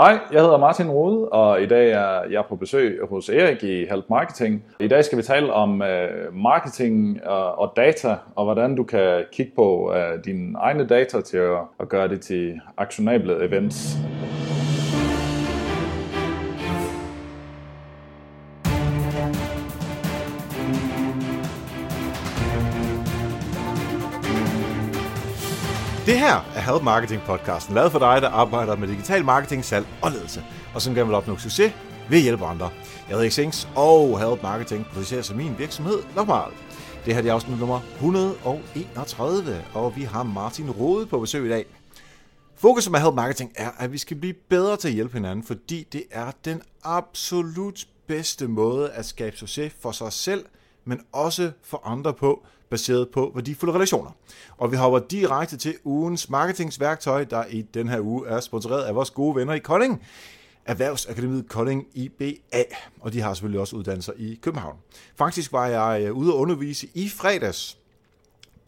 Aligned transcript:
Hej, 0.00 0.18
jeg 0.32 0.42
hedder 0.42 0.58
Martin 0.58 0.90
Rode, 0.90 1.28
og 1.28 1.62
i 1.62 1.66
dag 1.66 1.90
er 1.90 2.24
jeg 2.30 2.44
på 2.48 2.56
besøg 2.56 3.00
hos 3.10 3.28
Erik 3.28 3.62
i 3.62 3.86
Help 3.90 4.04
Marketing. 4.10 4.64
I 4.80 4.88
dag 4.88 5.04
skal 5.04 5.18
vi 5.18 5.22
tale 5.22 5.52
om 5.52 5.80
uh, 5.80 6.34
marketing 6.34 7.26
og, 7.26 7.58
og 7.58 7.72
data, 7.76 8.16
og 8.36 8.44
hvordan 8.44 8.76
du 8.76 8.84
kan 8.84 9.24
kigge 9.32 9.52
på 9.56 9.92
uh, 9.92 10.24
dine 10.24 10.58
egne 10.58 10.86
data 10.86 11.20
til 11.20 11.36
at, 11.36 11.58
at 11.80 11.88
gøre 11.88 12.08
det 12.08 12.20
til 12.20 12.60
aktionable 12.76 13.44
events. 13.44 13.96
Her 26.20 26.36
er 26.54 26.60
Help 26.60 26.82
Marketing 26.82 27.22
podcasten, 27.22 27.74
lavet 27.74 27.92
for 27.92 27.98
dig, 27.98 28.22
der 28.22 28.28
arbejder 28.28 28.76
med 28.76 28.88
digital 28.88 29.24
marketing, 29.24 29.64
salg 29.64 29.86
og 30.02 30.10
ledelse, 30.10 30.44
og 30.74 30.82
som 30.82 30.94
gerne 30.94 31.06
vil 31.06 31.16
opnå 31.16 31.36
succes 31.36 31.72
ved 32.08 32.18
at 32.18 32.22
hjælpe 32.22 32.44
andre. 32.44 32.70
Jeg 33.08 33.16
hedder 33.16 33.30
Xings, 33.30 33.68
og 33.76 34.28
Help 34.28 34.42
Marketing 34.42 34.86
producerer 34.86 35.22
som 35.22 35.36
min 35.36 35.58
virksomhed 35.58 35.98
Lokmal. 36.16 36.52
Det 37.04 37.14
her 37.14 37.22
er 37.22 37.34
afsnit 37.34 37.58
nummer 37.58 37.80
131, 37.94 39.64
og 39.74 39.96
vi 39.96 40.02
har 40.02 40.22
Martin 40.22 40.70
Rode 40.70 41.06
på 41.06 41.18
besøg 41.20 41.46
i 41.46 41.48
dag. 41.48 41.66
Fokus 42.56 42.90
med 42.90 43.00
Help 43.00 43.14
Marketing 43.14 43.52
er, 43.56 43.70
at 43.78 43.92
vi 43.92 43.98
skal 43.98 44.16
blive 44.16 44.34
bedre 44.48 44.76
til 44.76 44.88
at 44.88 44.94
hjælpe 44.94 45.14
hinanden, 45.14 45.44
fordi 45.44 45.86
det 45.92 46.04
er 46.10 46.30
den 46.44 46.62
absolut 46.84 47.86
bedste 48.06 48.48
måde 48.48 48.90
at 48.90 49.06
skabe 49.06 49.36
succes 49.36 49.72
for 49.82 49.92
sig 49.92 50.12
selv, 50.12 50.44
men 50.90 51.00
også 51.12 51.50
for 51.62 51.82
andre 51.84 52.14
på, 52.14 52.42
baseret 52.70 53.08
på 53.08 53.32
værdifulde 53.34 53.74
relationer. 53.74 54.10
Og 54.58 54.72
vi 54.72 54.76
hopper 54.76 54.98
direkte 54.98 55.56
til 55.56 55.74
ugens 55.84 56.30
marketingsværktøj, 56.30 57.24
der 57.24 57.44
i 57.50 57.62
den 57.62 57.88
her 57.88 58.00
uge 58.00 58.28
er 58.28 58.40
sponsoreret 58.40 58.82
af 58.82 58.94
vores 58.94 59.10
gode 59.10 59.36
venner 59.36 59.54
i 59.54 59.58
Kolding. 59.58 60.02
Erhvervsakademiet 60.64 61.48
Kolding 61.48 61.86
IBA, 61.94 62.62
og 63.00 63.12
de 63.12 63.20
har 63.20 63.34
selvfølgelig 63.34 63.60
også 63.60 63.76
uddannelser 63.76 64.12
i 64.16 64.38
København. 64.42 64.76
Faktisk 65.16 65.52
var 65.52 65.66
jeg 65.66 66.02
øh, 66.02 66.12
ude 66.12 66.28
at 66.28 66.34
undervise 66.34 66.88
i 66.94 67.08
fredags 67.08 67.78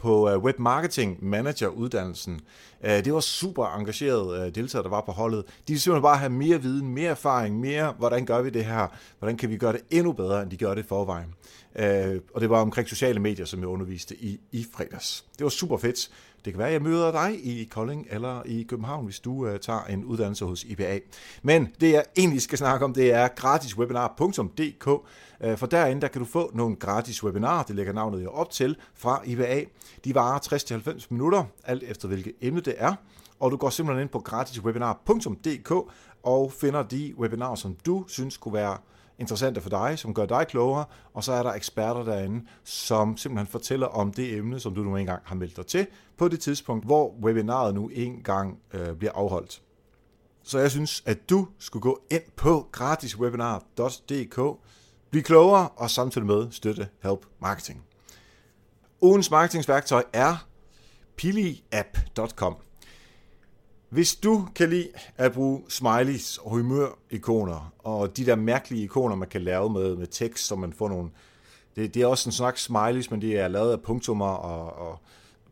på 0.03 0.29
øh, 0.29 0.37
Web 0.37 0.59
Marketing 0.59 1.17
Manager 1.21 1.67
uddannelsen. 1.67 2.41
Øh, 2.83 3.05
det 3.05 3.13
var 3.13 3.19
super 3.19 3.65
engagerede 3.65 4.39
øh, 4.39 4.55
deltagere, 4.55 4.83
der 4.83 4.89
var 4.89 5.01
på 5.01 5.11
holdet. 5.11 5.45
De 5.45 5.53
ville 5.67 5.79
simpelthen 5.79 6.01
bare 6.01 6.17
have 6.17 6.29
mere 6.29 6.61
viden, 6.61 6.87
mere 6.87 7.09
erfaring, 7.09 7.59
mere, 7.59 7.93
hvordan 7.97 8.25
gør 8.25 8.41
vi 8.41 8.49
det 8.49 8.65
her? 8.65 8.87
Hvordan 9.19 9.37
kan 9.37 9.49
vi 9.49 9.57
gøre 9.57 9.73
det 9.73 9.81
endnu 9.91 10.11
bedre, 10.11 10.41
end 10.41 10.51
de 10.51 10.57
gør 10.57 10.75
det 10.75 10.83
i 10.83 10.87
forvejen? 10.87 11.35
Og 12.33 12.41
det 12.41 12.49
var 12.49 12.61
omkring 12.61 12.87
sociale 12.87 13.19
medier, 13.19 13.45
som 13.45 13.59
jeg 13.59 13.67
underviste 13.67 14.15
i, 14.15 14.39
i 14.51 14.65
fredags. 14.73 15.25
Det 15.37 15.43
var 15.43 15.49
super 15.49 15.77
fedt. 15.77 16.09
Det 16.45 16.53
kan 16.53 16.57
være, 16.57 16.67
at 16.67 16.73
jeg 16.73 16.81
møder 16.81 17.11
dig 17.11 17.45
i 17.45 17.63
Kolding 17.63 18.07
eller 18.09 18.43
i 18.45 18.63
København, 18.63 19.05
hvis 19.05 19.19
du 19.19 19.47
øh, 19.47 19.59
tager 19.59 19.83
en 19.83 20.05
uddannelse 20.05 20.45
hos 20.45 20.63
IBA. 20.63 20.99
Men 21.43 21.67
det 21.81 21.91
jeg 21.91 22.03
egentlig 22.17 22.41
skal 22.41 22.57
snakke 22.57 22.85
om, 22.85 22.93
det 22.93 23.13
er 23.13 23.27
gratiswebinar.dk, 23.27 24.87
øh, 25.43 25.57
for 25.57 25.67
derinde 25.67 26.01
der 26.01 26.07
kan 26.07 26.19
du 26.19 26.25
få 26.25 26.51
nogle 26.53 26.75
gratis 26.75 27.23
webinarer, 27.23 27.63
det 27.63 27.75
lægger 27.75 27.93
navnet 27.93 28.23
jo 28.23 28.29
op 28.29 28.49
til, 28.49 28.77
fra 28.95 29.21
IBA. 29.25 29.63
De 30.05 30.15
varer 30.15 30.39
60-90 30.99 31.07
minutter, 31.09 31.43
alt 31.63 31.83
efter 31.83 32.07
hvilket 32.07 32.33
emne 32.41 32.61
det 32.61 32.75
er, 32.77 32.95
og 33.39 33.51
du 33.51 33.57
går 33.57 33.69
simpelthen 33.69 34.01
ind 34.01 34.09
på 34.09 34.19
gratiswebinar.dk 34.19 35.71
og 36.23 36.51
finder 36.51 36.83
de 36.83 37.13
webinarer, 37.17 37.55
som 37.55 37.75
du 37.85 38.05
synes 38.07 38.37
kunne 38.37 38.53
være 38.53 38.77
interessante 39.19 39.61
for 39.61 39.69
dig, 39.69 39.99
som 39.99 40.13
gør 40.13 40.25
dig 40.25 40.47
klogere, 40.47 40.85
og 41.13 41.23
så 41.23 41.31
er 41.31 41.43
der 41.43 41.53
eksperter 41.53 42.03
derinde, 42.03 42.45
som 42.63 43.17
simpelthen 43.17 43.47
fortæller 43.47 43.87
om 43.87 44.13
det 44.13 44.33
emne, 44.33 44.59
som 44.59 44.75
du 44.75 44.83
nu 44.83 44.95
engang 44.95 45.21
har 45.25 45.35
meldt 45.35 45.57
dig 45.57 45.65
til, 45.65 45.87
på 46.17 46.27
det 46.27 46.39
tidspunkt, 46.39 46.85
hvor 46.85 47.15
webinaret 47.23 47.75
nu 47.75 47.87
engang 47.87 48.59
øh, 48.73 48.95
bliver 48.95 49.11
afholdt. 49.15 49.61
Så 50.43 50.59
jeg 50.59 50.71
synes, 50.71 51.03
at 51.05 51.29
du 51.29 51.47
skulle 51.59 51.81
gå 51.81 52.01
ind 52.11 52.23
på 52.35 52.67
gratiswebinar.dk, 52.71 54.59
blive 55.09 55.23
klogere 55.23 55.69
og 55.69 55.89
samtidig 55.89 56.27
med 56.27 56.51
støtte 56.51 56.87
Help 57.03 57.25
Marketing. 57.41 57.83
Ugens 59.01 59.31
marketingsværktøj 59.31 60.03
er 60.13 60.45
piliapp.com. 61.15 62.55
Hvis 63.93 64.15
du 64.15 64.47
kan 64.55 64.69
lide 64.69 64.89
at 65.17 65.33
bruge 65.33 65.61
smileys 65.69 66.37
og 66.37 66.49
humør-ikoner, 66.49 67.73
og 67.79 68.17
de 68.17 68.25
der 68.25 68.35
mærkelige 68.35 68.83
ikoner, 68.83 69.15
man 69.15 69.27
kan 69.27 69.41
lave 69.41 69.69
med, 69.69 69.95
med 69.95 70.07
tekst, 70.07 70.45
så 70.45 70.55
man 70.55 70.73
får 70.73 70.89
nogle... 70.89 71.09
Det, 71.75 71.93
det 71.93 72.01
er 72.01 72.07
også 72.07 72.29
en 72.29 72.33
slags 72.33 72.61
smileys, 72.61 73.11
men 73.11 73.21
det 73.21 73.39
er 73.39 73.47
lavet 73.47 73.71
af 73.71 73.81
punktummer 73.81 74.25
og, 74.25 74.87
og 74.89 74.99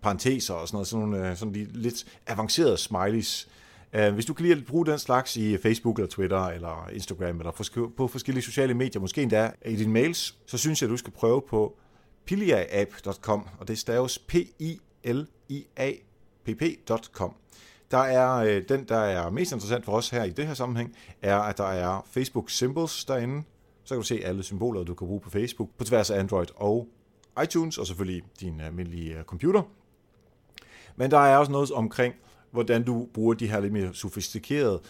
parenteser 0.02 0.54
og 0.54 0.68
sådan 0.68 0.76
noget, 0.76 0.88
sådan 0.88 1.06
nogle 1.06 1.30
øh, 1.30 1.36
sådan 1.38 1.54
de 1.54 1.68
lidt 1.74 2.06
avancerede 2.28 2.78
smileys. 2.78 3.48
Øh, 3.94 4.14
hvis 4.14 4.26
du 4.26 4.34
kan 4.34 4.46
lide 4.46 4.58
at 4.58 4.66
bruge 4.66 4.86
den 4.86 5.00
slags 5.00 5.38
i 5.38 5.58
Facebook 5.58 6.00
eller 6.00 6.10
Twitter 6.10 6.46
eller 6.46 6.90
Instagram 6.94 7.40
eller 7.40 7.90
på 7.98 8.08
forskellige 8.08 8.44
sociale 8.44 8.74
medier, 8.74 9.02
måske 9.02 9.22
endda 9.22 9.52
i 9.66 9.76
dine 9.76 9.94
mails, 9.94 10.36
så 10.46 10.58
synes 10.58 10.82
jeg, 10.82 10.88
at 10.88 10.92
du 10.92 10.98
skal 10.98 11.14
prøve 11.14 11.42
på 11.50 11.78
piliaapp.com, 12.26 13.48
og 13.60 13.68
det 13.68 13.80
staves 13.80 14.20
P-I-L-I-A-P-P.com. 14.20 14.62
Der 17.92 17.98
er 17.98 18.36
øh, 18.36 18.64
den, 18.70 18.84
der 18.84 18.98
er 18.98 19.30
mest 19.30 19.52
interessant 19.52 19.86
for 19.86 19.92
os 19.92 20.10
her 20.10 20.24
i 20.24 20.30
det 20.30 20.48
her 20.48 20.54
sammenhæng, 20.54 20.96
er, 21.22 21.38
at 21.38 21.58
der 21.58 21.68
er 21.68 22.08
Facebook 22.12 22.50
Symbols 22.50 23.06
derinde. 23.06 23.44
Så 23.84 23.96
kan 23.96 24.02
du 24.02 24.08
se 24.08 24.22
alle 24.24 24.44
symboler, 24.44 24.84
du 24.84 24.94
kan 24.94 25.08
bruge 25.08 25.20
på 25.20 25.30
Facebook, 25.30 25.70
på 25.78 25.84
tværs 25.84 26.12
af 26.12 26.20
Android 26.20 26.48
og 26.56 26.88
iTunes, 27.44 27.78
og 27.78 27.88
selvfølgelig 27.88 28.24
din 28.40 28.60
almindelige 28.60 29.18
øh, 29.18 29.24
computer. 29.24 29.62
Men 30.96 31.12
der 31.12 31.18
er 31.18 31.38
også 31.38 31.52
noget 31.52 31.72
omkring, 31.72 32.16
hvordan 32.52 32.84
du 32.84 33.08
bruger 33.14 33.34
de 33.34 33.48
her 33.48 33.60
lidt 33.60 33.74
mere 33.74 33.94
sofistikerede 33.94 34.82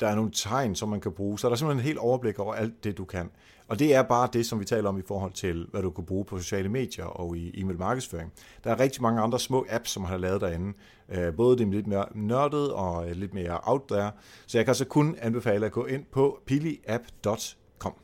der 0.00 0.08
er 0.08 0.14
nogle 0.14 0.30
tegn, 0.34 0.74
som 0.74 0.88
man 0.88 1.00
kan 1.00 1.12
bruge, 1.12 1.38
så 1.38 1.46
der 1.46 1.52
er 1.52 1.56
simpelthen 1.56 1.80
en 1.80 1.86
helt 1.86 1.98
overblik 1.98 2.38
over 2.38 2.54
alt 2.54 2.84
det, 2.84 2.98
du 2.98 3.04
kan. 3.04 3.30
Og 3.68 3.78
det 3.78 3.94
er 3.94 4.02
bare 4.02 4.28
det, 4.32 4.46
som 4.46 4.60
vi 4.60 4.64
taler 4.64 4.88
om 4.88 4.98
i 4.98 5.02
forhold 5.06 5.32
til, 5.32 5.66
hvad 5.70 5.82
du 5.82 5.90
kan 5.90 6.04
bruge 6.04 6.24
på 6.24 6.38
sociale 6.38 6.68
medier 6.68 7.04
og 7.04 7.36
i 7.36 7.60
e-mail 7.60 7.78
markedsføring. 7.78 8.32
Der 8.64 8.70
er 8.70 8.80
rigtig 8.80 9.02
mange 9.02 9.22
andre 9.22 9.38
små 9.40 9.66
apps, 9.70 9.90
som 9.90 10.04
har 10.04 10.16
lavet 10.16 10.40
derinde. 10.40 10.72
Øh, 11.08 11.34
både 11.34 11.58
det 11.58 11.68
lidt 11.68 11.86
mere 11.86 12.04
nørdet 12.14 12.72
og 12.72 13.10
øh, 13.10 13.16
lidt 13.16 13.34
mere 13.34 13.60
out 13.62 13.82
there. 13.88 14.10
Så 14.46 14.58
jeg 14.58 14.64
kan 14.64 14.70
altså 14.70 14.84
kun 14.84 15.16
anbefale 15.18 15.66
at 15.66 15.72
gå 15.72 15.86
ind 15.86 16.04
på 16.12 16.40
piliapp.com. 16.46 17.94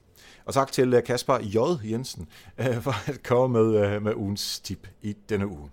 Og 0.45 0.55
tak 0.55 0.73
til 0.73 0.95
øh, 0.95 1.05
Kasper 1.05 1.39
J. 1.39 1.91
Jensen 1.91 2.29
for 2.85 3.11
at 3.11 3.23
komme 3.23 3.63
med, 3.63 4.01
med 4.01 4.15
ugens 4.15 4.61
tip 4.61 4.89
i 5.03 5.17
denne 5.29 5.47
uge. 5.47 5.71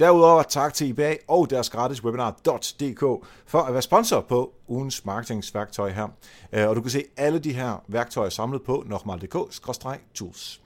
Derudover 0.00 0.42
tak 0.42 0.74
til 0.74 0.88
IBA 0.88 1.16
og 1.28 1.50
deres 1.50 1.70
gratis 1.70 2.04
webinar.dk 2.04 3.26
for 3.46 3.58
at 3.58 3.72
være 3.72 3.82
sponsor 3.82 4.20
på 4.20 4.54
ugens 4.68 5.04
marketingsværktøj 5.04 5.90
her. 5.90 6.08
Øh, 6.52 6.68
og 6.68 6.76
du 6.76 6.80
kan 6.80 6.90
se 6.90 7.04
alle 7.16 7.38
de 7.38 7.52
her 7.52 7.84
værktøjer 7.88 8.30
samlet 8.30 8.62
på 8.62 8.84
nokmal.dk-tools. 8.86 10.60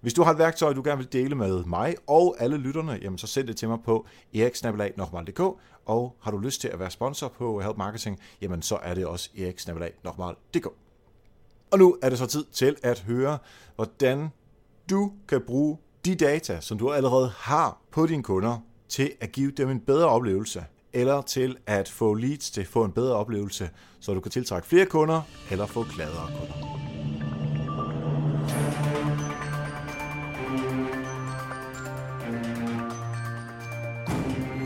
Hvis 0.00 0.14
du 0.14 0.22
har 0.22 0.32
et 0.32 0.38
værktøj, 0.38 0.72
du 0.72 0.82
gerne 0.84 0.98
vil 0.98 1.12
dele 1.12 1.34
med 1.34 1.64
mig 1.64 1.94
og 2.06 2.36
alle 2.38 2.56
lytterne, 2.56 2.98
jamen 3.02 3.18
så 3.18 3.26
send 3.26 3.46
det 3.46 3.56
til 3.56 3.68
mig 3.68 3.78
på 3.84 4.06
eriksnabelag.dk, 4.34 5.40
og 5.86 6.16
har 6.22 6.30
du 6.30 6.38
lyst 6.38 6.60
til 6.60 6.68
at 6.68 6.78
være 6.78 6.90
sponsor 6.90 7.28
på 7.28 7.60
Help 7.60 7.76
Marketing, 7.76 8.18
jamen 8.40 8.62
så 8.62 8.78
er 8.82 8.94
det 8.94 9.06
også 9.06 9.30
eriksnabelag.dk. 9.38 10.66
Og 11.70 11.78
nu 11.78 11.96
er 12.02 12.08
det 12.08 12.18
så 12.18 12.26
tid 12.26 12.44
til 12.52 12.76
at 12.82 13.00
høre, 13.00 13.38
hvordan 13.76 14.28
du 14.90 15.12
kan 15.28 15.40
bruge 15.46 15.78
de 16.04 16.14
data, 16.14 16.60
som 16.60 16.78
du 16.78 16.92
allerede 16.92 17.32
har 17.36 17.78
på 17.90 18.06
dine 18.06 18.22
kunder, 18.22 18.58
til 18.88 19.12
at 19.20 19.32
give 19.32 19.50
dem 19.50 19.70
en 19.70 19.80
bedre 19.80 20.08
oplevelse, 20.08 20.64
eller 20.92 21.22
til 21.22 21.56
at 21.66 21.88
få 21.88 22.14
leads 22.14 22.50
til 22.50 22.60
at 22.60 22.66
få 22.66 22.84
en 22.84 22.92
bedre 22.92 23.14
oplevelse, 23.14 23.70
så 24.00 24.14
du 24.14 24.20
kan 24.20 24.32
tiltrække 24.32 24.68
flere 24.68 24.86
kunder, 24.86 25.22
eller 25.50 25.66
få 25.66 25.86
gladere 25.94 26.26
kunder. 26.26 26.95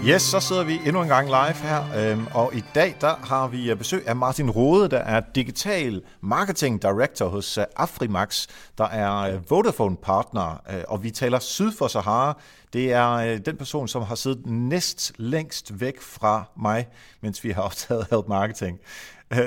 Yes, 0.07 0.23
så 0.23 0.41
sidder 0.41 0.65
vi 0.65 0.81
endnu 0.87 1.03
en 1.03 1.09
gang 1.09 1.27
live 1.27 1.55
her, 1.55 1.85
øhm, 1.97 2.27
og 2.35 2.55
i 2.55 2.65
dag 2.75 2.97
der 3.01 3.15
har 3.25 3.49
vi 3.49 3.71
øh, 3.71 3.77
besøg 3.77 4.09
af 4.09 4.17
Martin 4.17 4.51
Rode, 4.51 4.89
der 4.89 4.99
er 4.99 5.23
Digital 5.35 6.03
Marketing 6.21 6.83
Director 6.83 7.29
hos 7.29 7.59
øh, 7.59 7.65
Afrimax, 7.77 8.47
der 8.79 8.85
er 8.85 9.17
øh, 9.17 9.51
Vodafone-partner, 9.51 10.63
og 10.89 11.03
vi 11.03 11.11
taler 11.11 11.39
syd 11.39 11.73
for 11.73 11.89
Sahara. 11.89 12.41
Det 12.73 12.93
er 12.93 13.39
den 13.39 13.57
person, 13.57 13.89
som 13.89 14.03
har 14.03 14.15
siddet 14.15 14.47
næst 14.47 15.13
længst 15.17 15.81
væk 15.81 16.01
fra 16.01 16.45
mig, 16.63 16.89
mens 17.21 17.45
vi 17.45 17.51
har 17.51 17.63
optaget 17.63 18.07
Help 18.11 18.29
Marketing. 18.29 18.79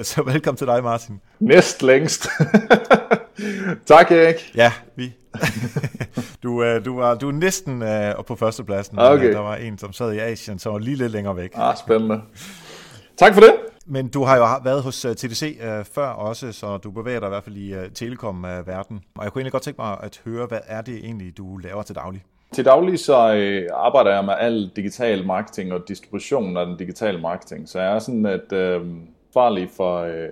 Så 0.04 0.24
velkommen 0.24 0.58
til 0.58 0.68
dig, 0.68 0.84
Martin. 0.84 1.22
Næst 1.40 1.84
længst. 1.84 2.28
tak, 3.86 4.12
Erik. 4.12 4.52
Ja, 4.56 4.72
vi. 4.96 5.14
du, 6.44 6.50
uh, 6.50 6.86
du, 6.86 6.96
var, 6.96 7.16
du 7.16 7.28
er 7.28 7.32
næsten 7.32 7.82
uh, 7.82 8.26
på 8.26 8.36
førstepladsen. 8.36 9.00
Okay. 9.00 9.32
Der 9.32 9.40
var 9.40 9.56
en, 9.56 9.78
som 9.78 9.94
sad 9.94 10.14
i 10.14 10.20
Asien, 10.20 10.60
som 10.60 10.74
var 10.74 10.80
lige 10.80 10.96
lidt 10.96 11.12
længere 11.12 11.36
væk. 11.36 11.52
Ah, 11.56 11.78
spændende. 11.78 12.22
Tak 13.18 13.34
for 13.34 13.42
det. 13.42 13.56
Men 13.86 14.08
du 14.08 14.24
har 14.24 14.38
jo 14.38 14.46
været 14.64 14.84
hos 14.84 15.02
TDC 15.02 15.60
uh, 15.62 15.86
før 15.96 16.08
også, 16.08 16.52
så 16.52 16.78
du 16.78 16.92
bevæger 16.92 17.20
dig 17.20 17.28
i 17.28 17.30
hvert 17.30 17.44
fald 17.44 17.56
i 17.56 17.74
uh, 17.74 17.80
telekom-verden. 17.94 19.02
Og 19.16 19.24
jeg 19.24 19.32
kunne 19.32 19.40
egentlig 19.40 19.52
godt 19.52 19.64
tænke 19.64 19.82
mig 19.82 19.98
at 20.04 20.22
høre, 20.26 20.46
hvad 20.46 20.60
er 20.68 20.82
det 20.82 20.96
egentlig, 20.96 21.38
du 21.38 21.58
laver 21.58 21.82
til 21.82 21.96
daglig? 21.96 22.24
Til 22.54 22.66
daglig 22.66 23.00
så 23.00 23.34
øh, 23.34 23.70
arbejder 23.74 24.16
jeg 24.16 24.26
med 24.26 24.34
al 24.40 24.72
digital 24.76 25.26
marketing 25.26 25.74
og 25.74 25.88
distribution 25.88 26.58
af 26.58 26.66
den 26.66 26.78
digitale 26.78 27.22
marketing. 27.22 27.70
Så 27.70 27.80
jeg 27.80 27.96
er 27.96 28.00
sådan 28.00 28.26
et 28.26 28.54
øh, 28.54 28.82
farlig 29.34 29.70
for, 29.78 30.00
øh, 30.00 30.30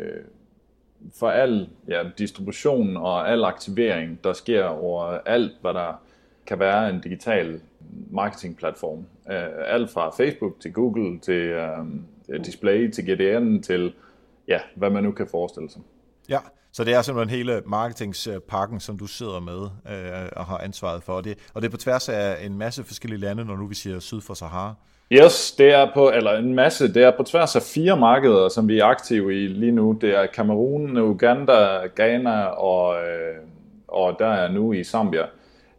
for 1.20 1.30
al 1.30 1.70
ja, 1.88 2.04
distribution 2.18 2.98
og 2.98 3.32
al 3.32 3.44
aktivering, 3.44 4.24
der 4.24 4.34
sker 4.34 4.64
over 4.64 5.04
alt, 5.04 5.52
hvad 5.62 5.74
der 5.74 6.02
kan 6.46 6.60
være 6.60 6.90
en 6.90 7.02
digital 7.02 7.62
marketingplatform. 8.12 9.06
Øh, 9.32 9.48
alt 9.66 9.90
fra 9.90 10.10
Facebook 10.10 10.60
til 10.60 10.74
Google 10.74 11.20
til 11.20 11.56
uh, 12.30 12.46
Display 12.46 12.92
til 12.92 13.04
GDN 13.04 13.62
til 13.62 13.94
ja, 14.48 14.60
hvad 14.76 14.90
man 14.90 15.04
nu 15.04 15.12
kan 15.12 15.28
forestille 15.32 15.70
sig. 15.70 15.82
Ja, 16.30 16.40
så 16.72 16.84
det 16.84 16.94
er 16.94 17.02
simpelthen 17.02 17.38
hele 17.38 17.62
marketingspakken, 17.66 18.80
som 18.80 18.98
du 18.98 19.08
sidder 19.08 19.40
med 19.40 19.62
øh, 19.96 20.30
og 20.36 20.46
har 20.46 20.58
ansvaret 20.58 21.04
for. 21.04 21.22
Det, 21.22 21.38
og 21.54 21.62
det 21.62 21.68
er 21.68 21.72
på 21.72 21.78
tværs 21.78 22.10
af 22.10 22.46
en 22.46 22.58
masse 22.58 22.84
forskellige 22.84 23.20
lande, 23.20 23.46
når 23.46 23.56
nu 23.56 23.68
vi 23.68 23.76
siger 23.76 24.00
syd 24.00 24.22
for 24.22 24.34
Sahara. 24.34 24.76
Yes, 25.14 25.52
det 25.52 25.74
er 25.74 25.92
på, 25.94 26.12
eller 26.12 26.32
en 26.32 26.56
masse, 26.56 26.94
det 26.94 27.04
er 27.04 27.12
på 27.18 27.24
tværs 27.24 27.56
af 27.56 27.62
fire 27.62 27.98
markeder, 27.98 28.50
som 28.50 28.68
vi 28.68 28.80
er 28.80 28.86
aktive 28.86 29.44
i 29.44 29.48
lige 29.48 29.72
nu. 29.72 29.98
Det 30.02 30.16
er 30.16 30.26
Kamerun, 30.26 30.98
Uganda, 30.98 31.88
Ghana 31.96 32.44
og, 32.46 32.96
øh, 32.96 33.36
og 33.88 34.16
der 34.20 34.28
er 34.28 34.52
nu 34.52 34.74
i 34.74 34.84
Zambia. 34.84 35.26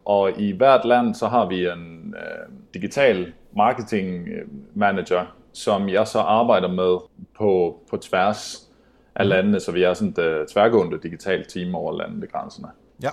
Og 0.05 0.39
i 0.39 0.51
hvert 0.51 0.85
land, 0.85 1.15
så 1.15 1.27
har 1.27 1.45
vi 1.45 1.67
en 1.67 2.15
øh, 2.17 2.73
digital 2.73 3.33
marketing 3.55 4.27
manager, 4.73 5.25
som 5.53 5.89
jeg 5.89 6.07
så 6.07 6.19
arbejder 6.19 6.67
med 6.67 6.97
på, 7.37 7.79
på 7.89 7.97
tværs 7.97 8.69
af 9.15 9.29
landene, 9.29 9.59
så 9.59 9.71
vi 9.71 9.83
er 9.83 9.93
sådan 9.93 10.09
et 10.09 10.41
uh, 10.41 10.47
tværgående 10.53 10.99
digitalt 11.03 11.49
team 11.49 11.75
over 11.75 11.97
landegrænserne. 11.97 12.67
Ja, 13.03 13.09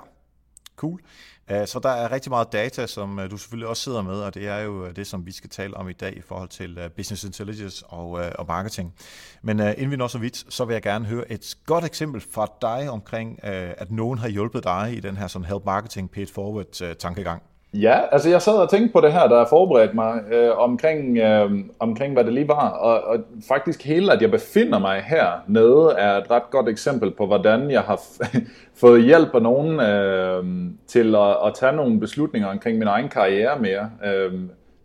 cool. 0.77 1.01
Øh, 1.51 1.67
så 1.67 1.79
der 1.79 1.89
er 1.89 2.13
rigtig 2.13 2.31
meget 2.31 2.53
data, 2.53 2.87
som 2.87 3.19
øh, 3.19 3.31
du 3.31 3.37
selvfølgelig 3.37 3.69
også 3.69 3.83
sidder 3.83 4.03
med, 4.03 4.15
og 4.15 4.35
det 4.35 4.49
er 4.49 4.59
jo 4.59 4.87
øh, 4.87 4.97
det, 4.97 5.07
som 5.07 5.27
vi 5.27 5.33
skal 5.33 5.51
tale 5.51 5.77
om 5.77 5.89
i 5.89 5.93
dag 5.93 6.17
i 6.17 6.21
forhold 6.21 6.49
til 6.49 6.91
business 6.97 7.25
intelligence 7.25 7.87
og, 7.87 8.11
og 8.11 8.47
marketing. 8.49 8.95
Men 9.43 9.61
inden 9.61 9.91
vi 9.91 9.97
når 9.97 10.09
så 10.09 10.19
vidt, 10.19 10.55
så 10.55 10.65
vil 10.65 10.73
jeg 10.75 10.83
gerne 10.83 11.05
høre 11.05 11.33
et 11.33 11.55
godt 11.67 11.85
eksempel 11.85 12.21
fra 12.21 12.47
dig 12.61 12.91
omkring, 12.91 13.45
at 13.45 13.91
nogen 13.91 14.19
har 14.19 14.29
hjulpet 14.29 14.65
dig 14.65 14.95
i 14.97 15.01
den 15.01 15.17
her 15.17 15.27
sådan 15.27 15.47
help 15.47 15.65
marketing 15.65 16.11
paid 16.11 16.27
forward 16.27 16.97
tankegang. 16.99 17.50
Ja, 17.75 18.01
altså 18.13 18.31
jeg 18.31 18.43
sad 18.43 18.53
og 18.53 18.71
tænkte 18.71 18.93
på 18.93 19.01
det 19.01 19.13
her, 19.13 19.29
der 19.29 19.41
er 19.41 19.95
mig 19.95 20.33
øh, 20.33 20.59
omkring, 20.59 21.19
øh, 21.19 21.51
omkring, 21.79 22.13
hvad 22.13 22.25
det 22.25 22.33
lige 22.33 22.49
var. 22.49 22.69
Og, 22.69 23.05
og 23.05 23.19
faktisk 23.49 23.87
hele, 23.87 24.13
at 24.13 24.23
jeg 24.23 24.31
befinder 24.31 24.79
mig 24.79 25.03
her 25.03 25.45
nede, 25.47 25.95
er 25.99 26.17
et 26.17 26.31
ret 26.31 26.51
godt 26.51 26.69
eksempel 26.69 27.11
på, 27.11 27.27
hvordan 27.27 27.71
jeg 27.71 27.81
har 27.81 28.01
fået 28.81 29.05
hjælp 29.05 29.35
af 29.35 29.43
nogen 29.43 29.81
øh, 29.81 30.45
til 30.87 31.15
at, 31.15 31.37
at 31.47 31.55
tage 31.55 31.73
nogle 31.73 32.01
beslutninger 32.01 32.49
omkring 32.49 32.79
min 32.79 32.89
egen 32.89 33.09
karriere 33.09 33.59
mere. 33.59 33.91
Øh, 34.07 34.33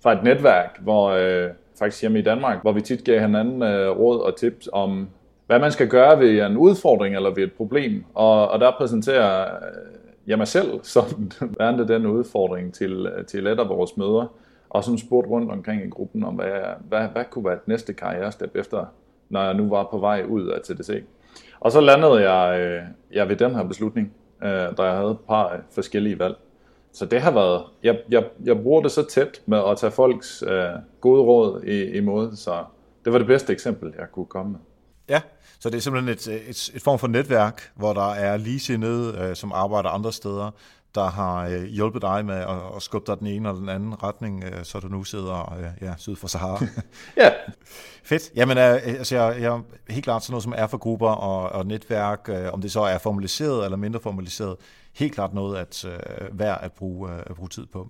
fra 0.03 0.13
et 0.13 0.23
netværk, 0.23 0.79
hvor 0.81 1.09
øh, 1.09 1.49
faktisk 1.79 2.01
hjemme 2.01 2.19
i 2.19 2.21
Danmark, 2.21 2.61
hvor 2.61 2.71
vi 2.71 2.81
tit 2.81 3.03
gav 3.03 3.19
hinanden 3.19 3.63
øh, 3.63 3.89
råd 3.99 4.19
og 4.19 4.35
tips 4.35 4.69
om, 4.73 5.07
hvad 5.47 5.59
man 5.59 5.71
skal 5.71 5.87
gøre 5.87 6.19
ved 6.19 6.45
en 6.45 6.57
udfordring 6.57 7.15
eller 7.15 7.29
ved 7.29 7.43
et 7.43 7.53
problem. 7.53 8.03
Og, 8.13 8.47
og 8.47 8.59
der 8.59 8.71
præsenterer 8.77 9.41
øh, 9.41 10.04
jeg 10.27 10.37
mig 10.37 10.47
selv 10.47 10.79
som 10.83 11.31
værende 11.59 11.87
den 11.87 12.05
udfordring 12.05 12.73
til, 12.73 13.11
til 13.27 13.47
et 13.47 13.59
af 13.59 13.69
vores 13.69 13.97
møder, 13.97 14.33
og 14.69 14.83
sådan 14.83 14.97
spurgte 14.97 15.29
rundt 15.29 15.51
omkring 15.51 15.85
i 15.85 15.89
gruppen 15.89 16.23
om, 16.23 16.35
hvad, 16.35 16.51
hvad, 16.89 17.07
hvad 17.07 17.23
kunne 17.31 17.45
være 17.45 17.53
et 17.53 17.67
næste 17.67 17.93
karrierestep 17.93 18.55
efter, 18.55 18.85
når 19.29 19.43
jeg 19.43 19.53
nu 19.53 19.69
var 19.69 19.87
på 19.91 19.97
vej 19.97 20.23
ud 20.27 20.47
af 20.47 20.61
TDC. 20.61 21.03
Og 21.59 21.71
så 21.71 21.81
landede 21.81 22.31
jeg, 22.31 22.59
øh, 22.59 22.81
jeg 23.11 23.29
ved 23.29 23.35
den 23.35 23.55
her 23.55 23.63
beslutning, 23.63 24.13
øh, 24.43 24.49
da 24.49 24.83
jeg 24.83 24.95
havde 24.95 25.11
et 25.11 25.19
par 25.27 25.53
øh, 25.53 25.59
forskellige 25.71 26.19
valg. 26.19 26.35
Så 26.91 27.05
det 27.05 27.21
har 27.21 27.31
været, 27.31 27.63
jeg, 27.83 27.99
jeg, 28.09 28.23
jeg 28.45 28.61
bruger 28.61 28.81
det 28.81 28.91
så 28.91 29.05
tæt 29.05 29.41
med 29.45 29.61
at 29.67 29.77
tage 29.77 29.91
folks 29.91 30.43
øh, 30.47 30.69
gode 31.01 31.21
råd 31.21 31.63
i, 31.63 31.83
imod, 31.83 32.35
så 32.35 32.63
det 33.05 33.13
var 33.13 33.19
det 33.19 33.27
bedste 33.27 33.53
eksempel, 33.53 33.93
jeg 33.99 34.05
kunne 34.11 34.25
komme 34.25 34.51
med. 34.51 34.59
Ja, 35.09 35.21
så 35.59 35.69
det 35.69 35.77
er 35.77 35.81
simpelthen 35.81 36.13
et, 36.13 36.49
et, 36.49 36.71
et 36.75 36.81
form 36.81 36.99
for 36.99 37.07
netværk, 37.07 37.71
hvor 37.75 37.93
der 37.93 38.09
er 38.09 38.37
ligesindede, 38.37 39.17
øh, 39.17 39.35
som 39.35 39.51
arbejder 39.51 39.89
andre 39.89 40.13
steder, 40.13 40.51
der 40.95 41.09
har 41.09 41.47
øh, 41.47 41.63
hjulpet 41.63 42.01
dig 42.01 42.25
med 42.25 42.35
at, 42.35 42.75
at 42.75 42.81
skubbe 42.81 43.11
dig 43.11 43.19
den 43.19 43.27
ene 43.27 43.49
eller 43.49 43.59
den 43.59 43.69
anden 43.69 44.03
retning, 44.03 44.43
øh, 44.43 44.65
så 44.65 44.79
du 44.79 44.87
nu 44.87 45.03
sidder 45.03 45.57
øh, 45.59 45.87
ja, 45.87 45.93
syd 45.97 46.15
for 46.15 46.27
Sahara. 46.27 46.65
ja. 47.17 47.31
Fedt. 48.03 48.31
Jamen, 48.35 48.57
øh, 48.57 48.73
altså, 48.73 49.15
jeg, 49.15 49.41
jeg 49.41 49.47
er 49.47 49.61
helt 49.89 50.03
klart 50.03 50.23
sådan 50.23 50.31
noget 50.31 50.43
som 50.43 50.53
er 50.57 50.67
for 50.67 50.77
grupper 50.77 51.09
og, 51.09 51.49
og 51.49 51.65
netværk, 51.65 52.29
øh, 52.29 52.53
om 52.53 52.61
det 52.61 52.71
så 52.71 52.81
er 52.81 52.97
formaliseret 52.97 53.65
eller 53.65 53.77
mindre 53.77 53.99
formaliseret, 53.99 54.55
helt 54.93 55.13
klart 55.13 55.33
noget 55.33 55.57
at 55.57 55.85
øh, 55.85 56.39
værd 56.39 56.59
at 56.61 56.71
bruge, 56.71 57.11
øh, 57.11 57.19
at 57.25 57.35
bruge 57.35 57.49
tid 57.49 57.65
på. 57.65 57.89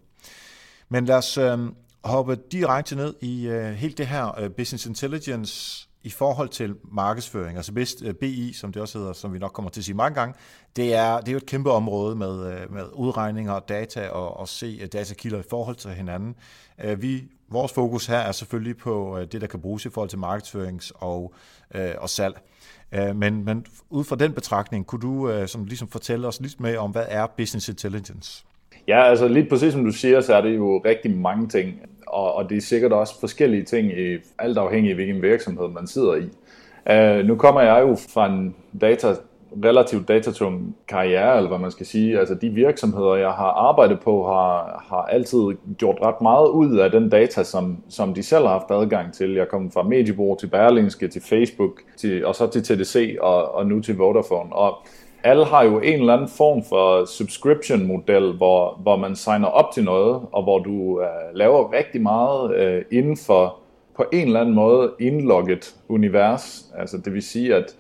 Men 0.90 1.06
lad 1.06 1.16
os 1.16 1.38
øh, 1.38 1.60
hoppe 2.04 2.36
direkte 2.52 2.96
ned 2.96 3.14
i 3.22 3.48
øh, 3.48 3.74
helt 3.74 3.98
det 3.98 4.08
her 4.08 4.40
øh, 4.40 4.50
business 4.50 4.86
intelligence 4.86 5.88
i 6.06 6.10
forhold 6.10 6.50
til 6.50 6.76
markedsføring, 6.92 7.58
altså 7.58 7.74
BIST, 7.74 8.02
øh, 8.02 8.14
BI, 8.14 8.54
som 8.54 8.72
det 8.72 8.82
også 8.82 8.98
hedder, 8.98 9.14
som 9.14 9.34
vi 9.34 9.40
nok 9.40 9.52
kommer 9.52 9.72
til 9.72 9.82
at 9.82 9.86
sige 9.86 9.96
mange 9.96 10.16
gange, 10.16 10.36
det 10.76 10.94
er, 10.94 11.20
det 11.20 11.28
er 11.28 11.32
jo 11.32 11.38
et 11.38 11.46
kæmpe 11.46 11.72
område 11.72 12.16
med, 12.16 12.54
øh, 12.54 12.74
med 12.74 12.84
udregninger 12.94 13.54
og 13.54 13.70
data 13.70 14.10
og, 14.10 14.38
og 14.38 14.48
se 14.48 14.80
øh, 14.82 14.88
datakilder 14.94 15.40
i 15.40 15.44
forhold 15.50 15.76
til 15.76 15.92
hinanden. 15.92 16.36
Vi, 16.98 17.24
vores 17.50 17.74
fokus 17.74 18.06
her 18.06 18.18
er 18.18 18.32
selvfølgelig 18.32 18.78
på 18.78 19.20
det, 19.32 19.42
der 19.42 19.48
kan 19.48 19.62
bruges 19.62 19.86
i 19.86 19.90
forhold 19.90 20.10
til 20.10 20.18
markedsførings- 20.18 20.92
og, 20.96 21.34
og 21.98 22.10
salg. 22.10 22.42
Men, 22.92 23.46
men 23.46 23.66
ud 23.90 24.04
fra 24.04 24.16
den 24.16 24.34
betragtning, 24.34 24.88
kunne 24.88 25.02
du 25.02 25.44
som 25.48 25.66
ligesom 25.66 25.88
fortælle 25.88 26.28
os 26.28 26.42
lidt 26.42 26.60
mere 26.60 26.78
om, 26.78 26.92
hvad 26.92 27.06
er 27.08 27.28
business 27.38 27.70
intelligence? 27.70 28.46
Ja, 28.88 29.04
altså 29.04 29.28
lige 29.28 29.50
præcis 29.50 29.74
som 29.74 29.86
du 29.86 29.92
siger, 29.92 30.22
så 30.22 30.36
er 30.36 30.42
det 30.42 30.56
jo 30.56 30.82
rigtig 30.86 31.18
mange 31.18 31.48
ting 31.48 31.82
og, 32.16 32.36
og 32.36 32.50
det 32.50 32.58
er 32.58 32.62
sikkert 32.62 32.94
også 32.94 33.20
forskellige 33.20 33.64
ting, 33.64 34.00
i, 34.00 34.18
alt 34.40 34.58
afhængig 34.58 34.90
af 34.90 34.96
hvilken 34.96 35.22
virksomhed 35.22 35.68
man 35.68 35.88
sidder 35.88 36.16
i. 36.16 36.28
Uh, 36.92 37.26
nu 37.28 37.36
kommer 37.36 37.62
jeg 37.62 37.82
jo 37.82 37.96
fra 38.14 38.26
en 38.26 38.56
data, 38.82 39.16
relativt 39.64 40.08
datatung 40.08 40.76
karriere, 40.88 41.38
eller 41.38 41.48
hvad 41.48 41.60
man 41.60 41.72
skal 41.72 41.86
sige. 41.86 42.20
Altså 42.20 42.36
de 42.36 42.50
virksomheder, 42.50 43.16
jeg 43.16 43.32
har 43.32 43.70
arbejdet 43.70 44.00
på, 44.00 44.28
har, 44.28 44.84
har 44.90 45.02
altid 45.02 45.40
gjort 45.78 45.98
ret 46.02 46.22
meget 46.22 46.48
ud 46.48 46.78
af 46.78 46.92
den 46.92 47.10
data, 47.10 47.44
som, 47.44 47.78
som 47.90 48.14
de 48.14 48.24
selv 48.24 48.44
har 48.44 48.52
haft 48.52 48.72
adgang 48.72 49.14
til. 49.14 49.34
Jeg 49.34 49.48
kom 49.48 49.72
fra 49.72 49.84
Mediebord 49.84 50.40
til 50.40 50.48
Berlingske, 50.48 51.08
til 51.08 51.22
Facebook, 51.22 51.82
til, 51.98 52.26
og 52.26 52.36
så 52.36 52.48
til 52.48 52.64
TDC, 52.64 53.18
og, 53.22 53.56
og 53.56 53.66
nu 53.66 53.82
til 53.82 53.98
Vodafone. 53.98 54.54
Og 54.54 54.78
alle 55.26 55.46
har 55.46 55.64
jo 55.64 55.80
en 55.80 56.00
eller 56.00 56.14
anden 56.14 56.28
form 56.28 56.64
for 56.64 57.06
subscription-model, 57.06 58.32
hvor, 58.32 58.80
hvor 58.82 58.96
man 58.96 59.16
signer 59.16 59.48
op 59.48 59.72
til 59.72 59.84
noget, 59.84 60.22
og 60.32 60.44
hvor 60.44 60.60
du 60.60 60.72
uh, 60.72 61.06
laver 61.34 61.74
rigtig 61.74 62.02
meget 62.02 62.76
uh, 62.78 62.98
inden 62.98 63.18
for 63.18 63.58
på 63.96 64.06
en 64.14 64.28
eller 64.28 64.42
anden 64.42 64.56
måde 64.56 64.92
indlogget 65.00 65.76
univers. 65.90 66.74
Altså 66.78 66.98
det 66.98 67.14
vil 67.14 67.24
sige, 67.24 67.56
at 67.56 67.76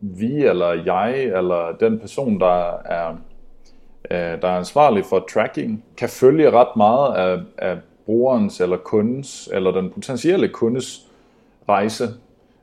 vi 0.00 0.44
eller 0.44 0.82
jeg 0.84 1.24
eller 1.24 1.76
den 1.80 1.98
person, 1.98 2.40
der 2.40 2.70
er, 2.84 3.10
uh, 4.10 4.40
der 4.42 4.48
er 4.48 4.58
ansvarlig 4.58 5.04
for 5.04 5.24
tracking, 5.32 5.84
kan 5.96 6.08
følge 6.08 6.50
ret 6.50 6.76
meget 6.76 7.14
af, 7.14 7.38
af 7.58 7.78
brugerens 8.06 8.60
eller 8.60 8.76
kundens 8.76 9.48
eller 9.52 9.70
den 9.70 9.90
potentielle 9.90 10.48
kundes 10.48 11.06
rejse. 11.68 12.04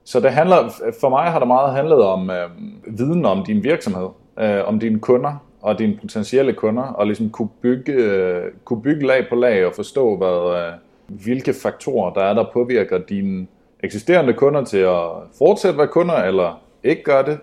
Så 0.03 0.19
det 0.19 0.31
handler, 0.31 0.73
for 1.01 1.09
mig 1.09 1.31
har 1.31 1.39
det 1.39 1.47
meget 1.47 1.73
handlet 1.73 2.03
om 2.03 2.29
øh, 2.29 2.49
viden 2.87 3.25
om 3.25 3.45
din 3.45 3.63
virksomhed, 3.63 4.07
øh, 4.39 4.67
om 4.67 4.79
dine 4.79 4.99
kunder 4.99 5.33
og 5.61 5.79
dine 5.79 5.97
potentielle 6.01 6.53
kunder, 6.53 6.83
og 6.83 7.05
ligesom 7.05 7.29
kunne 7.29 7.49
bygge, 7.61 7.93
øh, 7.93 8.43
kunne 8.65 8.81
bygge 8.81 9.07
lag 9.07 9.25
på 9.29 9.35
lag 9.35 9.65
og 9.65 9.73
forstå, 9.75 10.17
hvad, 10.17 10.57
øh, 10.57 10.73
hvilke 11.23 11.53
faktorer 11.53 12.13
der 12.13 12.21
er, 12.21 12.33
der 12.33 12.45
påvirker 12.53 12.97
dine 12.97 13.47
eksisterende 13.83 14.33
kunder 14.33 14.63
til 14.63 14.77
at 14.77 15.01
fortsætte 15.37 15.77
være 15.77 15.87
kunder, 15.87 16.15
eller 16.15 16.61
ikke 16.83 17.03
gøre 17.03 17.25
det, 17.25 17.39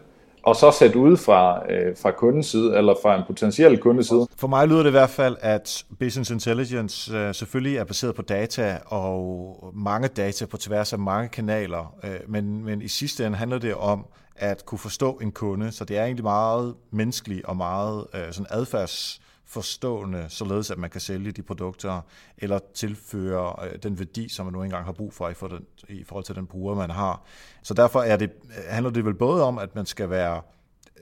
og 0.49 0.57
så 0.57 0.71
sætte 0.71 0.99
ud 0.99 1.17
fra, 1.17 1.73
øh, 1.73 1.97
fra 2.03 2.11
kundens 2.11 2.47
side, 2.47 2.77
eller 2.77 2.95
fra 3.03 3.17
en 3.17 3.23
potentiel 3.27 3.79
kundes 3.79 4.07
side. 4.07 4.27
For 4.37 4.49
mig 4.49 4.69
lyder 4.69 4.83
det 4.83 4.91
i 4.91 4.91
hvert 4.91 5.11
fald, 5.11 5.37
at 5.41 5.85
business 5.99 6.31
intelligence 6.31 7.17
øh, 7.17 7.35
selvfølgelig 7.35 7.77
er 7.77 7.85
baseret 7.85 8.15
på 8.15 8.23
data, 8.23 8.79
og 8.87 9.73
mange 9.75 10.09
data 10.09 10.47
på 10.47 10.57
tværs 10.57 10.93
af 10.93 10.99
mange 10.99 11.29
kanaler, 11.29 11.95
øh, 12.05 12.11
men, 12.29 12.65
men 12.65 12.83
i 12.83 12.89
sidste 12.89 13.27
ende 13.27 13.39
handler 13.39 13.59
det 13.59 13.75
om 13.75 14.07
at 14.37 14.67
kunne 14.67 14.79
forstå 14.79 15.13
en 15.23 15.33
kunde, 15.33 15.73
så 15.73 15.85
det 15.85 15.99
er 15.99 16.05
egentlig 16.05 16.25
meget 16.25 16.75
menneskeligt 16.91 17.45
og 17.45 17.57
meget 17.57 18.07
øh, 18.15 18.33
sådan 18.33 18.47
adfærds 18.51 19.21
forstående, 19.49 20.27
således 20.29 20.71
at 20.71 20.79
man 20.79 20.91
kan 20.91 21.01
sælge 21.01 21.33
de 21.33 21.43
produkter, 21.43 22.01
eller 22.39 22.59
tilføre 22.75 23.67
øh, 23.67 23.79
den 23.83 23.99
værdi, 23.99 24.29
som 24.29 24.47
man 24.47 24.53
nu 24.53 24.63
engang 24.63 24.85
har 24.85 24.93
brug 24.93 25.15
for 25.15 25.29
i, 25.29 25.35
for 25.35 25.49
den, 25.49 25.65
i 25.89 26.05
forhold 26.05 26.25
til 26.25 26.35
den 26.35 26.47
bruger, 26.47 26.75
man 26.75 26.91
har. 26.91 27.23
Så 27.63 27.75
derfor 27.75 28.01
er 28.03 28.17
det, 28.17 28.31
handler 28.69 28.91
det 28.91 29.05
vel 29.05 29.15
både 29.15 29.45
om, 29.45 29.59
at 29.59 29.75
man 29.75 29.87
skal 29.87 30.11
være 30.11 30.43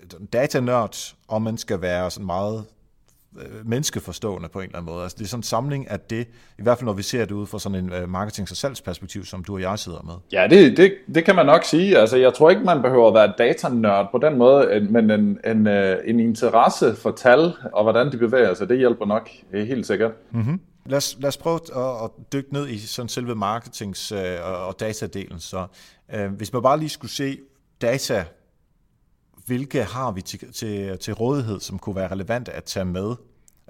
øh, 0.02 0.20
datanørd, 0.32 1.14
og 1.28 1.42
man 1.42 1.58
skal 1.58 1.80
være 1.80 2.10
sådan 2.10 2.26
meget 2.26 2.66
menneskeforstående 3.64 4.48
på 4.48 4.60
en 4.60 4.64
eller 4.64 4.78
anden 4.78 4.92
måde. 4.92 5.02
Altså 5.02 5.16
det 5.18 5.24
er 5.24 5.28
sådan 5.28 5.38
en 5.38 5.42
samling 5.42 5.90
af 5.90 6.00
det, 6.00 6.28
i 6.58 6.62
hvert 6.62 6.78
fald 6.78 6.86
når 6.86 6.92
vi 6.92 7.02
ser 7.02 7.24
det 7.24 7.32
ud 7.32 7.46
fra 7.46 7.58
sådan 7.58 7.84
en 7.84 7.92
øh, 7.92 8.08
marketing- 8.08 8.48
og 8.50 8.56
salgsperspektiv, 8.56 9.24
som 9.24 9.44
du 9.44 9.54
og 9.54 9.60
jeg 9.60 9.78
sidder 9.78 10.02
med. 10.02 10.14
Ja, 10.32 10.46
det, 10.50 10.76
det, 10.76 10.94
det 11.14 11.24
kan 11.24 11.36
man 11.36 11.46
nok 11.46 11.64
sige. 11.64 11.98
Altså 11.98 12.16
jeg 12.16 12.34
tror 12.34 12.50
ikke, 12.50 12.62
man 12.62 12.82
behøver 12.82 13.08
at 13.08 13.14
være 13.14 13.32
datanørd 13.38 14.08
på 14.12 14.18
den 14.18 14.38
måde, 14.38 14.80
men 14.90 15.10
en, 15.10 15.38
en, 15.46 15.66
øh, 15.66 15.98
en 16.04 16.20
interesse 16.20 16.96
for 16.96 17.10
tal 17.10 17.52
og 17.72 17.82
hvordan 17.82 18.12
de 18.12 18.16
bevæger 18.16 18.54
sig, 18.54 18.68
det 18.68 18.78
hjælper 18.78 19.06
nok 19.06 19.28
helt 19.52 19.86
sikkert. 19.86 20.12
Mm-hmm. 20.30 20.60
Lad 20.86 20.96
os, 20.96 21.16
lad 21.20 21.28
os 21.28 21.36
prøve 21.36 21.60
at, 21.76 22.04
at 22.04 22.10
dykke 22.32 22.52
ned 22.52 22.68
i 22.68 22.78
sådan 22.78 23.08
selve 23.08 23.34
marketings- 23.34 24.14
og 24.44 24.80
datadelen. 24.80 25.40
Så 25.40 25.66
øh, 26.14 26.32
hvis 26.32 26.52
man 26.52 26.62
bare 26.62 26.78
lige 26.78 26.88
skulle 26.88 27.10
se 27.10 27.38
data 27.82 28.24
hvilke 29.46 29.84
har 29.84 30.10
vi 30.12 30.22
til, 30.22 30.52
til, 30.52 30.98
til 30.98 31.14
rådighed, 31.14 31.60
som 31.60 31.78
kunne 31.78 31.96
være 31.96 32.12
relevante 32.12 32.52
at 32.52 32.64
tage 32.64 32.84
med 32.84 33.14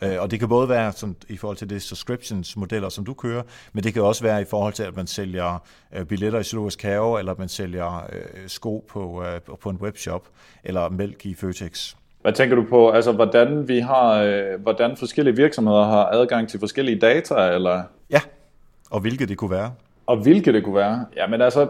Øh, 0.02 0.16
og 0.20 0.30
det 0.30 0.38
kan 0.38 0.48
både 0.48 0.68
være 0.68 0.92
sådan, 0.92 1.16
i 1.28 1.36
forhold 1.36 1.56
til 1.56 1.70
det 1.70 1.82
subscriptions-modeller, 1.82 2.88
som 2.88 3.04
du 3.04 3.14
kører, 3.14 3.42
men 3.72 3.84
det 3.84 3.94
kan 3.94 4.02
også 4.02 4.22
være 4.22 4.42
i 4.42 4.44
forhold 4.44 4.72
til, 4.72 4.82
at 4.82 4.96
man 4.96 5.06
sælger 5.06 5.62
øh, 5.96 6.04
billetter 6.04 6.38
i 6.38 6.42
Zoologisk 6.42 6.82
Have, 6.82 7.18
eller 7.18 7.32
at 7.32 7.38
man 7.38 7.48
sælger 7.48 8.06
øh, 8.12 8.48
sko 8.48 8.84
på, 8.88 9.24
på 9.60 9.70
en 9.70 9.76
webshop, 9.76 10.28
eller 10.64 10.88
mælk 10.88 11.26
i 11.26 11.34
Føtex. 11.34 11.94
Hvad 12.22 12.32
tænker 12.32 12.56
du 12.56 12.64
på, 12.68 12.90
altså 12.90 13.12
hvordan 13.12 13.68
vi 13.68 13.78
har, 13.78 14.56
hvordan 14.56 14.96
forskellige 14.96 15.36
virksomheder 15.36 15.84
har 15.84 16.04
adgang 16.04 16.48
til 16.48 16.60
forskellige 16.60 16.98
data, 16.98 17.34
eller? 17.34 17.82
Ja, 18.10 18.20
og 18.90 19.00
hvilke 19.00 19.26
det 19.26 19.36
kunne 19.36 19.50
være. 19.50 19.72
Og 20.06 20.16
hvilke 20.16 20.52
det 20.52 20.64
kunne 20.64 20.74
være? 20.74 21.06
Ja, 21.16 21.26
men 21.26 21.40
altså, 21.40 21.68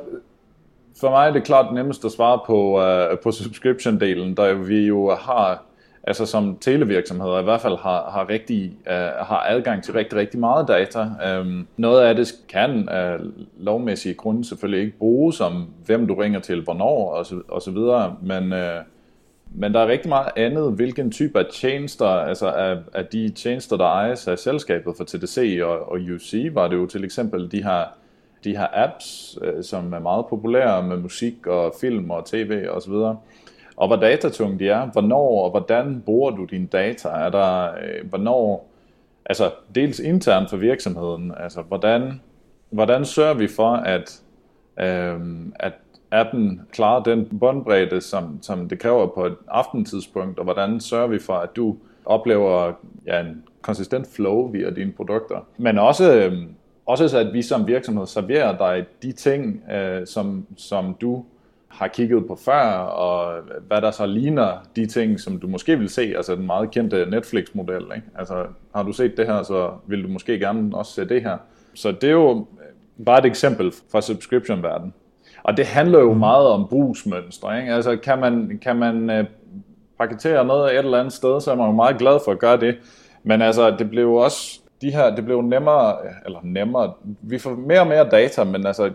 for 1.00 1.10
mig 1.10 1.28
er 1.28 1.32
det 1.32 1.44
klart 1.44 1.74
nemmest 1.74 2.04
at 2.04 2.12
svare 2.12 2.40
på, 2.46 2.80
uh, 2.80 3.18
på 3.18 3.32
subscription-delen, 3.32 4.34
der 4.34 4.54
vi 4.54 4.86
jo 4.86 5.14
har 5.14 5.62
altså 6.06 6.26
som 6.26 6.58
televirksomheder 6.60 7.40
i 7.40 7.42
hvert 7.42 7.60
fald 7.60 7.76
har, 7.76 8.10
har, 8.10 8.28
rigtig, 8.28 8.72
uh, 8.86 9.26
har 9.26 9.46
adgang 9.48 9.84
til 9.84 9.94
rigtig, 9.94 10.18
rigtig 10.18 10.40
meget 10.40 10.68
data. 10.68 11.06
Um, 11.40 11.66
noget 11.76 12.02
af 12.02 12.14
det 12.14 12.34
kan 12.48 12.88
af 12.88 13.18
uh, 13.18 13.26
lovmæssige 13.58 14.14
grunde 14.14 14.44
selvfølgelig 14.44 14.84
ikke 14.84 14.98
bruges 14.98 15.40
om, 15.40 15.68
hvem 15.86 16.06
du 16.06 16.14
ringer 16.14 16.40
til, 16.40 16.62
hvornår 16.62 17.10
og 17.10 17.26
så, 17.26 17.40
og 17.48 17.62
så 17.62 17.70
videre, 17.70 18.16
men, 18.22 18.52
uh, 18.52 18.58
men 19.54 19.74
der 19.74 19.80
er 19.80 19.86
rigtig 19.86 20.08
meget 20.08 20.28
andet, 20.36 20.72
hvilken 20.72 21.10
type 21.10 21.38
af 21.38 21.46
tjenester, 21.52 22.06
altså 22.06 22.50
af, 22.50 22.76
af 22.94 23.06
de 23.06 23.28
tjenester, 23.28 23.76
der 23.76 23.84
ejes 23.84 24.28
af 24.28 24.38
selskabet 24.38 24.94
for 24.96 25.04
TDC 25.04 25.60
og, 25.62 25.92
og 25.92 25.98
UC, 26.14 26.50
var 26.52 26.68
det 26.68 26.76
jo 26.76 26.86
til 26.86 27.04
eksempel 27.04 27.52
de 27.52 27.62
her 27.64 27.84
de 28.46 28.56
her 28.56 28.66
apps, 28.72 29.38
øh, 29.42 29.64
som 29.64 29.92
er 29.92 29.98
meget 29.98 30.26
populære 30.26 30.82
med 30.82 30.96
musik 30.96 31.46
og 31.46 31.74
film 31.80 32.10
og 32.10 32.24
tv 32.24 32.66
og 32.70 32.82
så 32.82 32.90
videre. 32.90 33.16
Og 33.76 33.86
hvor 33.86 33.96
datatunge 33.96 34.58
de 34.58 34.68
er, 34.68 34.86
hvornår 34.86 35.44
og 35.44 35.50
hvordan 35.50 36.02
bruger 36.06 36.30
du 36.30 36.44
dine 36.44 36.66
data, 36.66 37.08
er 37.08 37.30
der, 37.30 37.64
øh, 37.64 38.08
hvornår, 38.08 38.68
altså 39.24 39.50
dels 39.74 39.98
internt 40.00 40.50
for 40.50 40.56
virksomheden, 40.56 41.32
altså 41.40 41.62
hvordan, 41.62 42.20
hvordan 42.70 43.04
sørger 43.04 43.34
vi 43.34 43.48
for, 43.48 43.72
at, 43.72 44.20
øh, 44.80 45.20
at 45.54 45.72
appen 46.10 46.60
klarer 46.72 47.02
den 47.02 47.38
båndbredde, 47.40 48.00
som, 48.00 48.38
som 48.42 48.68
det 48.68 48.78
kræver 48.78 49.06
på 49.06 49.26
et 49.26 49.36
aftentidspunkt, 49.48 50.38
og 50.38 50.44
hvordan 50.44 50.80
sørger 50.80 51.06
vi 51.06 51.18
for, 51.18 51.34
at 51.34 51.56
du 51.56 51.76
oplever 52.04 52.72
ja, 53.06 53.20
en 53.20 53.42
konsistent 53.62 54.06
flow 54.06 54.50
via 54.50 54.70
dine 54.70 54.92
produkter. 54.92 55.46
Men 55.56 55.78
også, 55.78 56.14
øh, 56.14 56.32
også 56.86 57.08
så, 57.08 57.18
at 57.18 57.32
vi 57.32 57.42
som 57.42 57.66
virksomhed 57.66 58.06
serverer 58.06 58.58
dig 58.58 58.86
de 59.02 59.12
ting, 59.12 59.62
øh, 59.72 60.06
som, 60.06 60.46
som 60.56 60.96
du 61.00 61.24
har 61.68 61.88
kigget 61.88 62.26
på 62.26 62.38
før, 62.44 62.70
og 62.78 63.42
hvad 63.66 63.80
der 63.80 63.90
så 63.90 64.06
ligner 64.06 64.52
de 64.76 64.86
ting, 64.86 65.20
som 65.20 65.38
du 65.38 65.48
måske 65.48 65.78
vil 65.78 65.88
se, 65.88 66.12
altså 66.16 66.36
den 66.36 66.46
meget 66.46 66.70
kendte 66.70 67.06
Netflix-model. 67.10 67.82
Ikke? 67.96 68.06
Altså, 68.18 68.46
har 68.74 68.82
du 68.82 68.92
set 68.92 69.16
det 69.16 69.26
her, 69.26 69.42
så 69.42 69.70
vil 69.86 70.02
du 70.02 70.08
måske 70.08 70.38
gerne 70.38 70.76
også 70.76 70.92
se 70.92 71.08
det 71.08 71.22
her. 71.22 71.36
Så 71.74 71.92
det 71.92 72.04
er 72.04 72.12
jo 72.12 72.46
bare 73.06 73.18
et 73.18 73.24
eksempel 73.24 73.72
fra 73.92 74.00
subscription-verdenen. 74.00 74.94
Og 75.42 75.56
det 75.56 75.66
handler 75.66 75.98
jo 75.98 76.12
mm. 76.12 76.18
meget 76.18 76.46
om 76.46 76.68
brugsmønstre. 76.68 77.60
Ikke? 77.60 77.74
Altså, 77.74 77.96
kan 77.96 78.18
man, 78.18 78.58
kan 78.62 78.76
man 78.76 79.20
uh, 79.20 79.26
paketere 79.98 80.44
noget 80.44 80.72
et 80.72 80.78
eller 80.78 80.98
andet 80.98 81.12
sted, 81.12 81.40
så 81.40 81.50
er 81.50 81.54
man 81.54 81.66
jo 81.66 81.72
meget 81.72 81.98
glad 81.98 82.18
for 82.24 82.32
at 82.32 82.38
gøre 82.38 82.60
det. 82.60 82.76
Men 83.22 83.42
altså, 83.42 83.70
det 83.70 83.90
blev 83.90 84.02
jo 84.02 84.14
også 84.14 84.60
de 84.80 84.90
her, 84.90 85.14
det 85.14 85.24
blev 85.24 85.42
nemmere, 85.42 85.96
eller 86.26 86.40
nemmere, 86.42 86.92
vi 87.22 87.38
får 87.38 87.54
mere 87.54 87.80
og 87.80 87.86
mere 87.86 88.08
data, 88.08 88.44
men 88.44 88.66
altså, 88.66 88.92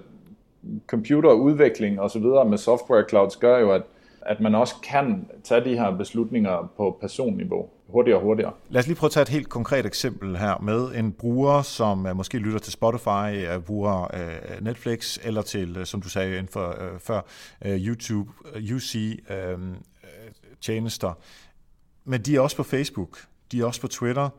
computerudvikling 0.88 2.02
og 2.02 2.12
så 2.12 2.20
videre 2.20 2.46
med 2.46 2.58
software 2.58 3.06
clouds 3.10 3.36
gør 3.36 3.60
jo, 3.60 3.72
at, 3.72 3.82
at 4.22 4.40
man 4.40 4.56
også 4.56 4.76
kan 4.84 5.28
tage 5.44 5.64
de 5.64 5.76
her 5.78 5.98
beslutninger 5.98 6.72
på 6.78 6.98
personniveau 7.02 7.70
hurtigere 7.88 8.20
og 8.20 8.24
hurtigere. 8.24 8.54
Lad 8.70 8.80
os 8.80 8.88
lige 8.88 8.98
prøve 8.98 9.08
at 9.08 9.12
tage 9.12 9.22
et 9.22 9.30
helt 9.30 9.50
konkret 9.50 9.86
eksempel 9.86 10.38
her 10.38 10.60
med 10.62 10.96
en 10.96 11.12
bruger, 11.12 11.62
som 11.62 12.06
øh, 12.06 12.16
måske 12.16 12.38
lytter 12.38 12.60
til 12.60 12.74
Spotify, 12.74 13.48
øh, 13.54 13.62
bruger 13.62 14.16
øh, 14.16 14.62
Netflix, 14.62 15.18
eller 15.24 15.42
til, 15.42 15.86
som 15.86 16.02
du 16.02 16.10
sagde 16.10 16.30
inden 16.30 16.48
for, 16.48 16.76
før, 17.00 17.22
YouTube, 17.66 18.30
UC 18.76 19.20
uh, 19.30 19.60
tjenester. 20.62 21.14
Men 22.06 22.22
de 22.22 22.36
er 22.36 22.40
også 22.40 22.58
på 22.58 22.64
Facebook, 22.64 23.20
de 23.52 23.62
er 23.62 23.66
også 23.66 23.82
på 23.82 23.88
Twitter, 23.88 24.30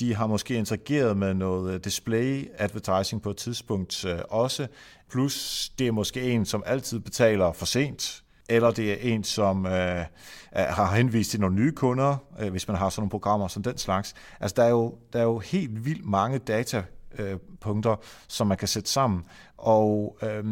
de 0.00 0.14
har 0.14 0.26
måske 0.26 0.54
interageret 0.54 1.16
med 1.16 1.34
noget 1.34 1.74
øh, 1.74 1.80
display 1.84 2.48
advertising 2.58 3.22
på 3.22 3.30
et 3.30 3.36
tidspunkt 3.36 4.04
øh, 4.04 4.18
også. 4.28 4.66
Plus 5.10 5.68
det 5.78 5.86
er 5.86 5.92
måske 5.92 6.22
en, 6.22 6.46
som 6.46 6.62
altid 6.66 7.00
betaler 7.00 7.52
for 7.52 7.66
sent, 7.66 8.22
eller 8.48 8.70
det 8.70 8.92
er 8.92 9.14
en, 9.14 9.24
som 9.24 9.66
øh, 9.66 10.04
har 10.52 10.94
henvist 10.94 11.30
til 11.30 11.40
nogle 11.40 11.56
nye 11.56 11.72
kunder, 11.72 12.16
øh, 12.40 12.50
hvis 12.50 12.68
man 12.68 12.76
har 12.76 12.88
sådan 12.88 13.00
nogle 13.00 13.10
programmer 13.10 13.48
som 13.48 13.62
den 13.62 13.78
slags. 13.78 14.14
Altså 14.40 14.54
der 14.56 14.62
er 14.62 14.70
jo, 14.70 14.98
der 15.12 15.18
er 15.18 15.24
jo 15.24 15.38
helt 15.38 15.84
vildt 15.84 16.04
mange 16.04 16.38
datapunkter, 16.38 17.92
øh, 17.92 17.98
som 18.28 18.46
man 18.46 18.58
kan 18.58 18.68
sætte 18.68 18.90
sammen. 18.90 19.24
Og 19.56 20.18
øh, 20.22 20.44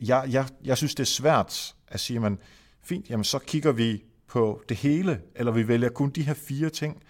jeg, 0.00 0.24
jeg, 0.30 0.46
jeg 0.64 0.76
synes, 0.76 0.94
det 0.94 1.02
er 1.02 1.06
svært 1.06 1.74
at 1.88 2.00
sige, 2.00 2.20
man, 2.20 2.38
fint, 2.82 3.10
jamen 3.10 3.24
så 3.24 3.38
kigger 3.38 3.72
vi 3.72 4.02
på 4.28 4.62
det 4.68 4.76
hele, 4.76 5.20
eller 5.34 5.52
vi 5.52 5.68
vælger 5.68 5.88
kun 5.88 6.10
de 6.10 6.22
her 6.22 6.34
fire 6.34 6.70
ting. 6.70 7.02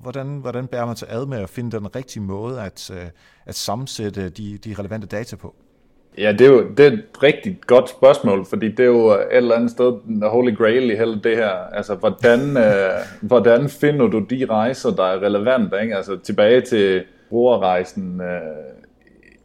Hvordan, 0.00 0.38
hvordan 0.38 0.66
bærer 0.66 0.86
man 0.86 0.96
sig 0.96 1.08
ad 1.10 1.26
med 1.26 1.38
at 1.38 1.48
finde 1.48 1.78
den 1.78 1.96
rigtige 1.96 2.22
måde 2.22 2.62
at, 2.62 2.90
øh, 2.90 3.06
at 3.46 3.54
sammensætte 3.54 4.28
de, 4.28 4.58
de 4.64 4.74
relevante 4.78 5.06
data 5.06 5.36
på? 5.36 5.54
Ja, 6.18 6.32
det 6.32 6.40
er 6.40 6.50
jo 6.50 6.68
det 6.76 6.86
er 6.86 6.90
et 6.90 7.22
rigtig 7.22 7.58
godt 7.66 7.90
spørgsmål, 7.90 8.44
fordi 8.44 8.68
det 8.68 8.80
er 8.80 8.84
jo 8.84 9.10
et 9.10 9.26
eller 9.30 9.54
andet 9.54 9.70
sted 9.70 10.20
the 10.20 10.30
holy 10.30 10.56
grail 10.56 10.90
i 10.90 10.96
hele 10.96 11.20
det 11.24 11.36
her. 11.36 11.50
Altså, 11.50 11.94
hvordan, 11.94 12.56
øh, 12.66 12.90
hvordan 13.22 13.68
finder 13.68 14.06
du 14.06 14.18
de 14.18 14.46
rejser, 14.50 14.90
der 14.90 15.04
er 15.04 15.22
relevante? 15.22 15.82
Ikke? 15.82 15.96
Altså, 15.96 16.16
tilbage 16.16 16.60
til 16.60 17.02
brugerrejsen 17.28 18.20
øh, 18.20 18.40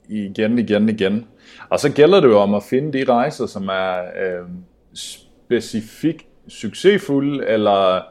igen, 0.09 0.59
igen, 0.59 0.89
igen. 0.89 1.25
Og 1.69 1.79
så 1.79 1.91
gælder 1.91 2.19
det 2.19 2.27
jo 2.27 2.37
om 2.39 2.55
at 2.55 2.63
finde 2.63 2.99
de 2.99 3.03
rejser, 3.11 3.45
som 3.45 3.67
er 3.67 3.97
øh, 3.97 4.47
specifikt 4.93 6.25
succesfulde 6.47 7.47
eller, 7.47 8.01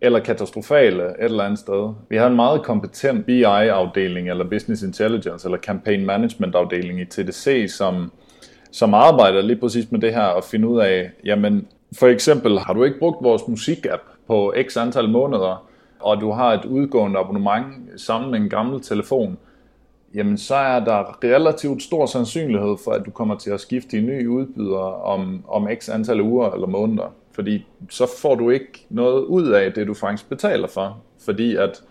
eller 0.00 0.18
katastrofale 0.18 1.02
et 1.04 1.14
eller 1.18 1.44
andet 1.44 1.58
sted. 1.58 1.94
Vi 2.08 2.16
har 2.16 2.26
en 2.26 2.36
meget 2.36 2.62
kompetent 2.62 3.26
BI-afdeling, 3.26 4.30
eller 4.30 4.44
Business 4.44 4.82
Intelligence, 4.82 5.46
eller 5.48 5.58
Campaign 5.58 6.06
Management-afdeling 6.06 7.00
i 7.00 7.04
TDC, 7.04 7.74
som, 7.76 8.12
som 8.70 8.94
arbejder 8.94 9.42
lige 9.42 9.56
præcis 9.56 9.92
med 9.92 10.00
det 10.00 10.14
her 10.14 10.26
og 10.26 10.44
finde 10.44 10.68
ud 10.68 10.80
af, 10.80 11.10
jamen 11.24 11.66
for 11.98 12.06
eksempel, 12.06 12.58
har 12.58 12.72
du 12.72 12.84
ikke 12.84 12.98
brugt 12.98 13.24
vores 13.24 13.42
musik-app 13.48 14.02
på 14.26 14.54
x 14.68 14.76
antal 14.76 15.08
måneder, 15.08 15.66
og 16.00 16.20
du 16.20 16.30
har 16.30 16.52
et 16.52 16.64
udgående 16.64 17.18
abonnement 17.18 17.66
sammen 17.96 18.30
med 18.30 18.38
en 18.38 18.48
gammel 18.48 18.80
telefon, 18.80 19.38
jamen 20.14 20.38
så 20.38 20.54
er 20.54 20.84
der 20.84 21.24
relativt 21.24 21.82
stor 21.82 22.06
sandsynlighed 22.06 22.76
for, 22.84 22.90
at 22.90 23.06
du 23.06 23.10
kommer 23.10 23.34
til 23.34 23.50
at 23.50 23.60
skifte 23.60 23.90
til 23.90 24.04
ny 24.04 24.26
udbyder 24.26 25.04
om, 25.04 25.44
om 25.48 25.68
x 25.78 25.88
antal 25.88 26.20
uger 26.20 26.50
eller 26.50 26.66
måneder. 26.66 27.12
Fordi 27.36 27.66
så 27.90 28.06
får 28.22 28.34
du 28.34 28.50
ikke 28.50 28.86
noget 28.90 29.24
ud 29.24 29.48
af 29.48 29.72
det, 29.72 29.86
du 29.86 29.94
faktisk 29.94 30.28
betaler 30.28 30.68
for. 30.68 31.02
Fordi 31.24 31.56
at 31.56 31.82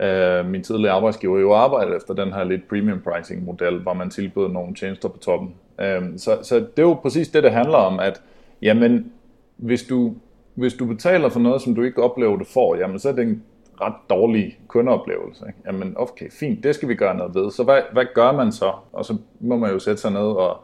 øh, 0.00 0.46
min 0.50 0.62
tidligere 0.62 0.94
arbejdsgiver 0.94 1.38
jo 1.38 1.54
arbejder 1.54 1.96
efter 1.96 2.14
den 2.14 2.32
her 2.32 2.44
lidt 2.44 2.68
premium 2.68 3.00
pricing 3.00 3.44
model, 3.44 3.78
hvor 3.78 3.92
man 3.92 4.10
tilbyder 4.10 4.48
nogle 4.48 4.74
tjenester 4.74 5.08
på 5.08 5.18
toppen. 5.18 5.54
Øh, 5.80 6.02
så, 6.16 6.38
så 6.42 6.56
det 6.56 6.78
er 6.78 6.82
jo 6.82 6.94
præcis 6.94 7.28
det, 7.28 7.42
det 7.42 7.52
handler 7.52 7.78
om, 7.78 8.00
at 8.00 8.22
jamen, 8.62 9.12
hvis 9.56 9.82
du, 9.82 10.14
hvis 10.54 10.74
du 10.74 10.86
betaler 10.86 11.28
for 11.28 11.40
noget, 11.40 11.62
som 11.62 11.74
du 11.74 11.82
ikke 11.82 12.02
oplever, 12.02 12.36
du 12.36 12.44
får, 12.44 12.76
jamen 12.76 12.98
så 12.98 13.08
er 13.08 13.12
det 13.12 13.22
en 13.22 13.42
ret 13.80 13.94
dårlig 14.10 14.58
kundeoplevelse. 14.68 15.44
Ikke? 15.46 15.58
Jamen 15.66 15.94
okay, 15.96 16.30
fint, 16.30 16.64
det 16.64 16.74
skal 16.74 16.88
vi 16.88 16.94
gøre 16.94 17.16
noget 17.16 17.34
ved. 17.34 17.50
Så 17.50 17.64
hvad, 17.64 17.80
hvad 17.92 18.04
gør 18.14 18.32
man 18.32 18.52
så? 18.52 18.72
Og 18.92 19.04
så 19.04 19.16
må 19.40 19.56
man 19.56 19.70
jo 19.70 19.78
sætte 19.78 20.00
sig 20.00 20.10
ned 20.10 20.20
og 20.20 20.56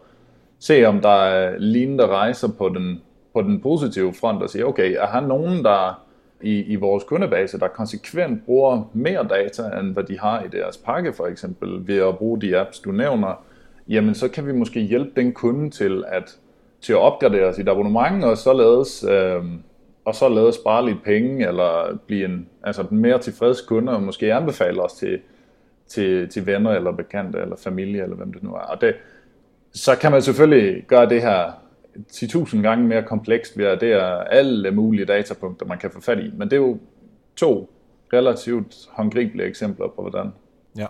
se, 0.59 0.85
om 0.85 1.01
der 1.01 1.25
er 1.25 1.59
lignende 1.59 2.07
rejser 2.07 2.49
på 2.59 2.69
den 2.69 3.01
på 3.33 3.43
den 3.43 3.61
positive 3.61 4.15
front 4.15 4.43
og 4.43 4.51
sige, 4.51 4.67
okay, 4.67 4.97
er 4.99 5.07
han 5.07 5.23
nogen, 5.25 5.65
der 5.65 6.03
i, 6.43 6.63
i 6.63 6.77
vores 6.77 7.05
kundebase, 7.05 7.59
der 7.59 7.69
konsekvent 7.69 8.45
bruger 8.45 8.91
mere 8.93 9.27
data, 9.31 9.79
end 9.81 9.93
hvad 9.93 10.05
de 10.05 10.19
har 10.19 10.43
i 10.43 10.49
deres 10.49 10.77
pakke 10.77 11.13
for 11.13 11.27
eksempel, 11.27 11.87
ved 11.87 11.99
at 11.99 12.19
bruge 12.19 12.41
de 12.41 12.59
apps, 12.59 12.79
du 12.79 12.93
nævner, 12.93 13.45
jamen 13.89 14.15
så 14.15 14.29
kan 14.29 14.47
vi 14.47 14.53
måske 14.53 14.81
hjælpe 14.81 15.11
den 15.17 15.33
kunde 15.33 15.71
til 15.71 16.05
at, 16.09 16.39
til 16.81 16.93
at 16.93 16.99
opgradere 16.99 17.55
sit 17.55 17.69
abonnement, 17.69 18.25
og 18.25 18.39
således, 18.39 19.05
øh, 19.11 19.45
og 20.05 20.15
således 20.15 20.55
spare 20.55 20.87
lidt 20.87 21.05
penge, 21.05 21.49
eller 21.49 21.99
blive 22.07 22.25
en 22.25 22.49
altså 22.63 22.85
en 22.91 22.99
mere 22.99 23.19
tilfreds 23.19 23.61
kunde, 23.61 23.93
og 23.93 24.03
måske 24.03 24.35
anbefale 24.35 24.83
os 24.83 24.93
til, 24.93 25.19
til, 25.89 26.29
til 26.29 26.47
venner, 26.47 26.71
eller 26.71 26.93
bekendte, 26.93 27.39
eller 27.39 27.57
familie, 27.57 28.03
eller 28.03 28.17
hvem 28.17 28.33
det 28.33 28.43
nu 28.43 28.55
er. 28.55 28.59
Og 28.59 28.81
det, 28.81 28.95
så 29.73 29.97
kan 29.97 30.13
man 30.13 30.23
selvfølgelig 30.23 30.85
gøre 30.87 31.09
det 31.09 31.23
her 31.23 31.62
10.000 32.13 32.57
gange 32.61 32.87
mere 32.87 33.03
komplekst 33.03 33.59
ved 33.59 33.65
at 33.65 33.81
det 33.81 34.01
alle 34.31 34.71
mulige 34.71 35.07
datapunkter, 35.07 35.67
man 35.67 35.79
kan 35.79 35.91
få 35.91 36.01
fat 36.01 36.19
i. 36.19 36.31
Men 36.37 36.51
det 36.51 36.53
er 36.53 36.61
jo 36.61 36.79
to 37.37 37.71
relativt 38.13 38.89
håndgribelige 38.91 39.49
eksempler 39.49 39.87
på, 39.89 40.03
hvordan. 40.03 40.33
Ja. 40.77 40.87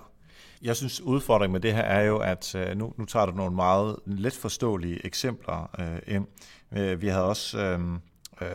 Jeg 0.62 0.76
synes, 0.76 1.00
udfordringen 1.00 1.52
med 1.52 1.61
det 1.61 1.73
her 1.73 1.82
er 1.82 2.02
jo, 2.02 2.18
at 2.18 2.54
øh, 2.54 2.76
nu, 2.76 2.92
nu 2.97 3.04
tager 3.04 3.26
du 3.26 3.32
nogle 3.32 3.54
meget 3.54 3.97
let 4.06 4.32
forståelige 4.32 5.06
eksempler 5.06 5.71
øh, 5.78 6.14
ind. 6.14 6.26
Øh, 6.76 7.02
vi 7.02 7.09
havde 7.09 7.25
også... 7.25 7.59
Øh, 7.59 7.80
øh, 8.40 8.49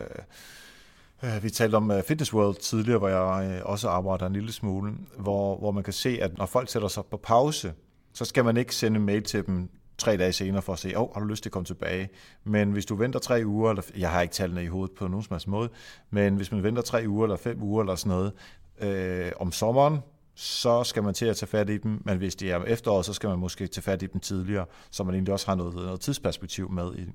øh 1.24 1.42
vi 1.42 1.50
talte 1.50 1.74
om 1.74 1.92
Fitness 2.06 2.34
World 2.34 2.56
tidligere, 2.56 2.98
hvor 2.98 3.08
jeg 3.08 3.62
også 3.64 3.88
arbejder 3.88 4.26
en 4.26 4.32
lille 4.32 4.52
smule, 4.52 4.92
hvor, 5.18 5.58
hvor 5.58 5.70
man 5.70 5.84
kan 5.84 5.92
se, 5.92 6.18
at 6.22 6.38
når 6.38 6.46
folk 6.46 6.68
sætter 6.68 6.88
sig 6.88 7.04
på 7.10 7.16
pause, 7.16 7.72
så 8.12 8.24
skal 8.24 8.44
man 8.44 8.56
ikke 8.56 8.74
sende 8.74 9.00
mail 9.00 9.22
til 9.22 9.46
dem 9.46 9.68
tre 9.98 10.16
dage 10.16 10.32
senere 10.32 10.62
for 10.62 10.72
at 10.72 10.78
se, 10.78 10.98
åh, 10.98 11.02
oh, 11.02 11.14
har 11.14 11.20
du 11.20 11.26
lyst 11.26 11.42
til 11.42 11.48
at 11.48 11.52
komme 11.52 11.66
tilbage? 11.66 12.08
Men 12.44 12.72
hvis 12.72 12.86
du 12.86 12.96
venter 12.96 13.18
tre 13.18 13.42
uger, 13.44 13.70
eller, 13.70 13.82
jeg 13.96 14.10
har 14.10 14.22
ikke 14.22 14.34
tallene 14.34 14.64
i 14.64 14.66
hovedet 14.66 14.96
på 14.96 15.08
nogen 15.08 15.22
som 15.22 15.34
helst 15.34 15.48
måde, 15.48 15.68
men 16.10 16.36
hvis 16.36 16.52
man 16.52 16.62
venter 16.62 16.82
tre 16.82 17.04
uger 17.08 17.24
eller 17.24 17.36
fem 17.36 17.62
uger 17.62 17.82
eller 17.82 17.94
sådan 17.94 18.10
noget, 18.10 18.32
øh, 18.80 19.32
om 19.40 19.52
sommeren, 19.52 19.98
så 20.34 20.84
skal 20.84 21.02
man 21.02 21.14
til 21.14 21.26
at 21.26 21.36
tage 21.36 21.48
fat 21.48 21.70
i 21.70 21.78
dem, 21.78 22.02
men 22.04 22.18
hvis 22.18 22.36
det 22.36 22.50
er 22.50 22.64
efteråret, 22.64 23.04
så 23.04 23.12
skal 23.12 23.28
man 23.28 23.38
måske 23.38 23.66
tage 23.66 23.82
fat 23.82 24.02
i 24.02 24.06
dem 24.06 24.20
tidligere, 24.20 24.66
så 24.90 25.04
man 25.04 25.14
egentlig 25.14 25.32
også 25.32 25.46
har 25.46 25.54
noget, 25.54 25.74
noget 25.74 26.00
tidsperspektiv 26.00 26.70
med 26.70 26.94
i 26.94 27.00
det. 27.00 27.12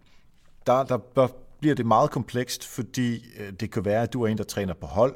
Der, 0.67 0.83
der 0.83 0.97
bør, 0.97 1.27
bliver 1.59 1.75
det 1.75 1.85
meget 1.85 2.11
komplekst, 2.11 2.67
fordi 2.67 3.25
øh, 3.39 3.53
det 3.59 3.71
kan 3.71 3.85
være, 3.85 4.01
at 4.01 4.13
du 4.13 4.23
er 4.23 4.27
en, 4.27 4.37
der 4.37 4.43
træner 4.43 4.73
på 4.73 4.85
hold. 4.85 5.15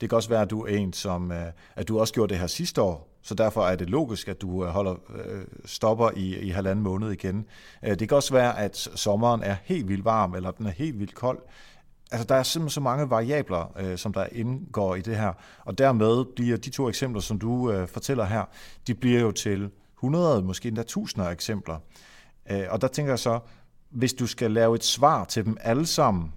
Det 0.00 0.08
kan 0.08 0.16
også 0.16 0.28
være, 0.28 0.42
at 0.42 0.50
du 0.50 0.62
er 0.62 0.76
en, 0.76 0.92
som 0.92 1.32
øh, 1.32 1.46
at 1.76 1.88
du 1.88 2.00
også 2.00 2.14
gjorde 2.14 2.30
det 2.30 2.40
her 2.40 2.46
sidste 2.46 2.82
år, 2.82 3.15
så 3.26 3.34
derfor 3.34 3.66
er 3.66 3.76
det 3.76 3.90
logisk, 3.90 4.28
at 4.28 4.40
du 4.40 4.64
øh, 4.64 4.70
holder 4.70 4.94
øh, 5.14 5.44
stopper 5.64 6.10
i, 6.16 6.38
i 6.38 6.48
halvanden 6.50 6.82
måned 6.82 7.10
igen. 7.10 7.46
Øh, 7.84 7.98
det 7.98 8.08
kan 8.08 8.16
også 8.16 8.34
være, 8.34 8.58
at 8.58 8.76
sommeren 8.76 9.42
er 9.42 9.56
helt 9.64 9.88
vildt 9.88 10.04
varm, 10.04 10.34
eller 10.34 10.50
den 10.50 10.66
er 10.66 10.70
helt 10.70 10.98
vildt 10.98 11.14
kold. 11.14 11.38
Altså, 12.10 12.26
der 12.26 12.34
er 12.34 12.42
simpelthen 12.42 12.70
så 12.70 12.80
mange 12.80 13.10
variabler, 13.10 13.72
øh, 13.78 13.98
som 13.98 14.12
der 14.12 14.26
indgår 14.32 14.94
i 14.94 15.00
det 15.00 15.16
her, 15.16 15.32
og 15.64 15.78
dermed 15.78 16.24
bliver 16.36 16.56
de 16.56 16.70
to 16.70 16.88
eksempler, 16.88 17.20
som 17.20 17.38
du 17.38 17.70
øh, 17.70 17.88
fortæller 17.88 18.24
her, 18.24 18.44
de 18.86 18.94
bliver 18.94 19.20
jo 19.20 19.32
til 19.32 19.70
100, 19.98 20.42
måske 20.42 20.68
endda 20.68 20.82
tusinder 20.82 21.28
af 21.28 21.32
eksempler. 21.32 21.78
Øh, 22.50 22.64
og 22.70 22.80
der 22.80 22.88
tænker 22.88 23.12
jeg 23.12 23.18
så, 23.18 23.38
hvis 23.90 24.14
du 24.14 24.26
skal 24.26 24.50
lave 24.50 24.74
et 24.74 24.84
svar 24.84 25.24
til 25.24 25.44
dem 25.44 25.56
alle 25.60 25.86
sammen, 25.86 26.32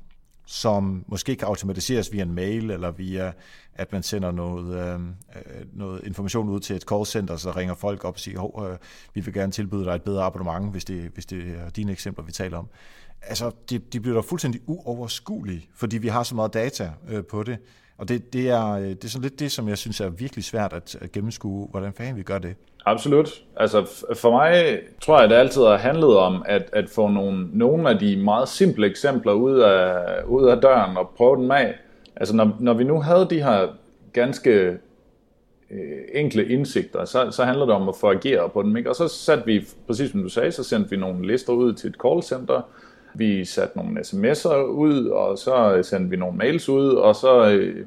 som 0.51 1.05
måske 1.07 1.35
kan 1.35 1.47
automatiseres 1.47 2.11
via 2.11 2.21
en 2.21 2.33
mail, 2.33 2.71
eller 2.71 2.91
via, 2.91 3.31
at 3.73 3.91
man 3.91 4.03
sender 4.03 4.31
noget, 4.31 4.75
øh, 4.75 4.99
øh 4.99 5.65
noget 5.73 6.01
information 6.03 6.49
ud 6.49 6.59
til 6.59 6.75
et 6.75 6.81
callcenter, 6.81 7.35
så 7.35 7.51
ringer 7.51 7.75
folk 7.75 8.05
op 8.05 8.13
og 8.13 8.19
siger, 8.19 8.69
øh, 8.69 8.77
vi 9.13 9.21
vil 9.21 9.33
gerne 9.33 9.51
tilbyde 9.51 9.85
dig 9.85 9.95
et 9.95 10.01
bedre 10.01 10.23
abonnement, 10.23 10.71
hvis 10.71 10.85
det, 10.85 11.11
hvis 11.13 11.25
det 11.25 11.55
er 11.59 11.69
dine 11.69 11.91
eksempler, 11.91 12.25
vi 12.25 12.31
taler 12.31 12.57
om 12.57 12.67
altså, 13.21 13.51
de, 13.69 13.79
de 13.79 13.99
bliver 13.99 14.15
da 14.15 14.21
fuldstændig 14.21 14.61
uoverskuelige, 14.65 15.69
fordi 15.75 15.97
vi 15.97 16.07
har 16.07 16.23
så 16.23 16.35
meget 16.35 16.53
data 16.53 16.91
øh, 17.07 17.23
på 17.25 17.43
det. 17.43 17.57
Og 17.97 18.07
det, 18.07 18.33
det, 18.33 18.49
er, 18.49 18.67
øh, 18.67 18.89
det 18.89 19.03
er 19.03 19.07
sådan 19.07 19.21
lidt 19.21 19.39
det, 19.39 19.51
som 19.51 19.67
jeg 19.67 19.77
synes 19.77 19.99
er 19.99 20.09
virkelig 20.09 20.43
svært 20.43 20.73
at, 20.73 20.95
at 21.01 21.11
gennemskue, 21.11 21.67
hvordan 21.67 21.93
fanden 21.93 22.15
vi 22.15 22.23
gør 22.23 22.39
det. 22.39 22.55
Absolut. 22.85 23.43
Altså 23.57 24.05
for 24.15 24.31
mig 24.31 24.79
tror 25.01 25.19
jeg, 25.19 25.29
det 25.29 25.35
altid 25.35 25.61
har 25.61 25.77
handlet 25.77 26.17
om 26.17 26.43
at, 26.45 26.69
at 26.73 26.89
få 26.89 27.07
nogle, 27.07 27.47
nogle 27.53 27.89
af 27.89 27.99
de 27.99 28.17
meget 28.17 28.47
simple 28.49 28.87
eksempler 28.87 29.31
ud 29.31 29.59
af, 29.59 30.03
ud 30.27 30.47
af 30.47 30.61
døren 30.61 30.97
og 30.97 31.09
prøve 31.17 31.35
dem 31.35 31.51
af. 31.51 31.75
Altså 32.15 32.35
når, 32.35 32.55
når 32.59 32.73
vi 32.73 32.83
nu 32.83 33.01
havde 33.01 33.27
de 33.29 33.43
her 33.43 33.67
ganske 34.13 34.77
øh, 35.71 36.01
enkle 36.13 36.47
indsigter, 36.47 37.05
så, 37.05 37.31
så 37.31 37.43
handler 37.43 37.65
det 37.65 37.75
om 37.75 37.89
at 37.89 37.95
få 37.95 38.11
ageret 38.11 38.51
på 38.51 38.61
dem. 38.61 38.77
Ikke? 38.77 38.89
Og 38.89 38.95
så 38.95 39.07
satte 39.07 39.45
vi, 39.45 39.65
præcis 39.87 40.11
som 40.11 40.23
du 40.23 40.29
sagde, 40.29 40.51
så 40.51 40.63
sendte 40.63 40.89
vi 40.89 40.97
nogle 40.97 41.27
lister 41.27 41.53
ud 41.53 41.73
til 41.73 41.89
et 41.89 41.95
callcenter, 42.01 42.61
vi 43.13 43.45
satte 43.45 43.77
nogle 43.77 43.99
sms'er 43.99 44.55
ud, 44.55 45.07
og 45.07 45.37
så 45.37 45.79
sendte 45.83 46.09
vi 46.09 46.15
nogle 46.15 46.37
mails 46.37 46.69
ud, 46.69 46.89
og 46.89 47.15
så 47.15 47.49
øh, 47.49 47.85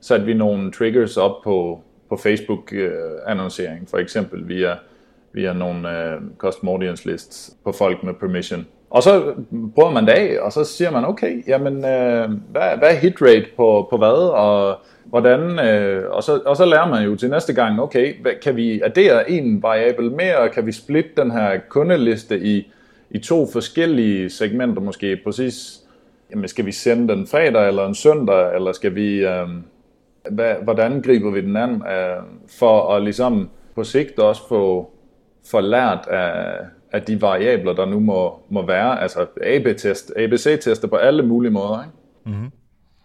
satte 0.00 0.26
vi 0.26 0.34
nogle 0.34 0.72
triggers 0.72 1.16
op 1.16 1.42
på, 1.44 1.80
på 2.14 2.20
Facebook-annoncering, 2.28 3.82
øh, 3.82 3.88
for 3.90 3.98
eksempel 3.98 4.48
via, 4.48 4.76
via 5.32 5.52
nogle 5.52 6.12
øh, 6.12 6.20
custom 6.38 6.68
audience 6.68 7.10
lists 7.10 7.56
på 7.64 7.72
folk 7.72 8.02
med 8.02 8.14
permission. 8.14 8.66
Og 8.90 9.02
så 9.02 9.34
prøver 9.74 9.90
man 9.90 10.06
det 10.06 10.12
af, 10.12 10.36
og 10.40 10.52
så 10.52 10.64
siger 10.64 10.90
man, 10.90 11.04
okay, 11.04 11.48
jamen, 11.48 11.76
øh, 11.76 12.30
hvad, 12.50 12.78
hvad 12.78 12.88
er 12.90 12.94
hit 12.94 13.22
rate 13.22 13.46
på, 13.56 13.86
på 13.90 13.96
hvad, 13.96 14.30
og 14.30 14.78
hvordan, 15.04 15.58
øh, 15.58 16.10
og, 16.10 16.22
så, 16.22 16.40
og 16.46 16.56
så 16.56 16.64
lærer 16.64 16.88
man 16.88 17.04
jo 17.04 17.16
til 17.16 17.30
næste 17.30 17.52
gang, 17.52 17.80
okay, 17.80 18.22
hvad, 18.22 18.32
kan 18.42 18.56
vi 18.56 18.80
addere 18.80 19.30
en 19.30 19.62
variabel 19.62 20.10
mere, 20.10 20.48
kan 20.48 20.66
vi 20.66 20.72
splitte 20.72 21.10
den 21.16 21.30
her 21.30 21.58
kundeliste 21.68 22.40
i 22.40 22.70
i 23.10 23.18
to 23.18 23.46
forskellige 23.52 24.30
segmenter 24.30 24.82
måske 24.82 25.16
præcis, 25.24 25.80
jamen 26.30 26.48
skal 26.48 26.66
vi 26.66 26.72
sende 26.72 27.14
den 27.14 27.26
fredag 27.26 27.68
eller 27.68 27.86
en 27.86 27.94
søndag, 27.94 28.54
eller 28.54 28.72
skal 28.72 28.94
vi, 28.94 29.26
øh, 29.26 29.48
hvad, 30.30 30.54
hvordan 30.62 31.02
griber 31.02 31.30
vi 31.30 31.40
den 31.40 31.56
an, 31.56 31.70
øh, 31.70 32.22
for 32.58 32.94
at 32.94 33.02
ligesom 33.02 33.50
på 33.74 33.84
sigt 33.84 34.18
også 34.18 34.48
få, 34.48 34.90
få 35.50 35.60
lært 35.60 36.06
af, 36.10 36.56
af 36.92 37.02
de 37.02 37.22
variabler, 37.22 37.72
der 37.72 37.86
nu 37.86 38.00
må, 38.00 38.40
må 38.48 38.66
være, 38.66 39.02
altså 39.02 39.26
AB-test, 39.42 40.12
ABC-tester 40.16 40.88
på 40.88 40.96
alle 40.96 41.22
mulige 41.22 41.52
måder. 41.52 41.82
Ikke? 41.82 42.36
Mm-hmm. 42.36 42.50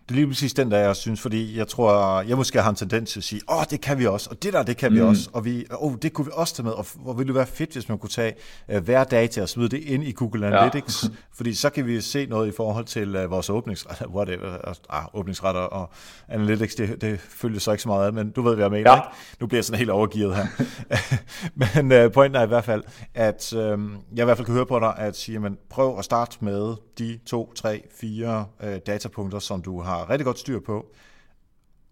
Det 0.10 0.16
er 0.16 0.20
lige 0.20 0.28
præcis 0.28 0.54
den, 0.54 0.72
der 0.72 0.78
jeg 0.78 0.96
synes, 0.96 1.22
fordi 1.22 1.58
jeg 1.58 1.68
tror, 1.68 2.22
jeg 2.22 2.38
måske 2.38 2.62
har 2.62 2.70
en 2.70 2.76
tendens 2.76 3.12
til 3.12 3.20
at 3.20 3.24
sige, 3.24 3.42
åh, 3.50 3.64
det 3.70 3.82
kan 3.82 4.00
vi 4.00 4.08
også, 4.08 4.30
og 4.30 4.44
det 4.44 4.54
der, 4.54 4.64
det 4.64 4.78
kan 4.78 4.94
vi 4.94 5.02
mm. 5.02 5.08
også, 5.08 5.30
og 5.34 5.46
vi, 5.46 5.66
åh, 5.80 5.94
det 6.02 6.14
kunne 6.14 6.26
vi 6.26 6.32
også 6.34 6.56
tage 6.56 6.64
med, 6.64 6.72
og 6.72 6.86
hvor 6.96 7.14
ville 7.14 7.28
det 7.28 7.36
være 7.36 7.46
fedt, 7.46 7.74
hvis 7.74 7.90
man 7.90 7.98
kunne 7.98 8.10
tage 8.10 8.34
uh, 8.74 8.78
hver 8.78 9.04
data 9.04 9.42
og 9.42 9.50
smide 9.50 9.70
det 9.70 9.78
ind 9.78 10.04
i 10.04 10.12
Google 10.12 10.48
Analytics, 10.48 11.04
ja. 11.04 11.10
fordi 11.34 11.54
så 11.54 11.70
kan 11.70 11.86
vi 11.86 12.02
se 12.02 12.26
noget 12.26 12.48
i 12.48 12.52
forhold 12.52 12.86
til 12.86 13.24
uh, 13.24 13.32
vores 13.32 13.50
åbningsretter, 13.50 14.08
whatever, 14.16 14.76
ah, 14.90 15.04
åbningsretter 15.14 15.62
og 15.62 15.90
Analytics, 16.28 16.76
det, 16.76 17.02
det 17.02 17.20
følger 17.20 17.60
så 17.60 17.72
ikke 17.72 17.84
så 17.84 17.90
meget 17.90 18.06
af, 18.06 18.14
men 18.14 18.32
du 18.32 18.42
ved, 18.42 18.56
hvad 18.56 18.64
jeg 18.64 18.72
mener, 18.72 18.92
ja. 18.92 18.98
ikke? 18.98 19.08
Nu 19.40 19.48
bliver 19.48 19.58
jeg 19.58 19.66
sådan 19.66 19.78
helt 19.78 19.90
overgivet 19.90 20.36
her. 20.36 20.46
men 21.82 22.06
uh, 22.06 22.12
pointen 22.12 22.42
er 22.42 22.44
i 22.44 22.48
hvert 22.48 22.66
fald, 22.66 22.84
at 23.14 23.54
uh, 23.54 23.60
jeg 23.60 24.24
i 24.24 24.24
hvert 24.24 24.38
fald 24.38 24.46
kan 24.46 24.56
høre 24.56 24.66
på 24.66 24.80
dig, 24.80 24.94
at 24.98 25.18
sige, 25.18 25.40
men 25.40 25.58
prøv 25.70 25.98
at 26.00 26.06
starte 26.06 26.38
med 26.42 26.76
de 27.00 27.20
to, 27.26 27.54
tre, 27.54 27.84
fire 28.00 28.46
uh, 28.64 28.70
datapunkter, 28.88 29.40
som 29.40 29.62
du 29.62 29.82
har 29.82 29.99
rigtig 30.10 30.26
godt 30.26 30.40
styr 30.40 30.60
på. 30.60 30.86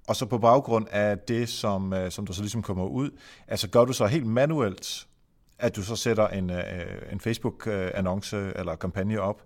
Og 0.08 0.15
så 0.15 0.26
på 0.26 0.38
baggrund 0.38 0.86
af 0.91 1.17
det, 1.17 1.50
som, 1.50 1.93
øh, 1.93 2.12
som 2.12 2.26
der 2.26 2.34
så 2.34 2.41
ligesom 2.41 2.62
kommer 2.62 2.86
ud, 2.86 3.10
altså 3.48 3.70
gør 3.70 3.86
du 3.86 3.93
så 3.93 4.06
helt 4.06 4.26
manuelt, 4.26 5.08
at 5.60 5.76
du 5.76 5.84
så 5.84 5.96
sætter 5.96 6.28
en, 6.28 6.50
øh, 6.50 6.62
en 7.12 7.20
Facebook-annonce 7.20 8.60
eller 8.60 8.76
kampagne 8.76 9.22
op, 9.22 9.41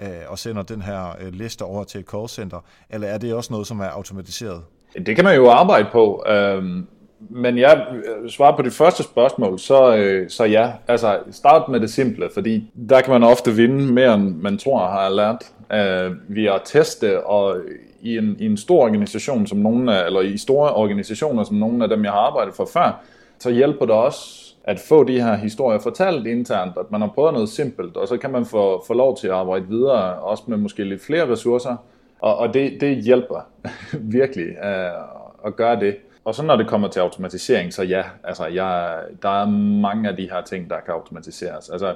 øh, 0.00 0.08
og 0.28 0.38
sender 0.38 0.62
den 0.62 0.82
her 0.82 1.30
liste 1.30 1.62
over 1.62 1.84
til 1.84 2.00
et 2.00 2.06
callcenter, 2.06 2.64
eller 2.90 3.08
er 3.08 3.18
det 3.18 3.34
også 3.34 3.52
noget, 3.52 3.66
som 3.66 3.80
er 3.80 3.88
automatiseret? 3.88 4.62
Det 5.06 5.16
kan 5.16 5.24
man 5.24 5.36
jo 5.36 5.50
arbejde 5.50 5.88
på, 5.92 6.24
øhm, 6.28 6.86
men 7.18 7.58
jeg 7.58 7.86
svarer 8.28 8.56
på 8.56 8.62
det 8.62 8.72
første 8.72 9.02
spørgsmål, 9.02 9.58
så, 9.58 10.24
så 10.28 10.44
ja, 10.44 10.72
altså 10.88 11.18
start 11.30 11.68
med 11.68 11.80
det 11.80 11.90
simple, 11.90 12.30
fordi 12.34 12.70
der 12.88 13.00
kan 13.00 13.12
man 13.12 13.22
ofte 13.22 13.52
vinde 13.52 13.92
mere, 13.92 14.14
end 14.14 14.36
man 14.36 14.58
tror 14.58 14.86
har 14.86 15.08
lært 15.08 15.44
øh, 15.72 16.36
via 16.36 16.54
at 16.54 16.62
teste, 16.64 17.26
og 17.26 17.56
i 18.02 18.18
en, 18.18 18.36
i 18.38 18.46
en 18.46 18.56
stor 18.56 18.84
organisation, 18.84 19.46
som 19.46 19.58
nogle 19.58 19.96
af, 19.96 20.06
eller 20.06 20.20
i 20.20 20.36
store 20.36 20.72
organisationer, 20.72 21.44
som 21.44 21.56
nogle 21.56 21.82
af 21.84 21.88
dem, 21.88 22.04
jeg 22.04 22.12
har 22.12 22.18
arbejdet 22.18 22.54
for 22.54 22.64
før, 22.72 23.04
så 23.38 23.50
hjælper 23.50 23.86
det 23.86 23.94
også 23.94 24.42
at 24.64 24.80
få 24.80 25.04
de 25.04 25.22
her 25.22 25.36
historier 25.36 25.78
fortalt 25.78 26.26
internt, 26.26 26.76
at 26.76 26.90
man 26.90 27.00
har 27.00 27.08
prøvet 27.08 27.32
noget 27.32 27.48
simpelt, 27.48 27.96
og 27.96 28.08
så 28.08 28.16
kan 28.16 28.30
man 28.30 28.46
få, 28.46 28.84
få 28.86 28.94
lov 28.94 29.16
til 29.16 29.26
at 29.26 29.34
arbejde 29.34 29.68
videre, 29.68 30.14
også 30.14 30.42
med 30.46 30.56
måske 30.56 30.84
lidt 30.84 31.02
flere 31.02 31.28
ressourcer, 31.32 31.76
og, 32.20 32.36
og 32.38 32.54
det, 32.54 32.80
det 32.80 32.96
hjælper 32.96 33.40
virkelig 34.18 34.46
uh, 34.46 35.46
at 35.46 35.56
gøre 35.56 35.80
det. 35.80 35.96
Og 36.24 36.34
så 36.34 36.42
når 36.42 36.56
det 36.56 36.68
kommer 36.68 36.88
til 36.88 37.00
automatisering, 37.00 37.72
så 37.72 37.82
ja, 37.82 38.02
altså 38.24 38.46
jeg, 38.46 38.98
der 39.22 39.42
er 39.42 39.46
mange 39.80 40.08
af 40.08 40.16
de 40.16 40.30
her 40.30 40.42
ting, 40.42 40.70
der 40.70 40.76
kan 40.80 40.94
automatiseres. 40.94 41.70
Altså 41.70 41.94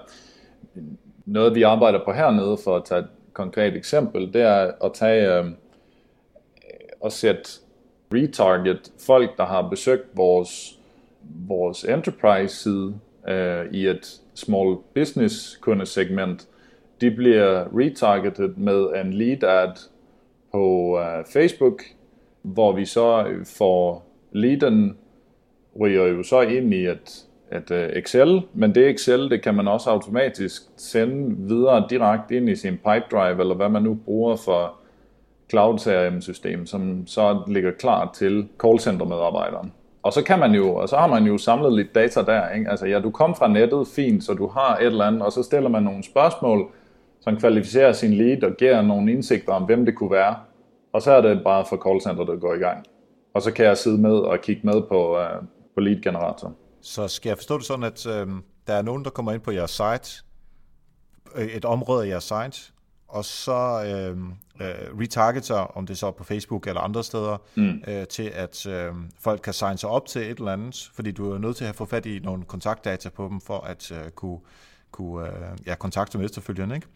noget 1.27 1.55
vi 1.55 1.62
arbejder 1.62 2.05
på 2.05 2.12
hernede, 2.12 2.59
for 2.64 2.77
at 2.77 2.85
tage 2.85 3.01
et 3.01 3.09
konkret 3.33 3.77
eksempel, 3.77 4.33
det 4.33 4.42
er 4.42 4.71
at 4.85 4.92
tage 4.95 5.38
øh, 5.38 5.45
at 7.04 7.12
sætte 7.12 7.50
retarget 8.14 8.92
folk, 9.06 9.37
der 9.37 9.44
har 9.44 9.68
besøgt 9.68 10.06
vores, 10.14 10.78
vores 11.48 11.85
enterprise-side 11.85 12.94
øh, 13.28 13.66
i 13.72 13.87
et 13.87 14.20
small 14.35 14.76
business 14.94 15.56
kundesegment, 15.56 16.48
de 17.00 17.11
bliver 17.11 17.64
retargeted 17.78 18.48
med 18.48 19.00
en 19.04 19.12
lead 19.12 19.44
ad 19.44 19.72
på 20.52 20.98
øh, 20.98 21.24
Facebook, 21.32 21.82
hvor 22.42 22.72
vi 22.72 22.85
så 22.85 23.35
får 23.56 24.06
leaden 24.32 24.96
ryger 25.80 26.06
jo 26.06 26.22
så 26.22 26.40
ind 26.40 26.74
i 26.74 26.87
et, 26.87 27.26
et 27.52 27.70
uh, 27.70 27.98
Excel, 27.98 28.42
men 28.54 28.74
det 28.74 28.88
Excel, 28.88 29.30
det 29.30 29.42
kan 29.42 29.54
man 29.54 29.68
også 29.68 29.90
automatisk 29.90 30.62
sende 30.76 31.37
videre 31.48 31.87
direkte 31.90 32.37
ind 32.37 32.48
i 32.48 32.56
sin 32.56 32.76
Pipedrive, 32.76 33.40
eller 33.40 33.54
hvad 33.54 33.68
man 33.68 33.82
nu 33.82 33.94
bruger 33.94 34.37
for 34.37 34.74
cloud 35.50 35.78
CRM-system, 35.78 36.66
som 36.66 37.06
så 37.06 37.42
ligger 37.46 37.70
klar 37.70 38.11
til 38.14 38.48
callcenter-medarbejderen. 38.62 39.72
Og 40.02 40.12
så 40.12 40.22
kan 40.22 40.38
man 40.38 40.54
jo, 40.54 40.74
og 40.74 40.88
så 40.88 40.96
har 40.96 41.06
man 41.06 41.24
jo 41.24 41.38
samlet 41.38 41.72
lidt 41.72 41.94
data 41.94 42.22
der. 42.22 42.50
Ikke? 42.50 42.70
Altså, 42.70 42.87
ja, 42.87 43.00
du 43.00 43.11
kom 43.11 43.35
fra 43.35 43.48
nettet, 43.48 43.88
fint, 43.88 44.24
så 44.24 44.35
du 44.35 44.46
har 44.46 44.76
et 44.76 44.87
eller 44.87 45.04
andet, 45.04 45.22
og 45.22 45.32
så 45.32 45.42
stiller 45.42 45.68
man 45.68 45.82
nogle 45.82 46.04
spørgsmål, 46.04 46.70
som 47.20 47.37
kvalificerer 47.37 47.92
sin 47.92 48.14
lead 48.14 48.42
og 48.42 48.56
giver 48.56 48.82
nogle 48.82 49.12
indsigter 49.12 49.52
om, 49.52 49.62
hvem 49.62 49.85
det 49.85 49.94
kunne 49.94 50.11
være. 50.11 50.37
Og 50.92 51.02
så 51.02 51.12
er 51.12 51.20
det 51.20 51.40
bare 51.44 51.64
for 51.68 51.76
callcenter, 51.76 52.24
der 52.24 52.37
går 52.37 52.54
i 52.54 52.59
gang. 52.59 52.87
Og 53.35 53.42
så 53.42 53.52
kan 53.52 53.64
jeg 53.64 53.76
sidde 53.76 53.98
med 53.98 54.14
og 54.14 54.40
kigge 54.40 54.61
med 54.64 54.82
på, 54.88 55.18
uh, 55.18 55.44
på 55.74 55.80
lead-generator. 55.80 56.52
Så 56.80 57.09
skal 57.09 57.30
jeg 57.30 57.38
forstå 57.38 57.59
det 57.59 57.66
sådan, 57.66 57.85
at 57.85 58.06
øh, 58.06 58.26
der 58.66 58.74
er 58.74 58.82
nogen, 58.82 59.04
der 59.04 59.11
kommer 59.11 59.32
ind 59.32 59.40
på 59.40 59.50
jeres 59.50 59.70
site, 59.70 60.22
øh, 61.35 61.46
et 61.46 61.64
område 61.64 62.04
af 62.04 62.09
jeres 62.09 62.24
site, 62.24 62.72
og 63.09 63.25
så 63.25 63.85
øh, 63.85 64.19
øh, 64.66 65.01
retargeter, 65.01 65.55
om 65.55 65.87
det 65.87 65.95
er 65.95 65.99
så 65.99 66.11
på 66.11 66.25
Facebook 66.25 66.66
eller 66.66 66.81
andre 66.81 67.05
steder, 67.05 67.37
mm. 67.55 67.83
øh, 67.88 68.07
til 68.07 68.23
at 68.23 68.66
øh, 68.66 68.92
folk 69.21 69.40
kan 69.40 69.53
signe 69.53 69.79
sig 69.79 69.88
op 69.88 70.07
til 70.07 70.23
et 70.23 70.38
eller 70.38 70.53
andet, 70.53 70.90
fordi 70.95 71.11
du 71.11 71.33
er 71.33 71.38
nødt 71.38 71.57
til 71.57 71.64
at 71.64 71.77
få 71.77 71.85
fat 71.85 72.07
i 72.07 72.19
nogle 72.19 72.45
kontaktdata 72.45 73.09
på 73.09 73.29
dem, 73.29 73.40
for 73.40 73.61
at 73.61 73.92
øh, 73.92 74.11
kunne, 74.11 74.38
kunne 74.90 75.27
øh, 75.29 75.59
ja, 75.66 75.75
kontakte 75.75 76.19
dem 76.19 76.25
efterfølgende. 76.25 76.75
Ikke? 76.75 76.87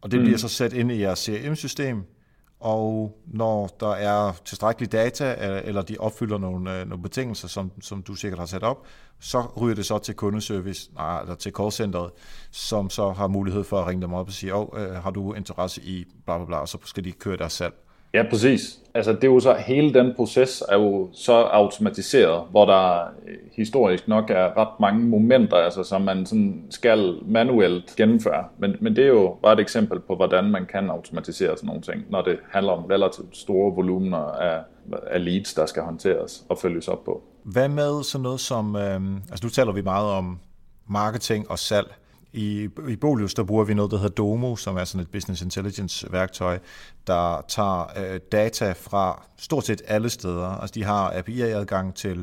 Og 0.00 0.10
det 0.10 0.20
mm. 0.20 0.24
bliver 0.24 0.38
så 0.38 0.48
sat 0.48 0.72
ind 0.72 0.92
i 0.92 1.00
jeres 1.00 1.18
CRM-system, 1.18 2.04
og 2.62 3.18
når 3.26 3.76
der 3.80 3.90
er 3.90 4.32
tilstrækkelig 4.44 4.92
data, 4.92 5.50
øh, 5.50 5.62
eller 5.64 5.82
de 5.82 5.96
opfylder 5.98 6.38
nogle, 6.38 6.80
øh, 6.80 6.88
nogle 6.88 7.02
betingelser, 7.02 7.48
som, 7.48 7.72
som 7.80 8.02
du 8.02 8.14
sikkert 8.14 8.38
har 8.38 8.46
sat 8.46 8.62
op, 8.62 8.86
så 9.20 9.42
ryger 9.60 9.74
det 9.74 9.86
så 9.86 9.98
til 9.98 10.14
kundeservice, 10.14 10.90
nej, 10.94 11.20
eller 11.20 11.34
til 11.34 11.52
callcenteret, 11.52 12.10
som 12.50 12.90
så 12.90 13.12
har 13.12 13.26
mulighed 13.26 13.64
for 13.64 13.80
at 13.80 13.86
ringe 13.86 14.02
dem 14.02 14.14
op 14.14 14.26
og 14.26 14.32
sige, 14.32 14.54
oh, 14.54 14.94
har 15.02 15.10
du 15.10 15.32
interesse 15.32 15.82
i 15.82 16.04
bla 16.24 16.38
bla 16.38 16.46
bla, 16.46 16.56
og 16.56 16.68
så 16.68 16.78
skal 16.84 17.04
de 17.04 17.12
køre 17.12 17.36
deres 17.36 17.52
salg. 17.52 17.74
Ja, 18.14 18.22
præcis. 18.30 18.78
Altså 18.94 19.12
det 19.12 19.24
er 19.24 19.28
jo 19.28 19.40
så, 19.40 19.54
hele 19.54 19.94
den 19.94 20.14
proces 20.16 20.62
er 20.68 20.76
jo 20.76 21.08
så 21.12 21.32
automatiseret, 21.32 22.42
hvor 22.50 22.66
der 22.66 23.00
øh, 23.28 23.36
historisk 23.52 24.08
nok 24.08 24.30
er 24.30 24.58
ret 24.58 24.80
mange 24.80 25.00
momenter, 25.00 25.56
altså 25.56 25.82
som 25.82 26.02
man 26.02 26.26
sådan 26.26 26.64
skal 26.70 27.18
manuelt 27.26 27.94
gennemføre. 27.96 28.44
Men, 28.58 28.76
men 28.80 28.96
det 28.96 29.04
er 29.04 29.08
jo 29.08 29.36
bare 29.42 29.52
et 29.52 29.60
eksempel 29.60 30.00
på, 30.00 30.16
hvordan 30.16 30.44
man 30.44 30.66
kan 30.66 30.90
automatisere 30.90 31.56
sådan 31.56 31.66
nogle 31.66 31.82
ting, 31.82 32.04
når 32.10 32.22
det 32.22 32.38
handler 32.50 32.72
om 32.72 32.84
relativt 32.84 33.36
store 33.36 33.74
volumener 33.74 34.18
af, 34.18 34.60
af 35.06 35.24
leads, 35.24 35.54
der 35.54 35.66
skal 35.66 35.82
håndteres 35.82 36.44
og 36.48 36.58
følges 36.58 36.88
op 36.88 37.04
på. 37.04 37.22
Hvad 37.42 37.68
med 37.68 38.02
sådan 38.02 38.22
noget 38.22 38.40
som, 38.40 38.76
øh, 38.76 39.00
altså 39.30 39.46
nu 39.46 39.50
taler 39.50 39.72
vi 39.72 39.82
meget 39.82 40.10
om 40.10 40.38
marketing 40.88 41.50
og 41.50 41.58
salg, 41.58 41.94
i, 42.32 42.68
I 42.88 42.96
Bolius, 42.96 43.34
der 43.34 43.44
bruger 43.44 43.64
vi 43.64 43.74
noget, 43.74 43.90
der 43.90 43.96
hedder 43.96 44.14
Domo, 44.14 44.56
som 44.56 44.76
er 44.76 44.84
sådan 44.84 45.00
et 45.00 45.10
business 45.10 45.42
intelligence 45.42 46.12
værktøj, 46.12 46.58
der 47.06 47.44
tager 47.48 47.90
øh, 47.96 48.20
data 48.32 48.72
fra 48.72 49.26
stort 49.38 49.66
set 49.66 49.82
alle 49.86 50.10
steder. 50.10 50.48
Altså 50.48 50.74
de 50.74 50.84
har 50.84 51.10
API-adgang 51.10 51.94
til 51.94 52.18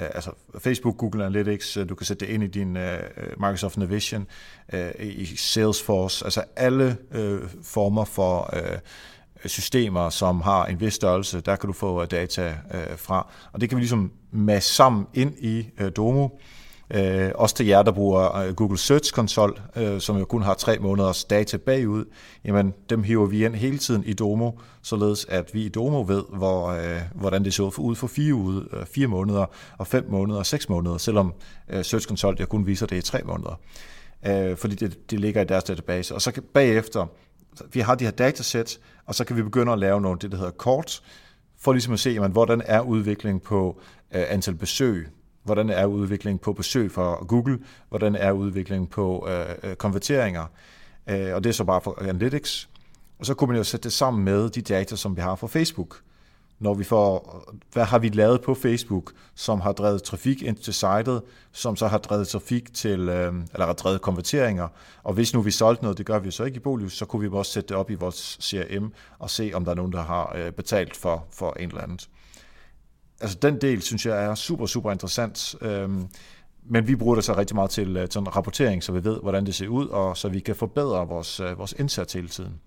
øh, 0.00 0.06
altså 0.14 0.30
Facebook, 0.58 0.96
Google 0.96 1.24
Analytics, 1.24 1.76
øh, 1.76 1.88
du 1.88 1.94
kan 1.94 2.06
sætte 2.06 2.26
det 2.26 2.32
ind 2.32 2.42
i 2.42 2.46
din 2.46 2.76
øh, 2.76 2.98
øh, 3.16 3.28
Microsoft 3.36 3.76
Navision, 3.76 4.26
øh, 4.72 4.90
i 5.00 5.36
Salesforce, 5.36 6.24
altså 6.24 6.42
alle 6.56 6.96
øh, 7.12 7.42
former 7.62 8.04
for 8.04 8.50
øh, 8.52 8.78
systemer, 9.46 10.10
som 10.10 10.40
har 10.40 10.64
en 10.66 10.80
vis 10.80 10.94
størrelse, 10.94 11.40
der 11.40 11.56
kan 11.56 11.66
du 11.66 11.72
få 11.72 12.02
øh, 12.02 12.10
data 12.10 12.56
øh, 12.74 12.98
fra. 12.98 13.26
Og 13.52 13.60
det 13.60 13.68
kan 13.68 13.76
vi 13.76 13.80
ligesom 13.80 14.12
masse 14.30 14.74
sammen 14.74 15.06
ind 15.14 15.34
i 15.38 15.68
øh, 15.78 15.92
Domo, 15.96 16.28
Øh, 16.90 17.30
også 17.34 17.54
til 17.54 17.66
jer, 17.66 17.82
der 17.82 17.92
bruger 17.92 18.36
øh, 18.36 18.54
Google 18.54 18.78
Search 18.78 19.12
Console, 19.12 19.54
øh, 19.76 20.00
som 20.00 20.18
jo 20.18 20.24
kun 20.24 20.42
har 20.42 20.54
tre 20.54 20.78
måneders 20.78 21.24
data 21.24 21.56
bagud, 21.56 22.04
jamen 22.44 22.74
dem 22.90 23.02
hiver 23.02 23.26
vi 23.26 23.44
ind 23.44 23.54
hele 23.54 23.78
tiden 23.78 24.04
i 24.04 24.12
Domo, 24.12 24.50
således 24.82 25.26
at 25.28 25.54
vi 25.54 25.64
i 25.64 25.68
Domo 25.68 26.00
ved, 26.02 26.22
hvor, 26.36 26.68
øh, 26.68 27.00
hvordan 27.14 27.44
det 27.44 27.54
så 27.54 27.74
ud 27.78 27.94
for 27.94 28.06
fire, 28.06 28.34
ude, 28.34 28.68
øh, 28.72 28.86
fire 28.86 29.06
måneder, 29.06 29.46
og 29.78 29.86
fem 29.86 30.06
måneder 30.10 30.38
og 30.38 30.46
seks 30.46 30.68
måneder, 30.68 30.98
selvom 30.98 31.34
øh, 31.68 31.84
Search 31.84 32.06
Console 32.06 32.36
jeg 32.38 32.48
kun 32.48 32.66
viser 32.66 32.86
det 32.86 32.96
i 32.96 33.02
tre 33.02 33.22
måneder. 33.22 33.60
Øh, 34.26 34.56
fordi 34.56 34.74
det, 34.74 35.10
det 35.10 35.20
ligger 35.20 35.40
i 35.40 35.44
deres 35.44 35.64
database. 35.64 36.14
Og 36.14 36.22
så 36.22 36.32
kan, 36.32 36.42
bagefter, 36.54 37.06
vi 37.72 37.80
har 37.80 37.94
de 37.94 38.04
her 38.04 38.10
datasæt, 38.10 38.78
og 39.06 39.14
så 39.14 39.24
kan 39.24 39.36
vi 39.36 39.42
begynde 39.42 39.72
at 39.72 39.78
lave 39.78 40.00
nogle, 40.00 40.18
det 40.18 40.30
der 40.30 40.36
hedder 40.36 40.50
kort, 40.50 41.02
for 41.60 41.72
ligesom 41.72 41.92
at 41.92 42.00
se, 42.00 42.10
jamen, 42.10 42.32
hvordan 42.32 42.62
er 42.64 42.80
udviklingen 42.80 43.40
på 43.40 43.80
øh, 44.14 44.24
antal 44.28 44.54
besøg, 44.54 45.08
hvordan 45.44 45.70
er 45.70 45.86
udviklingen 45.86 46.38
på 46.38 46.52
besøg 46.52 46.92
for 46.92 47.24
Google, 47.24 47.58
hvordan 47.88 48.14
er 48.14 48.32
udviklingen 48.32 48.86
på 48.86 49.28
øh, 49.28 49.70
øh, 49.70 49.76
konverteringer, 49.76 50.46
øh, 51.06 51.34
og 51.34 51.44
det 51.44 51.50
er 51.50 51.54
så 51.54 51.64
bare 51.64 51.80
for 51.80 51.98
Analytics. 52.00 52.68
Og 53.18 53.26
så 53.26 53.34
kunne 53.34 53.48
man 53.48 53.56
jo 53.56 53.64
sætte 53.64 53.84
det 53.84 53.92
sammen 53.92 54.24
med 54.24 54.50
de 54.50 54.62
data, 54.62 54.96
som 54.96 55.16
vi 55.16 55.20
har 55.20 55.34
fra 55.34 55.46
Facebook. 55.46 56.00
Når 56.58 56.74
vi 56.74 56.84
får, 56.84 57.44
hvad 57.72 57.84
har 57.84 57.98
vi 57.98 58.08
lavet 58.08 58.40
på 58.40 58.54
Facebook, 58.54 59.12
som 59.34 59.60
har 59.60 59.72
drevet 59.72 60.02
trafik 60.02 60.42
ind 60.42 60.56
til 60.56 60.74
sitet, 60.74 61.22
som 61.52 61.76
så 61.76 61.86
har 61.86 61.98
drevet 61.98 62.28
trafik 62.28 62.74
til, 62.74 63.08
øh, 63.08 63.34
eller 63.52 63.66
har 63.66 63.72
drevet 63.72 64.00
konverteringer. 64.00 64.68
Og 65.02 65.14
hvis 65.14 65.34
nu 65.34 65.40
vi 65.40 65.50
solgte 65.50 65.82
noget, 65.82 65.98
det 65.98 66.06
gør 66.06 66.18
vi 66.18 66.30
så 66.30 66.44
ikke 66.44 66.56
i 66.56 66.60
Bolius, 66.60 66.92
så 66.92 67.04
kunne 67.04 67.30
vi 67.30 67.36
også 67.36 67.52
sætte 67.52 67.68
det 67.68 67.76
op 67.76 67.90
i 67.90 67.94
vores 67.94 68.38
CRM 68.42 68.92
og 69.18 69.30
se, 69.30 69.50
om 69.54 69.64
der 69.64 69.70
er 69.72 69.76
nogen, 69.76 69.92
der 69.92 70.02
har 70.02 70.36
øh, 70.36 70.52
betalt 70.52 70.96
for, 70.96 71.24
for 71.30 71.56
en 71.60 71.68
eller 71.68 71.82
andet 71.82 72.08
altså 73.24 73.38
den 73.42 73.60
del 73.60 73.82
synes 73.82 74.06
jeg 74.06 74.24
er 74.24 74.34
super, 74.34 74.66
super 74.66 74.92
interessant. 74.92 75.54
Øhm, 75.62 76.08
men 76.66 76.88
vi 76.88 76.96
bruger 76.96 77.14
det 77.14 77.24
så 77.24 77.36
rigtig 77.36 77.54
meget 77.54 77.70
til 77.70 77.96
øh, 77.96 78.06
sådan 78.10 78.36
rapportering, 78.36 78.82
så 78.82 78.92
vi 78.92 79.04
ved, 79.04 79.20
hvordan 79.22 79.46
det 79.46 79.54
ser 79.54 79.68
ud, 79.68 79.86
og 79.86 80.16
så 80.16 80.28
vi 80.28 80.40
kan 80.40 80.56
forbedre 80.56 81.08
vores, 81.08 81.40
øh, 81.40 81.58
vores 81.58 81.72
indsats 81.72 82.12
hele 82.12 82.28
tiden. 82.28 82.60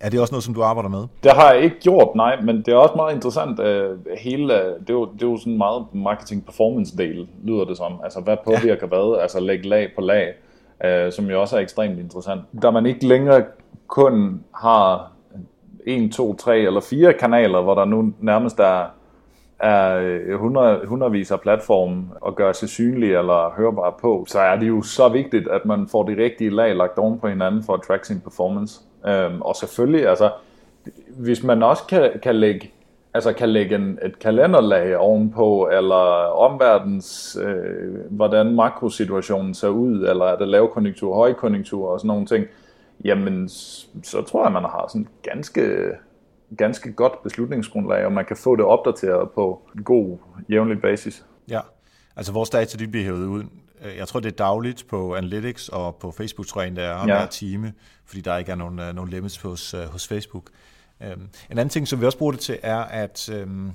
Er 0.00 0.10
det 0.10 0.20
også 0.20 0.32
noget, 0.32 0.44
som 0.44 0.54
du 0.54 0.62
arbejder 0.62 0.88
med? 0.88 1.06
Det 1.22 1.32
har 1.32 1.52
jeg 1.52 1.62
ikke 1.62 1.80
gjort, 1.80 2.16
nej, 2.16 2.40
men 2.40 2.56
det 2.56 2.68
er 2.68 2.76
også 2.76 2.94
meget 2.96 3.14
interessant. 3.14 3.60
Uh, 3.60 3.66
hele, 4.18 4.48
det, 4.54 4.90
er 4.90 4.94
jo, 4.94 5.12
det 5.12 5.22
er 5.22 5.26
jo 5.26 5.36
sådan 5.36 5.58
meget 5.58 5.84
marketing 5.92 6.44
performance 6.44 6.96
del, 6.96 7.28
lyder 7.44 7.64
det 7.64 7.76
som. 7.76 8.00
Altså, 8.04 8.20
hvad 8.20 8.36
påvirker 8.44 8.82
ja. 8.82 8.86
hvad? 8.86 9.18
Altså, 9.22 9.40
lægge 9.40 9.68
lag 9.68 9.88
på 9.94 10.00
lag, 10.00 10.34
uh, 10.84 11.12
som 11.12 11.30
jo 11.30 11.40
også 11.40 11.56
er 11.56 11.60
ekstremt 11.60 11.98
interessant. 11.98 12.40
Da 12.62 12.70
man 12.70 12.86
ikke 12.86 13.06
længere 13.06 13.44
kun 13.86 14.44
har 14.54 15.12
en, 15.86 16.12
to, 16.12 16.34
tre 16.34 16.58
eller 16.58 16.80
fire 16.80 17.12
kanaler, 17.12 17.62
hvor 17.62 17.74
der 17.74 17.84
nu 17.84 18.12
nærmest 18.20 18.58
er 18.58 18.86
er 19.64 19.98
øh, 19.98 20.38
hundrede, 20.38 20.86
hundredvis 20.86 21.30
af 21.30 21.40
platforme 21.40 22.04
og 22.20 22.36
gøre 22.36 22.54
sig 22.54 22.68
synlige 22.68 23.18
eller 23.18 23.54
hørbare 23.56 23.92
på, 24.00 24.24
så 24.28 24.38
er 24.38 24.56
det 24.56 24.68
jo 24.68 24.82
så 24.82 25.08
vigtigt, 25.08 25.48
at 25.48 25.64
man 25.64 25.88
får 25.88 26.02
de 26.02 26.24
rigtige 26.24 26.50
lag 26.50 26.76
lagt 26.76 26.98
oven 26.98 27.18
på 27.18 27.28
hinanden 27.28 27.62
for 27.62 27.74
at 27.74 27.82
track 27.82 28.04
sin 28.04 28.20
performance. 28.20 28.80
Øhm, 29.06 29.42
og 29.42 29.56
selvfølgelig, 29.56 30.08
altså, 30.08 30.30
hvis 31.08 31.42
man 31.42 31.62
også 31.62 31.82
kan, 31.88 32.10
kan 32.22 32.36
lægge 32.36 32.70
altså 33.14 33.32
kan 33.32 33.48
lægge 33.48 33.74
en, 33.74 33.98
et 34.02 34.18
kalenderlag 34.18 34.96
ovenpå, 34.96 35.68
eller 35.72 36.04
omverdens, 36.34 37.38
øh, 37.42 38.10
hvordan 38.10 38.54
makrosituationen 38.54 39.54
ser 39.54 39.68
ud, 39.68 40.08
eller 40.08 40.24
er 40.24 40.38
det 40.38 40.48
lavkonjunktur, 40.48 41.14
højkonjunktur 41.14 41.88
og 41.88 42.00
sådan 42.00 42.08
nogle 42.08 42.26
ting, 42.26 42.46
jamen 43.04 43.48
så 44.02 44.22
tror 44.26 44.44
jeg, 44.44 44.52
man 44.52 44.62
har 44.62 44.84
sådan 44.88 45.08
ganske 45.22 45.60
ganske 46.56 46.92
godt 46.92 47.22
beslutningsgrundlag, 47.22 48.06
og 48.06 48.12
man 48.12 48.24
kan 48.24 48.36
få 48.36 48.56
det 48.56 48.64
opdateret 48.64 49.30
på 49.30 49.68
en 49.76 49.82
god, 49.84 50.18
jævnlig 50.50 50.80
basis. 50.80 51.24
Ja, 51.48 51.60
altså 52.16 52.32
vores 52.32 52.50
data 52.50 52.78
de 52.78 52.88
bliver 52.88 53.04
hævet 53.04 53.26
ud. 53.26 53.44
Jeg 53.98 54.08
tror, 54.08 54.20
det 54.20 54.32
er 54.32 54.36
dagligt 54.36 54.86
på 54.88 55.14
Analytics, 55.14 55.68
og 55.68 55.96
på 55.96 56.10
Facebook 56.10 56.46
tror 56.46 56.62
jeg, 56.62 56.72
er 56.76 56.82
ja. 56.82 57.04
hver 57.04 57.26
time, 57.26 57.72
fordi 58.06 58.20
der 58.20 58.36
ikke 58.36 58.52
er 58.52 58.56
nogen, 58.56 58.78
uh, 58.78 58.94
nogen 58.94 59.10
limits 59.10 59.36
hos, 59.36 59.74
uh, 59.74 59.80
hos 59.80 60.08
Facebook. 60.08 60.50
Um, 61.00 61.28
en 61.50 61.58
anden 61.58 61.68
ting, 61.68 61.88
som 61.88 62.00
vi 62.00 62.06
også 62.06 62.18
bruger 62.18 62.32
det 62.32 62.40
til, 62.40 62.58
er 62.62 62.78
at 62.78 63.30
um, 63.42 63.72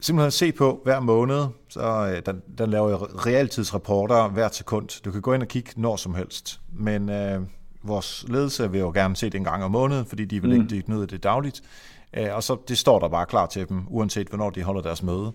simpelthen 0.00 0.30
se 0.30 0.52
på 0.52 0.80
hver 0.84 1.00
måned, 1.00 1.46
så 1.68 2.12
uh, 2.12 2.34
den, 2.34 2.42
den 2.58 2.70
laver 2.70 3.26
realtidsrapporter 3.26 4.28
hver 4.28 4.48
sekund. 4.48 5.02
Du 5.04 5.10
kan 5.10 5.20
gå 5.20 5.32
ind 5.32 5.42
og 5.42 5.48
kigge 5.48 5.70
når 5.76 5.96
som 5.96 6.14
helst, 6.14 6.60
men 6.72 7.08
uh, 7.08 7.46
vores 7.84 8.24
ledelse 8.28 8.70
vil 8.70 8.80
jo 8.80 8.90
gerne 8.90 9.16
se 9.16 9.26
det 9.26 9.34
en 9.34 9.44
gang 9.44 9.64
om 9.64 9.70
måneden, 9.70 10.06
fordi 10.06 10.24
de 10.24 10.42
vil 10.42 10.50
mm. 10.50 10.56
ikke 10.56 10.70
dykke 10.70 10.90
ned 10.90 11.02
i 11.02 11.06
det 11.06 11.22
dagligt. 11.22 11.62
Øh, 12.16 12.34
og 12.34 12.42
så 12.42 12.56
det 12.68 12.78
står 12.78 12.98
der 12.98 13.08
bare 13.08 13.26
klar 13.26 13.46
til 13.46 13.68
dem, 13.68 13.82
uanset 13.88 14.28
hvornår 14.28 14.50
de 14.50 14.62
holder 14.62 14.82
deres 14.82 15.02
møde. 15.02 15.32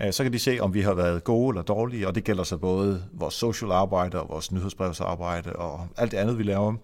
Øh, 0.00 0.12
så 0.12 0.22
kan 0.22 0.32
de 0.32 0.38
se, 0.38 0.58
om 0.60 0.74
vi 0.74 0.80
har 0.80 0.94
været 0.94 1.24
gode 1.24 1.48
eller 1.48 1.62
dårlige, 1.62 2.08
og 2.08 2.14
det 2.14 2.24
gælder 2.24 2.44
så 2.44 2.56
både 2.56 3.04
vores 3.12 3.34
social 3.34 3.72
arbejde 3.72 4.20
og 4.20 4.28
vores 4.28 4.52
nyhedsbrevsarbejde 4.52 5.52
og 5.52 5.86
alt 5.96 6.10
det 6.12 6.18
andet, 6.18 6.38
vi 6.38 6.42
laver. 6.42 6.74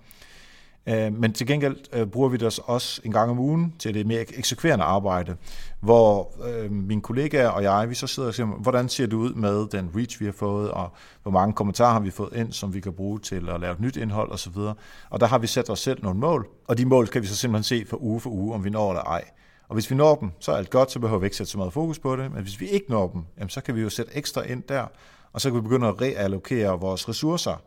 Øh, 0.89 1.13
men 1.13 1.33
til 1.33 1.47
gengæld 1.47 1.77
øh, 1.93 2.07
bruger 2.07 2.29
vi 2.29 2.37
det 2.37 2.59
også 2.67 3.01
en 3.05 3.13
gang 3.13 3.31
om 3.31 3.39
ugen 3.39 3.75
til 3.79 3.95
det 3.95 4.07
mere 4.07 4.25
eksekverende 4.39 4.85
arbejde, 4.85 5.37
hvor 5.81 6.33
øh, 6.49 6.73
mine 6.73 7.01
kollegaer 7.01 7.49
og 7.49 7.63
jeg, 7.63 7.91
vi 7.91 7.95
så 7.95 8.07
sidder 8.07 8.29
og 8.29 8.35
siger, 8.35 8.47
hvordan 8.47 8.89
ser 8.89 9.07
det 9.07 9.13
ud 9.13 9.35
med 9.35 9.69
den 9.69 9.91
reach, 9.97 10.21
vi 10.21 10.25
har 10.25 10.33
fået, 10.33 10.71
og 10.71 10.93
hvor 11.23 11.31
mange 11.31 11.53
kommentarer 11.53 11.93
har 11.93 12.01
vi 12.01 12.11
fået 12.11 12.33
ind, 12.37 12.53
som 12.53 12.75
vi 12.75 12.81
kan 12.81 12.93
bruge 12.93 13.19
til 13.21 13.49
at 13.49 13.61
lave 13.61 13.73
et 13.73 13.81
nyt 13.81 13.97
indhold 13.97 14.33
osv. 14.33 14.57
Og 15.11 15.21
der 15.21 15.27
har 15.27 15.39
vi 15.39 15.47
sat 15.47 15.71
os 15.71 15.81
selv 15.81 16.03
nogle 16.03 16.21
mål, 16.21 16.49
og 16.69 16.79
de 16.79 16.85
mål 16.85 17.07
kan 17.07 17.23
vi 17.23 17.27
så 17.27 17.37
simpelthen 17.37 17.65
se 17.65 17.91
for 17.91 18.03
uge 18.03 18.21
for 18.21 18.31
uge, 18.31 18.55
om 18.55 18.65
vi 18.65 18.71
når 18.71 18.91
eller 18.91 19.03
ej. 19.03 19.25
Og 19.69 19.75
hvis 19.75 19.91
vi 19.91 19.97
når 19.97 20.15
dem, 20.15 20.31
så 20.41 20.53
er 20.53 20.57
alt 20.57 20.71
godt, 20.71 20.91
så 20.91 20.99
behøver 20.99 21.21
vi 21.21 21.27
ikke 21.27 21.37
sætte 21.37 21.53
så 21.53 21.59
meget 21.59 21.73
fokus 21.73 21.99
på 21.99 22.17
det, 22.17 22.33
men 22.33 22.43
hvis 22.43 22.61
vi 22.61 22.67
ikke 22.67 22.87
når 22.89 23.09
dem, 23.09 23.23
jamen, 23.39 23.49
så 23.49 23.61
kan 23.61 23.75
vi 23.75 23.81
jo 23.81 23.89
sætte 23.89 24.17
ekstra 24.17 24.43
ind 24.43 24.63
der, 24.69 24.87
og 25.33 25.41
så 25.41 25.51
kan 25.51 25.57
vi 25.57 25.61
begynde 25.61 25.89
at 25.89 26.01
reallokere 26.01 26.81
vores 26.81 27.09
ressourcer, 27.09 27.63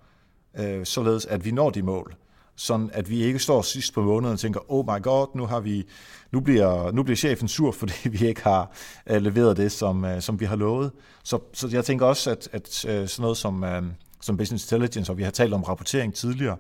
øh, 0.59 0.85
således 0.85 1.25
at 1.25 1.45
vi 1.45 1.51
når 1.51 1.69
de 1.69 1.81
mål 1.81 2.15
sådan 2.61 2.89
at 2.93 3.09
vi 3.09 3.23
ikke 3.23 3.39
står 3.39 3.61
sidst 3.61 3.93
på 3.93 4.01
måneden 4.01 4.33
og 4.33 4.39
tænker, 4.39 4.71
oh 4.71 4.85
my 4.85 5.01
god, 5.03 5.27
nu, 5.35 5.45
har 5.45 5.59
vi, 5.59 5.87
nu, 6.31 6.39
bliver, 6.39 6.91
nu 6.91 7.03
bliver 7.03 7.15
chefen 7.15 7.47
sur, 7.47 7.71
fordi 7.79 8.09
vi 8.09 8.27
ikke 8.27 8.43
har 8.43 8.71
uh, 9.11 9.15
leveret 9.15 9.57
det, 9.57 9.71
som, 9.71 10.03
uh, 10.03 10.19
som 10.19 10.39
vi 10.39 10.45
har 10.45 10.55
lovet. 10.55 10.91
Så, 11.23 11.39
så 11.53 11.67
jeg 11.71 11.85
tænker 11.85 12.05
også, 12.05 12.31
at, 12.31 12.49
at 12.51 12.85
uh, 12.85 13.07
sådan 13.07 13.21
noget 13.21 13.37
som, 13.37 13.63
uh, 13.63 13.69
som 14.21 14.37
business 14.37 14.65
intelligence, 14.65 15.11
og 15.11 15.17
vi 15.17 15.23
har 15.23 15.31
talt 15.31 15.53
om 15.53 15.63
rapportering 15.63 16.13
tidligere 16.13 16.57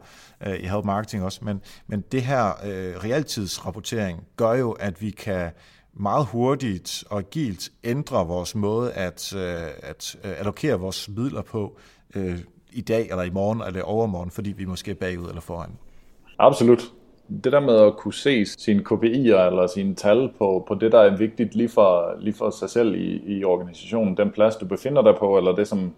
uh, 0.47 0.53
i 0.53 0.67
Help 0.67 0.85
Marketing 0.85 1.23
også, 1.23 1.39
men, 1.45 1.61
men 1.87 2.03
det 2.11 2.21
her 2.21 2.45
uh, 2.45 3.03
realtidsrapportering 3.03 4.23
gør 4.35 4.53
jo, 4.53 4.71
at 4.71 5.01
vi 5.01 5.09
kan 5.09 5.51
meget 5.93 6.25
hurtigt 6.25 7.03
og 7.09 7.19
agilt 7.19 7.69
ændre 7.83 8.27
vores 8.27 8.55
måde 8.55 8.93
at, 8.93 9.33
uh, 9.35 9.41
at 9.89 10.15
uh, 10.23 10.31
allokere 10.39 10.79
vores 10.79 11.09
midler 11.09 11.41
på 11.41 11.77
uh, 12.15 12.39
i 12.71 12.81
dag, 12.81 13.09
eller 13.09 13.23
i 13.23 13.29
morgen, 13.29 13.61
eller 13.61 13.83
overmorgen, 13.83 14.31
fordi 14.31 14.51
vi 14.51 14.65
måske 14.65 14.91
er 14.91 14.95
bagud 14.95 15.27
eller 15.27 15.41
foran. 15.41 15.77
Absolut. 16.41 16.91
Det 17.43 17.51
der 17.51 17.59
med 17.59 17.75
at 17.75 17.97
kunne 17.97 18.13
se 18.13 18.45
sine 18.45 18.83
KPI'er 18.91 19.47
eller 19.47 19.67
sine 19.67 19.95
tal 19.95 20.29
på, 20.37 20.63
på 20.67 20.75
det, 20.75 20.91
der 20.91 20.99
er 20.99 21.17
vigtigt 21.17 21.55
lige 21.55 21.69
for, 21.69 22.15
lige 22.19 22.33
for 22.33 22.49
sig 22.49 22.69
selv 22.69 22.95
i, 22.95 23.37
i 23.37 23.43
organisationen, 23.43 24.17
den 24.17 24.31
plads, 24.31 24.55
du 24.55 24.65
befinder 24.65 25.01
dig 25.01 25.15
på, 25.19 25.37
eller 25.37 25.55
det, 25.55 25.67
som 25.67 25.93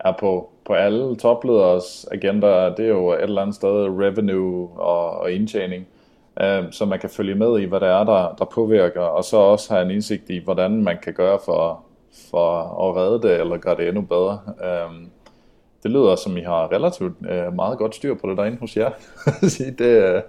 er 0.00 0.12
på, 0.20 0.50
på 0.66 0.72
alle 0.72 1.16
toplederes 1.16 2.06
agenda, 2.12 2.70
det 2.70 2.84
er 2.84 2.88
jo 2.88 3.12
et 3.12 3.22
eller 3.22 3.42
andet 3.42 3.56
sted 3.56 3.70
revenue 3.70 4.68
og, 4.76 5.10
og 5.10 5.32
indtjening, 5.32 5.86
øh, 6.40 6.64
så 6.70 6.84
man 6.84 6.98
kan 6.98 7.10
følge 7.10 7.34
med 7.34 7.60
i, 7.60 7.64
hvad 7.64 7.80
det 7.80 7.88
er, 7.88 8.04
der, 8.04 8.34
der 8.38 8.44
påvirker, 8.44 9.00
og 9.00 9.24
så 9.24 9.36
også 9.36 9.74
have 9.74 9.84
en 9.84 9.90
indsigt 9.90 10.30
i, 10.30 10.38
hvordan 10.44 10.82
man 10.82 10.98
kan 11.02 11.12
gøre 11.12 11.38
for, 11.44 11.84
for 12.30 12.60
at 12.88 12.96
redde 12.96 13.28
det, 13.28 13.40
eller 13.40 13.56
gøre 13.56 13.76
det 13.76 13.88
endnu 13.88 14.02
bedre. 14.02 14.40
Øh, 14.64 15.06
det 15.82 15.90
lyder 15.90 16.16
som, 16.16 16.36
I 16.36 16.40
har 16.40 16.72
relativt 16.72 17.16
øh, 17.30 17.54
meget 17.54 17.78
godt 17.78 17.94
styr 17.94 18.14
på 18.14 18.30
det 18.30 18.36
derinde 18.36 18.58
hos 18.58 18.76
jer. 18.76 18.90
det, 19.78 19.80
øh, 19.80 20.22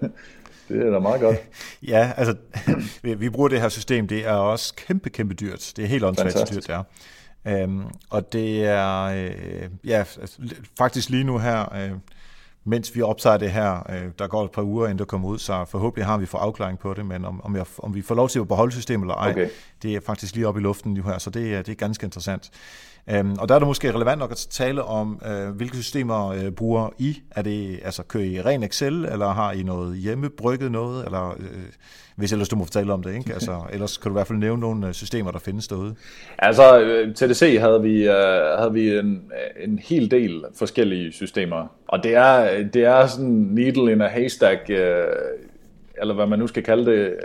det 0.70 0.88
er 0.88 0.92
da 0.92 1.00
meget 1.00 1.22
godt. 1.22 1.38
ja, 1.88 2.12
altså, 2.18 2.36
vi, 3.04 3.14
vi 3.14 3.30
bruger 3.30 3.50
det 3.50 3.62
her 3.62 3.70
system, 3.70 4.08
det 4.08 4.28
er 4.28 4.34
også 4.34 4.74
kæmpe, 4.76 5.10
kæmpe 5.10 5.34
dyrt. 5.34 5.74
Det 5.76 5.84
er 5.84 5.88
helt 5.88 6.04
åndssvagt 6.04 6.54
dyrt, 6.54 6.70
ja. 6.70 6.82
Øhm, 7.48 7.84
og 8.10 8.34
det 8.34 8.66
er, 8.66 9.04
øh, 9.04 9.70
ja, 9.86 9.98
altså, 9.98 10.38
faktisk 10.78 11.10
lige 11.10 11.24
nu 11.24 11.38
her, 11.38 11.76
øh, 11.76 11.92
mens 12.64 12.96
vi 12.96 13.02
optager 13.02 13.38
det 13.38 13.52
her, 13.52 13.92
øh, 13.92 14.12
der 14.20 14.28
går 14.28 14.46
et 14.46 14.52
par 14.52 14.62
uger, 14.62 14.86
inden 14.86 15.00
det 15.00 15.08
kommer 15.08 15.28
ud, 15.28 15.38
så 15.38 15.66
forhåbentlig 15.66 16.06
har 16.06 16.18
vi 16.18 16.26
fået 16.26 16.42
afklaring 16.42 16.80
på 16.80 16.94
det, 16.94 17.06
men 17.06 17.26
om, 17.26 17.42
om, 17.44 17.56
jeg, 17.56 17.66
om 17.78 17.96
vi 17.96 18.02
får 18.02 18.16
lov 18.16 18.30
til 18.30 18.40
at 18.40 18.48
beholde 18.48 18.72
systemet 18.72 19.04
eller 19.04 19.16
ej, 19.16 19.32
okay. 19.32 19.50
det 19.82 19.96
er 19.96 20.00
faktisk 20.06 20.36
lige 20.36 20.48
oppe 20.48 20.60
i 20.60 20.64
luften 20.64 20.94
nu 20.94 21.04
her, 21.04 21.18
så 21.18 21.30
det, 21.30 21.56
er, 21.56 21.62
det 21.62 21.72
er 21.72 21.76
ganske 21.76 22.06
interessant. 22.06 22.52
Øhm, 23.12 23.36
og 23.40 23.50
der 23.50 23.56
er 23.56 23.60
det 23.60 23.68
måske 23.68 23.92
relevant 23.92 24.20
nok 24.20 24.32
at 24.32 24.48
tale 24.50 24.84
om, 24.84 25.22
øh, 25.26 25.56
hvilke 25.56 25.76
systemer 25.76 26.30
øh, 26.30 26.52
bruger 26.52 26.90
I? 26.98 27.18
Er 27.32 27.42
det, 27.42 27.80
altså 27.86 28.04
kører 28.04 28.24
I 28.24 28.42
ren 28.42 28.64
Excel, 28.64 29.06
eller 29.12 29.28
har 29.28 29.52
I 29.52 29.64
noget 29.64 29.98
hjemmebrygget 29.98 30.72
noget, 30.72 31.06
eller 31.06 31.30
øh, 31.30 31.46
hvis 32.16 32.32
ellers 32.32 32.50
du 32.50 32.56
må 32.56 32.64
fortælle 32.64 32.94
om 32.94 33.04
det, 33.04 33.16
ikke? 33.16 33.34
Altså, 33.34 33.62
ellers 33.74 33.98
kan 33.98 34.10
du 34.10 34.14
i 34.14 34.18
hvert 34.18 34.28
fald 34.28 34.40
nævne 34.40 34.62
nogle 34.62 34.88
øh, 34.88 34.94
systemer, 34.94 35.32
der 35.32 35.40
findes 35.40 35.68
derude. 35.68 35.96
Altså, 36.38 36.82
øh, 36.82 37.16
TDC 37.16 37.58
havde 37.60 37.82
vi, 37.82 38.04
havde 38.58 38.74
vi 38.74 38.98
en, 38.98 39.32
en 39.64 39.80
hel 39.80 40.12
del 40.12 40.44
forskellige 40.56 41.12
systemer, 41.12 41.68
og 41.88 42.04
det 42.04 42.16
er, 42.16 42.64
det 42.64 42.86
er 42.86 43.08
sådan 43.08 43.30
needle 43.30 43.92
in 43.92 44.02
a 44.02 44.08
haystack, 44.08 44.70
eller 44.70 46.14
hvad 46.14 46.28
man 46.28 46.40
nu 46.40 46.48
skal 46.48 46.64
kalde 46.64 46.92
det, 46.92 47.16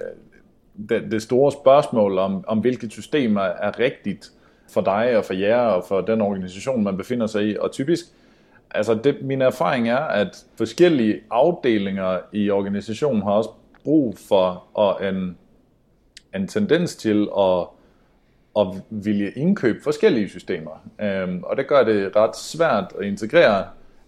det, 0.88 1.02
det 1.10 1.22
store 1.22 1.52
spørgsmål 1.52 2.18
om, 2.18 2.44
om 2.46 2.58
hvilket 2.58 2.92
system 2.92 3.36
er, 3.36 3.40
er 3.40 3.78
rigtigt 3.78 4.30
for 4.74 4.80
dig 4.80 5.16
og 5.16 5.24
for 5.24 5.34
jer 5.34 5.56
og 5.56 5.84
for 5.88 6.00
den 6.00 6.20
organisation, 6.20 6.84
man 6.84 6.96
befinder 6.96 7.26
sig 7.26 7.44
i. 7.46 7.56
Og 7.56 7.72
typisk, 7.72 8.04
altså 8.70 8.94
det, 8.94 9.22
min 9.22 9.42
erfaring 9.42 9.88
er, 9.88 9.96
at 9.96 10.44
forskellige 10.58 11.20
afdelinger 11.30 12.18
i 12.32 12.50
organisationen 12.50 13.22
har 13.22 13.30
også 13.30 13.50
brug 13.84 14.18
for 14.28 14.64
og 14.74 15.08
en, 15.08 15.36
en 16.34 16.48
tendens 16.48 16.96
til 16.96 17.28
at, 17.38 17.66
at 18.58 18.66
ville 18.90 19.30
indkøbe 19.30 19.78
forskellige 19.82 20.28
systemer. 20.28 20.82
Um, 21.24 21.44
og 21.44 21.56
det 21.56 21.66
gør 21.66 21.84
det 21.84 22.16
ret 22.16 22.36
svært 22.36 22.92
at 23.00 23.06
integrere 23.06 23.64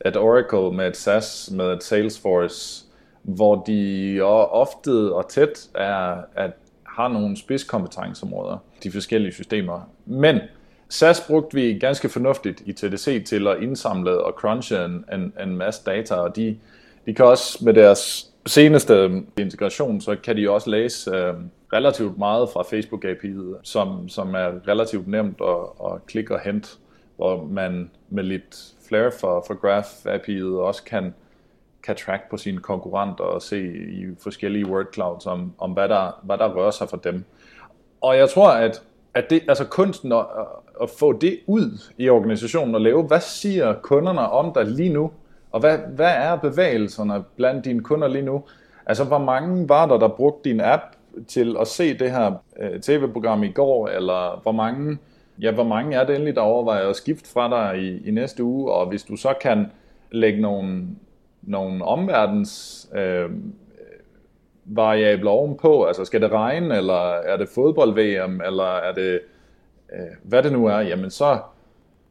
et 0.07 0.17
Oracle 0.17 0.77
med 0.77 0.87
et 0.89 0.97
SAS, 0.97 1.51
med 1.53 1.73
et 1.73 1.83
Salesforce, 1.83 2.85
hvor 3.23 3.65
de 3.65 4.21
ofte 4.23 5.15
og 5.15 5.29
tæt 5.29 5.69
er, 5.75 6.17
at 6.37 6.51
har 6.97 7.09
nogle 7.09 7.37
spidskompetenceområder, 7.37 8.59
de 8.83 8.93
forskellige 8.93 9.33
systemer. 9.33 9.91
Men 10.07 10.41
SAS 10.89 11.21
brugte 11.21 11.55
vi 11.55 11.79
ganske 11.79 12.09
fornuftigt 12.09 12.63
i 12.67 12.73
TDC 12.73 13.25
til 13.25 13.47
at 13.49 13.63
indsamle 13.63 14.25
og 14.25 14.33
crunche 14.33 14.85
en, 14.85 15.05
en, 15.13 15.33
en 15.43 15.57
masse 15.57 15.83
data, 15.87 16.15
og 16.15 16.37
de, 16.37 16.59
de 17.07 17.15
kan 17.15 17.25
også 17.25 17.65
med 17.65 17.75
deres 17.75 18.31
seneste 18.47 19.23
integration, 19.39 20.01
så 20.01 20.17
kan 20.25 20.37
de 20.37 20.51
også 20.51 20.71
læse 20.71 21.11
øh, 21.11 21.35
relativt 21.73 22.19
meget 22.19 22.49
fra 22.49 22.63
Facebook 22.63 23.05
API'et, 23.05 23.61
som, 23.63 24.09
som 24.09 24.35
er 24.35 24.69
relativt 24.69 25.09
nemt 25.09 25.41
at, 25.41 25.87
at 25.93 26.07
klikke 26.07 26.35
og 26.35 26.41
hente, 26.41 26.69
hvor 27.17 27.45
man 27.45 27.91
med 28.09 28.25
lidt 28.25 28.57
flair 28.89 29.11
for, 29.21 29.45
for 29.47 29.55
Graph 29.55 29.89
API'et 30.07 30.59
også 30.59 30.85
kan, 30.85 31.15
kan 31.83 31.97
track 31.97 32.31
på 32.31 32.37
sine 32.37 32.59
konkurrenter 32.59 33.25
og 33.25 33.43
se 33.43 33.63
i 33.89 34.05
forskellige 34.23 34.67
word 34.67 34.87
clouds 34.95 35.27
om, 35.27 35.53
om 35.59 35.71
hvad, 35.71 35.89
der, 35.89 36.21
hvad 36.23 36.39
der 36.39 36.55
rører 36.55 36.71
sig 36.71 36.89
for 36.89 36.97
dem. 36.97 37.25
Og 38.01 38.17
jeg 38.17 38.31
tror, 38.31 38.51
at, 38.51 38.83
at 39.17 39.31
det, 39.31 39.43
altså 39.49 39.65
kunsten 39.65 40.13
at, 40.13 40.25
at 40.83 40.91
få 40.91 41.13
det 41.13 41.39
ud 41.47 41.93
i 41.99 42.09
organisationen 42.09 42.75
og 42.75 42.81
lave, 42.81 43.03
hvad 43.03 43.21
siger 43.21 43.75
kunderne 43.83 44.21
om 44.21 44.53
dig 44.55 44.65
lige 44.65 44.93
nu? 44.93 45.11
Og 45.53 45.61
hvad, 45.61 45.79
hvad 45.79 46.13
er 46.17 46.37
bevægelserne 46.37 47.25
blandt 47.37 47.65
dine 47.65 47.81
kunder 47.81 48.09
lige 48.09 48.25
nu? 48.25 48.43
Altså, 48.87 49.05
hvor 49.05 49.19
mange 49.19 49.69
var 49.69 49.87
der, 49.87 49.99
der 49.99 50.09
brugte 50.09 50.51
din 50.51 50.61
app 50.61 50.83
til 51.29 51.57
at 51.61 51.67
se 51.67 51.99
det 51.99 52.11
her 52.11 52.33
øh, 52.61 52.81
tv-program 52.81 53.43
i 53.43 53.53
går, 53.53 53.89
eller 53.89 54.41
hvor 54.43 54.53
mange, 54.53 54.99
ja, 55.43 55.53
hvor 55.53 55.65
mange 55.65 55.97
er 55.97 56.07
det 56.07 56.15
endelig, 56.15 56.35
der 56.35 56.41
overvejer 56.41 56.89
at 56.89 56.97
skifte 56.97 57.31
fra 57.33 57.51
dig 57.51 57.83
i, 57.83 58.09
i 58.09 58.11
næste 58.11 58.45
uge, 58.45 58.73
og 58.73 58.87
hvis 58.87 59.03
du 59.03 59.17
så 59.17 59.35
kan 59.41 59.67
lægge 60.11 60.41
nogle, 60.41 60.87
nogle 61.43 61.85
omverdens 61.85 62.89
øh, 62.95 63.31
variabler 64.67 65.31
ovenpå, 65.31 65.85
altså 65.85 66.05
skal 66.05 66.21
det 66.21 66.33
regne, 66.33 66.77
eller 66.77 67.13
er 67.13 67.37
det 67.37 67.49
fodbold-VM, 67.49 68.41
eller 68.41 68.77
er 68.77 68.95
det, 68.95 69.21
øh, 69.93 70.07
hvad 70.23 70.43
det 70.43 70.53
nu 70.53 70.67
er, 70.67 70.79
jamen 70.79 71.11
så, 71.11 71.39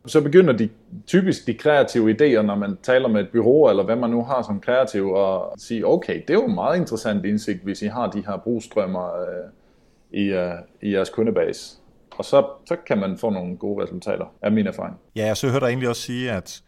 så 0.05 0.21
begynder 0.21 0.53
de 0.53 0.69
typisk 1.07 1.47
de 1.47 1.53
kreative 1.53 2.11
idéer, 2.11 2.41
når 2.41 2.55
man 2.55 2.77
taler 2.83 3.07
med 3.07 3.21
et 3.21 3.29
bureau, 3.31 3.69
eller 3.69 3.83
hvad 3.83 3.95
man 3.95 4.09
nu 4.09 4.23
har 4.23 4.41
som 4.41 4.59
kreativ, 4.59 5.09
og 5.09 5.53
sige, 5.57 5.87
okay, 5.87 6.21
det 6.27 6.29
er 6.29 6.33
jo 6.33 6.47
meget 6.47 6.77
interessant 6.77 7.25
indsigt, 7.25 7.63
hvis 7.63 7.81
I 7.81 7.87
har 7.87 8.11
de 8.11 8.23
her 8.27 8.37
brugstrømmer 8.37 9.21
øh, 9.21 10.21
i, 10.21 10.23
øh, 10.23 10.53
i 10.81 10.93
jeres 10.93 11.09
kundebase. 11.09 11.77
Og 12.17 12.25
så, 12.25 12.45
så 12.65 12.75
kan 12.87 12.97
man 12.97 13.17
få 13.17 13.29
nogle 13.29 13.57
gode 13.57 13.83
resultater, 13.83 14.25
er 14.41 14.49
min 14.49 14.67
erfaring. 14.67 14.95
Ja, 15.15 15.33
så 15.33 15.49
hørte 15.49 15.65
dig 15.65 15.69
egentlig 15.69 15.89
også 15.89 16.01
sige, 16.01 16.31
at 16.31 16.61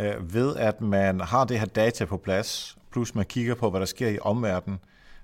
øh, 0.00 0.34
ved 0.34 0.56
at 0.56 0.80
man 0.80 1.20
har 1.20 1.44
det 1.44 1.58
her 1.58 1.66
data 1.66 2.04
på 2.04 2.16
plads, 2.16 2.78
plus 2.92 3.14
man 3.14 3.24
kigger 3.24 3.54
på, 3.54 3.70
hvad 3.70 3.80
der 3.80 3.86
sker 3.86 4.08
i 4.08 4.18
omverdenen, 4.22 4.78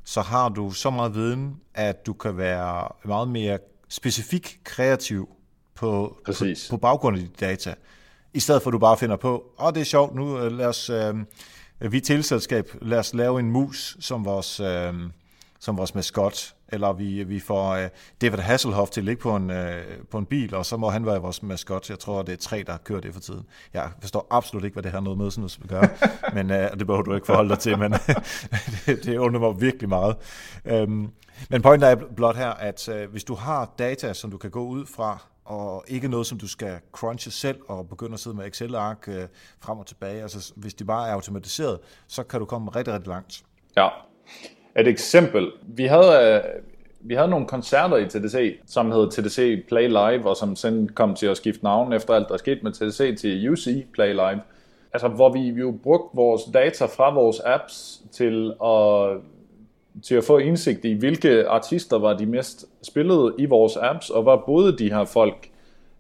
så 0.05 0.21
har 0.21 0.49
du 0.49 0.71
så 0.71 0.91
meget 0.91 1.15
viden, 1.15 1.61
at 1.75 2.07
du 2.07 2.13
kan 2.13 2.37
være 2.37 2.89
meget 3.05 3.29
mere 3.29 3.59
specifik 3.89 4.61
kreativ 4.65 5.29
på, 5.75 6.19
på, 6.27 6.33
på 6.71 6.77
baggrund 6.77 7.17
af 7.17 7.23
de 7.23 7.31
data, 7.41 7.75
i 8.35 8.41
stedet 8.41 8.63
for 8.63 8.71
at 8.71 8.73
du 8.73 8.79
bare 8.79 8.97
finder 8.97 9.17
på, 9.17 9.45
åh, 9.59 9.67
oh, 9.67 9.73
det 9.75 9.81
er 9.81 9.85
sjovt, 9.85 10.15
nu 10.15 10.39
øh, 10.39 10.53
lad 10.53 10.67
os, 10.67 10.91
øh, 10.91 11.15
vi 11.81 11.97
er 11.97 12.01
tilselskab, 12.01 12.71
lad 12.83 12.99
os 12.99 13.15
lave 13.15 13.41
en 13.41 13.51
mus 13.51 13.97
som 14.01 14.25
vores, 14.25 14.61
øh, 14.61 14.95
som 15.61 15.79
vores 15.79 15.95
maskot, 15.95 16.55
eller 16.75 16.93
vi, 16.93 17.25
vi 17.25 17.41
får 17.41 17.71
øh, 17.71 17.89
David 18.21 18.39
Hasselhoff 18.39 18.91
til 18.91 19.01
at 19.01 19.05
ligge 19.05 19.23
på 19.23 19.37
en, 19.37 19.51
øh, 19.51 19.85
på 20.11 20.19
en 20.19 20.27
bil, 20.27 20.55
og 20.55 20.67
så 20.67 20.77
må 20.77 20.89
han 20.89 21.07
være 21.07 21.21
vores 21.21 21.43
maskot. 21.43 21.91
Jeg 21.91 21.99
tror, 21.99 22.23
det 22.23 22.33
er 22.33 22.37
tre, 22.37 22.65
der 22.67 22.77
kører 22.77 23.01
det 23.01 23.15
for 23.15 23.21
tiden. 23.21 23.47
Jeg 23.75 23.91
forstår 24.01 24.27
absolut 24.31 24.65
ikke, 24.65 24.75
hvad 24.75 24.83
det 24.83 24.93
har 24.93 25.01
noget 25.01 25.19
med 25.19 25.31
sådan 25.31 25.41
noget 25.41 25.59
at 25.63 25.69
gøre, 25.69 26.11
men 26.37 26.51
øh, 26.51 26.79
det 26.79 26.87
behøver 26.87 27.03
du 27.03 27.15
ikke 27.15 27.27
forholde 27.27 27.51
dig 27.51 27.59
til, 27.59 27.79
men 27.79 27.93
det, 28.87 29.05
det 29.05 29.19
undrer 29.19 29.41
mig 29.41 29.61
virkelig 29.61 29.89
meget. 29.89 30.17
Øhm, 30.65 31.11
men 31.51 31.63
pointen 31.63 31.91
er 31.91 31.97
blot 32.17 32.37
her, 32.37 32.51
at 32.51 32.89
øh, 32.89 33.11
hvis 33.11 33.25
du 33.25 33.35
har 33.35 33.75
data, 33.79 34.13
som 34.13 34.31
du 34.31 34.39
kan 34.39 34.51
gå 34.51 34.65
ud 34.65 34.87
fra, 34.87 35.19
og 35.45 35.85
ikke 35.89 36.09
noget, 36.09 36.27
som 36.27 36.39
du 36.39 36.49
skal 36.49 36.81
crunche 36.93 37.31
selv 37.31 37.61
og 37.69 37.89
begynde 37.89 38.15
at 38.15 38.21
sidde 38.21 38.37
med 38.37 38.47
Excel-ark 38.47 39.09
øh, 39.09 39.29
frem 39.61 39.79
og 39.79 39.87
tilbage. 39.87 40.23
Altså, 40.23 40.53
hvis 40.57 40.75
det 40.75 40.87
bare 40.87 41.09
er 41.09 41.13
automatiseret, 41.13 41.79
så 42.07 42.23
kan 42.23 42.41
du 42.41 42.47
komme 42.47 42.71
rigtig, 42.71 42.95
rigtig 42.95 43.09
langt. 43.09 43.45
Ja. 43.77 43.89
Et 44.77 44.89
eksempel. 44.89 45.51
Vi 45.63 45.85
havde, 45.85 46.35
øh, 46.35 46.41
vi 47.01 47.15
havde 47.15 47.29
nogle 47.29 47.47
koncerter 47.47 47.97
i 47.97 48.09
TDC, 48.09 48.59
som 48.67 48.91
hed 48.93 49.11
TDC 49.11 49.67
Play 49.69 49.89
Live, 49.89 50.29
og 50.29 50.37
som 50.37 50.57
sen 50.57 50.89
kom 50.89 51.15
til 51.15 51.27
at 51.27 51.37
skifte 51.37 51.65
navn 51.65 51.93
efter 51.93 52.15
alt, 52.15 52.29
der 52.29 52.37
skete 52.37 52.61
med 52.63 52.73
TDC 52.73 53.21
til 53.21 53.51
UC 53.51 53.87
Play 53.93 54.13
Live. 54.13 54.41
Altså, 54.93 55.09
hvor 55.09 55.33
vi 55.33 55.41
jo 55.41 55.75
brugte 55.83 56.17
vores 56.17 56.43
data 56.55 56.85
fra 56.85 57.15
vores 57.15 57.41
apps 57.41 58.01
til 58.13 58.53
at 58.65 59.21
til 60.03 60.15
at 60.15 60.25
få 60.25 60.39
indsigt 60.39 60.85
i, 60.85 60.93
hvilke 60.93 61.49
artister 61.49 61.99
var 61.99 62.17
de 62.17 62.27
mest 62.27 62.67
spillede 62.83 63.35
i 63.39 63.45
vores 63.45 63.77
apps, 63.77 64.11
og 64.11 64.23
hvor 64.23 64.43
boede 64.47 64.79
de 64.79 64.93
her 64.93 65.05
folk 65.05 65.51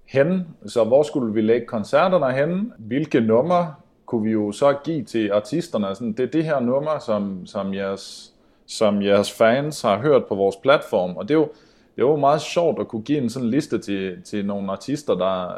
hen, 0.04 0.46
så 0.66 0.84
hvor 0.84 1.02
skulle 1.02 1.34
vi 1.34 1.40
lægge 1.40 1.66
koncerterne 1.66 2.32
hen, 2.32 2.72
hvilke 2.78 3.20
numre 3.20 3.74
kunne 4.06 4.22
vi 4.22 4.30
jo 4.30 4.52
så 4.52 4.76
give 4.84 5.04
til 5.04 5.30
artisterne, 5.32 5.94
sådan, 5.94 6.12
det 6.12 6.22
er 6.22 6.30
det 6.30 6.44
her 6.44 6.60
nummer, 6.60 6.98
som, 6.98 7.46
som, 7.46 7.74
jeres, 7.74 8.33
som 8.66 9.02
jeres 9.02 9.32
fans 9.32 9.82
har 9.82 9.98
hørt 9.98 10.24
på 10.24 10.34
vores 10.34 10.56
platform, 10.56 11.16
og 11.16 11.28
det 11.28 11.34
er 11.34 11.38
jo, 11.38 11.48
det 11.96 12.02
er 12.02 12.06
jo 12.06 12.16
meget 12.16 12.40
sjovt 12.40 12.80
at 12.80 12.88
kunne 12.88 13.02
give 13.02 13.18
en 13.18 13.30
sådan 13.30 13.48
liste 13.48 13.78
til, 13.78 14.22
til 14.22 14.46
nogle 14.46 14.72
artister, 14.72 15.14
der, 15.14 15.54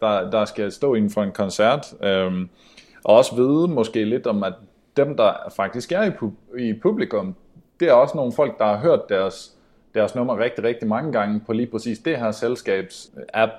der, 0.00 0.30
der 0.30 0.44
skal 0.44 0.72
stå 0.72 0.94
inden 0.94 1.10
for 1.10 1.22
en 1.22 1.32
koncert, 1.32 1.94
øhm, 2.02 2.48
og 3.04 3.16
også 3.16 3.36
vide 3.36 3.68
måske 3.68 4.04
lidt 4.04 4.26
om, 4.26 4.44
at 4.44 4.54
dem, 4.96 5.16
der 5.16 5.32
faktisk 5.56 5.92
er 5.92 6.02
i, 6.02 6.12
i 6.68 6.72
publikum, 6.82 7.34
det 7.80 7.88
er 7.88 7.92
også 7.92 8.16
nogle 8.16 8.32
folk, 8.32 8.58
der 8.58 8.64
har 8.64 8.78
hørt 8.78 9.08
deres, 9.08 9.56
deres 9.94 10.14
nummer 10.14 10.38
rigtig, 10.38 10.64
rigtig 10.64 10.88
mange 10.88 11.12
gange 11.12 11.40
på 11.46 11.52
lige 11.52 11.70
præcis 11.70 11.98
det 11.98 12.18
her 12.18 12.30
selskabs 12.30 13.10
øh, 13.16 13.22
app. 13.34 13.52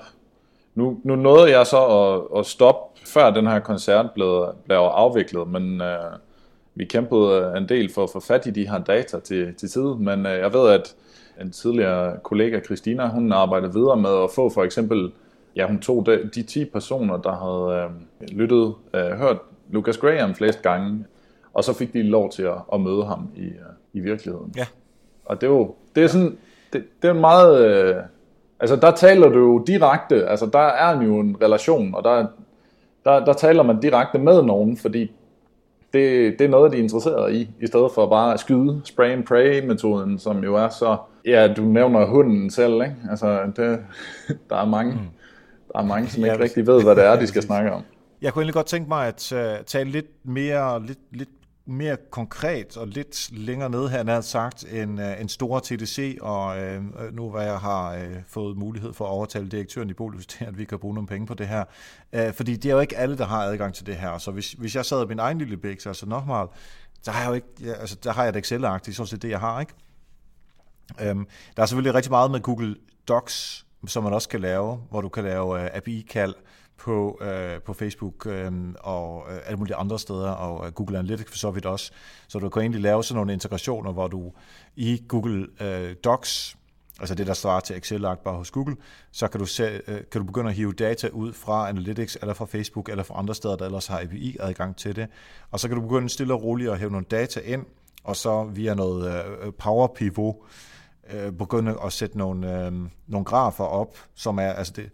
Nu, 0.75 0.99
nu 1.03 1.15
nåede 1.15 1.57
jeg 1.57 1.67
så 1.67 1.85
at, 1.85 2.39
at 2.39 2.45
stoppe, 2.45 2.99
før 3.05 3.29
den 3.31 3.47
her 3.47 3.59
koncert 3.59 4.11
blev, 4.11 4.45
blev 4.65 4.77
afviklet, 4.77 5.47
men, 5.47 5.81
øh, 5.81 6.11
vi 6.75 6.85
kæmpede 6.85 7.57
en 7.57 7.69
del 7.69 7.93
for 7.93 8.03
at 8.03 8.09
få 8.09 8.19
fat 8.19 8.45
i 8.45 8.49
de 8.49 8.69
her 8.69 8.77
data 8.77 9.19
til, 9.19 9.53
til 9.55 9.69
tid, 9.69 9.95
men 9.99 10.25
øh, 10.25 10.31
jeg 10.31 10.53
ved, 10.53 10.69
at 10.69 10.95
en 11.41 11.51
tidligere 11.51 12.17
kollega, 12.23 12.59
Christina, 12.59 13.07
hun 13.07 13.31
arbejdede 13.31 13.73
videre 13.73 13.97
med 13.97 14.23
at 14.23 14.29
få 14.35 14.49
for 14.49 14.63
eksempel, 14.63 15.11
ja, 15.55 15.67
hun 15.67 15.79
tog 15.79 16.05
de, 16.05 16.29
de 16.35 16.43
10 16.43 16.65
personer, 16.65 17.17
der 17.17 17.31
havde 17.31 17.89
øh, 18.21 18.37
lyttet, 18.37 18.73
øh, 18.93 19.01
hørt 19.01 19.37
Lucas 19.69 19.97
Graham 19.97 20.35
flest 20.35 20.61
gange, 20.61 21.05
og 21.53 21.63
så 21.63 21.73
fik 21.73 21.93
de 21.93 22.03
lov 22.03 22.31
til 22.31 22.43
at, 22.43 22.57
at 22.73 22.81
møde 22.81 23.05
ham 23.05 23.29
i, 23.35 23.45
uh, 23.45 23.53
i 23.93 23.99
virkeligheden. 23.99 24.53
Ja. 24.57 24.65
Og 25.25 25.41
det 25.41 25.47
er 25.47 25.51
jo, 25.51 25.75
det 25.95 26.03
er 26.03 26.07
sådan, 26.07 26.37
det, 26.73 26.83
det 27.01 27.07
er 27.07 27.13
en 27.13 27.21
meget, 27.21 27.65
øh, 27.65 27.95
altså 28.59 28.75
der 28.75 28.91
taler 28.91 29.29
du 29.29 29.39
jo 29.39 29.63
direkte, 29.67 30.27
altså 30.27 30.45
der 30.45 30.59
er 30.59 31.03
jo 31.03 31.19
en 31.19 31.37
relation, 31.41 31.95
og 31.95 32.03
der, 32.03 32.25
der, 33.05 33.25
der 33.25 33.33
taler 33.33 33.63
man 33.63 33.79
direkte 33.79 34.19
med 34.19 34.43
nogen, 34.43 34.77
fordi 34.77 35.11
det, 35.93 36.35
det 36.39 36.45
er 36.45 36.49
noget, 36.49 36.71
de 36.71 36.77
er 36.77 36.81
interesseret 36.81 37.33
i, 37.35 37.49
i 37.61 37.67
stedet 37.67 37.91
for 37.95 38.09
bare 38.09 38.33
at 38.33 38.39
skyde 38.39 38.81
spray 38.83 39.09
and 39.09 39.23
pray 39.23 39.67
metoden, 39.67 40.19
som 40.19 40.43
jo 40.43 40.55
er 40.55 40.69
så, 40.69 40.97
ja, 41.25 41.53
du 41.53 41.61
nævner 41.61 42.05
hunden 42.05 42.49
selv, 42.49 42.73
ikke? 42.73 42.95
Altså, 43.09 43.51
det, 43.55 43.79
der 44.49 44.55
er 44.55 44.65
mange, 44.65 44.93
mm. 44.93 44.99
der 45.73 45.79
er 45.79 45.85
mange, 45.85 46.09
som 46.09 46.23
ikke 46.23 46.35
ja, 46.35 46.43
rigtig 46.43 46.67
ved, 46.67 46.83
hvad 46.83 46.95
det 46.95 47.05
er, 47.05 47.19
de 47.19 47.27
skal 47.27 47.41
snakke 47.41 47.71
om. 47.71 47.83
Jeg 48.21 48.33
kunne 48.33 48.41
egentlig 48.41 48.53
godt 48.53 48.65
tænke 48.65 48.89
mig 48.89 49.07
at 49.07 49.33
uh, 49.35 49.65
tale 49.65 49.89
lidt 49.89 50.25
mere, 50.25 50.85
lidt, 50.85 50.99
lidt 51.11 51.29
mere 51.69 51.97
konkret 52.11 52.77
og 52.77 52.87
lidt 52.87 53.29
længere 53.31 53.69
ned, 53.69 53.87
han 53.87 54.07
har 54.07 54.21
sagt, 54.21 54.65
en, 54.71 54.99
uh, 54.99 55.05
øh, 55.05 55.21
en 55.21 55.29
stor 55.29 55.59
TDC, 55.59 56.17
og 56.21 56.59
øh, 56.59 56.83
nu 57.13 57.29
hvor 57.29 57.39
jeg 57.39 57.59
har 57.59 57.93
øh, 57.93 58.15
fået 58.27 58.57
mulighed 58.57 58.93
for 58.93 59.05
at 59.05 59.09
overtale 59.09 59.49
direktøren 59.49 59.89
i 59.89 59.93
Bolus 59.93 60.25
til, 60.25 60.45
at 60.45 60.57
vi 60.57 60.65
kan 60.65 60.79
bruge 60.79 60.93
nogle 60.93 61.07
penge 61.07 61.27
på 61.27 61.33
det 61.33 61.47
her. 61.47 61.63
Uh, 62.13 62.33
fordi 62.33 62.55
det 62.55 62.69
er 62.69 62.73
jo 62.73 62.79
ikke 62.79 62.97
alle, 62.97 63.17
der 63.17 63.25
har 63.25 63.43
adgang 63.43 63.73
til 63.73 63.85
det 63.85 63.95
her. 63.95 64.17
Så 64.17 64.31
hvis, 64.31 64.51
hvis 64.51 64.75
jeg 64.75 64.85
sad 64.85 65.03
i 65.03 65.07
min 65.07 65.19
egen 65.19 65.37
lille 65.37 65.57
bæk, 65.57 65.85
altså 65.85 66.05
Nochmal, 66.05 66.47
så 67.01 67.11
har 67.11 67.21
jeg 67.21 67.29
jo 67.29 67.33
ikke, 67.33 67.47
ja, 67.61 67.73
altså, 67.73 67.95
der 68.03 68.11
har 68.11 68.23
jeg 68.23 68.29
et 68.29 68.45
Excel-agtigt, 68.45 68.93
så 68.93 69.17
det, 69.21 69.29
jeg 69.29 69.39
har, 69.39 69.59
ikke? 69.59 69.73
Øhm, 71.01 71.27
der 71.57 71.63
er 71.63 71.67
selvfølgelig 71.67 71.93
rigtig 71.93 72.11
meget 72.11 72.31
med 72.31 72.39
Google 72.39 72.75
Docs, 73.07 73.65
som 73.87 74.03
man 74.03 74.13
også 74.13 74.29
kan 74.29 74.39
lave, 74.39 74.81
hvor 74.89 75.01
du 75.01 75.09
kan 75.09 75.23
lave 75.23 75.63
øh, 75.63 75.69
API-kald, 75.73 76.35
på, 76.79 77.19
øh, 77.21 77.61
på 77.61 77.73
Facebook 77.73 78.25
øh, 78.25 78.51
og 78.79 79.25
øh, 79.31 79.39
alle 79.45 79.57
mulige 79.57 79.75
andre 79.75 79.99
steder, 79.99 80.29
og 80.31 80.67
øh, 80.67 80.71
Google 80.73 80.97
Analytics 80.97 81.31
for 81.31 81.37
så 81.37 81.51
vidt 81.51 81.65
også. 81.65 81.91
Så 82.27 82.39
du 82.39 82.49
kan 82.49 82.61
egentlig 82.61 82.81
lave 82.81 83.03
sådan 83.03 83.15
nogle 83.15 83.33
integrationer, 83.33 83.91
hvor 83.91 84.07
du 84.07 84.31
i 84.75 85.03
Google 85.07 85.47
øh, 85.61 85.95
Docs, 86.03 86.57
altså 86.99 87.15
det, 87.15 87.27
der 87.27 87.33
svarer 87.33 87.59
til 87.59 87.77
excel 87.77 88.01
bare 88.01 88.35
hos 88.35 88.51
Google, 88.51 88.75
så 89.11 89.27
kan 89.27 89.39
du, 89.39 89.45
se, 89.45 89.81
øh, 89.87 90.01
kan 90.11 90.21
du 90.21 90.23
begynde 90.23 90.49
at 90.49 90.55
hive 90.55 90.73
data 90.73 91.07
ud 91.07 91.33
fra 91.33 91.69
Analytics, 91.69 92.17
eller 92.21 92.33
fra 92.33 92.45
Facebook, 92.45 92.89
eller 92.89 93.03
fra 93.03 93.19
andre 93.19 93.35
steder, 93.35 93.55
der 93.55 93.65
ellers 93.65 93.87
har 93.87 93.99
API-adgang 93.99 94.75
til 94.75 94.95
det. 94.95 95.07
Og 95.51 95.59
så 95.59 95.67
kan 95.67 95.77
du 95.77 95.81
begynde 95.81 96.09
stille 96.09 96.33
og 96.33 96.43
roligt 96.43 96.71
at 96.71 96.79
hæve 96.79 96.91
nogle 96.91 97.05
data 97.11 97.39
ind, 97.39 97.65
og 98.03 98.15
så 98.15 98.43
via 98.43 98.73
noget 98.73 99.25
øh, 99.25 99.47
øh, 99.47 99.53
Power 99.53 99.87
Pivot, 99.87 100.35
øh, 101.13 101.31
begynde 101.31 101.77
at 101.85 101.93
sætte 101.93 102.17
nogle, 102.17 102.65
øh, 102.65 102.73
nogle 103.07 103.25
grafer 103.25 103.63
op, 103.63 103.97
som 104.15 104.37
er, 104.37 104.51
altså 104.51 104.73
det, 104.75 104.89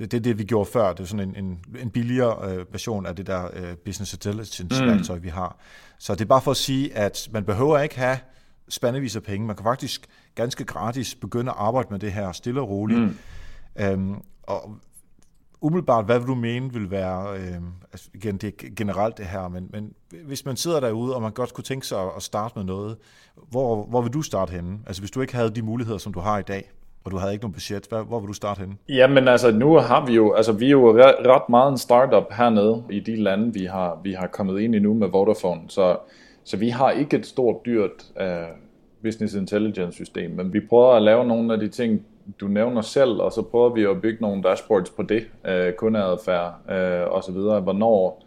det 0.00 0.14
er 0.14 0.20
det, 0.20 0.38
vi 0.38 0.44
gjorde 0.44 0.70
før. 0.70 0.92
Det 0.92 1.00
er 1.00 1.04
sådan 1.04 1.28
en, 1.28 1.44
en, 1.44 1.58
en 1.82 1.90
billigere 1.90 2.52
øh, 2.52 2.72
version 2.72 3.06
af 3.06 3.16
det 3.16 3.26
der 3.26 3.48
øh, 3.52 3.76
business 3.76 4.12
intelligence-værktøj, 4.12 5.16
mm. 5.16 5.22
vi 5.22 5.28
har. 5.28 5.56
Så 5.98 6.14
det 6.14 6.20
er 6.20 6.26
bare 6.26 6.40
for 6.40 6.50
at 6.50 6.56
sige, 6.56 6.96
at 6.96 7.28
man 7.32 7.44
behøver 7.44 7.78
ikke 7.78 7.98
have 7.98 8.18
spandevis 8.68 9.16
af 9.16 9.22
penge. 9.22 9.46
Man 9.46 9.56
kan 9.56 9.64
faktisk 9.64 10.06
ganske 10.34 10.64
gratis 10.64 11.14
begynde 11.14 11.50
at 11.50 11.56
arbejde 11.58 11.88
med 11.90 11.98
det 11.98 12.12
her 12.12 12.32
stille 12.32 12.60
og 12.60 12.68
roligt. 12.68 13.00
Mm. 13.00 13.16
Øhm, 13.80 14.14
og 14.42 14.74
umiddelbart, 15.60 16.04
hvad 16.04 16.18
vil 16.18 16.28
du 16.28 16.34
mene 16.34 16.72
vil 16.72 16.90
være, 16.90 17.38
øh, 17.38 17.60
altså 17.92 18.10
igen, 18.14 18.36
det 18.36 18.54
er 18.64 18.68
generelt 18.76 19.18
det 19.18 19.26
her, 19.26 19.48
men, 19.48 19.68
men 19.72 19.94
hvis 20.24 20.44
man 20.44 20.56
sidder 20.56 20.80
derude, 20.80 21.14
og 21.14 21.22
man 21.22 21.32
godt 21.32 21.54
kunne 21.54 21.64
tænke 21.64 21.86
sig 21.86 21.98
at 22.16 22.22
starte 22.22 22.52
med 22.56 22.64
noget, 22.64 22.96
hvor, 23.50 23.86
hvor 23.86 24.02
vil 24.02 24.12
du 24.12 24.22
starte 24.22 24.50
henne? 24.50 24.78
Altså 24.86 25.02
hvis 25.02 25.10
du 25.10 25.20
ikke 25.20 25.34
havde 25.34 25.50
de 25.50 25.62
muligheder, 25.62 25.98
som 25.98 26.12
du 26.12 26.20
har 26.20 26.38
i 26.38 26.42
dag? 26.42 26.70
Og 27.04 27.10
du 27.10 27.16
havde 27.16 27.32
ikke 27.32 27.44
nogen 27.44 27.52
budget. 27.52 27.86
Hvor, 27.88 28.02
hvor 28.02 28.20
vil 28.20 28.28
du 28.28 28.32
starte 28.32 28.58
henne? 28.58 28.74
Jamen 28.88 29.28
altså, 29.28 29.50
nu 29.50 29.74
har 29.74 30.06
vi 30.06 30.12
jo, 30.12 30.32
altså 30.32 30.52
vi 30.52 30.66
er 30.66 30.70
jo 30.70 30.98
ret 31.02 31.48
meget 31.48 31.70
en 31.72 31.78
startup 31.78 32.32
hernede 32.32 32.84
i 32.90 33.00
de 33.00 33.16
lande, 33.16 33.52
vi 33.54 33.64
har, 33.64 34.00
vi 34.02 34.12
har 34.12 34.26
kommet 34.26 34.60
ind 34.60 34.74
i 34.74 34.78
nu 34.78 34.94
med 34.94 35.08
Vodafone, 35.08 35.60
så, 35.68 35.96
så 36.44 36.56
vi 36.56 36.68
har 36.68 36.90
ikke 36.90 37.16
et 37.16 37.26
stort 37.26 37.56
dyrt 37.66 37.90
uh, 38.20 38.26
business 39.02 39.34
intelligence 39.34 39.92
system, 39.92 40.30
men 40.30 40.52
vi 40.52 40.60
prøver 40.68 40.92
at 40.92 41.02
lave 41.02 41.24
nogle 41.24 41.52
af 41.52 41.60
de 41.60 41.68
ting, 41.68 42.06
du 42.40 42.48
nævner 42.48 42.80
selv, 42.80 43.10
og 43.10 43.32
så 43.32 43.42
prøver 43.42 43.68
vi 43.68 43.84
at 43.84 44.00
bygge 44.02 44.18
nogle 44.20 44.42
dashboards 44.42 44.90
på 44.90 45.02
det, 45.02 45.26
uh, 45.44 45.74
kundeadfærd 45.76 46.54
uh, 46.68 47.14
og 47.14 47.24
så 47.24 47.32
videre. 47.32 47.60
Hvornår, 47.60 48.24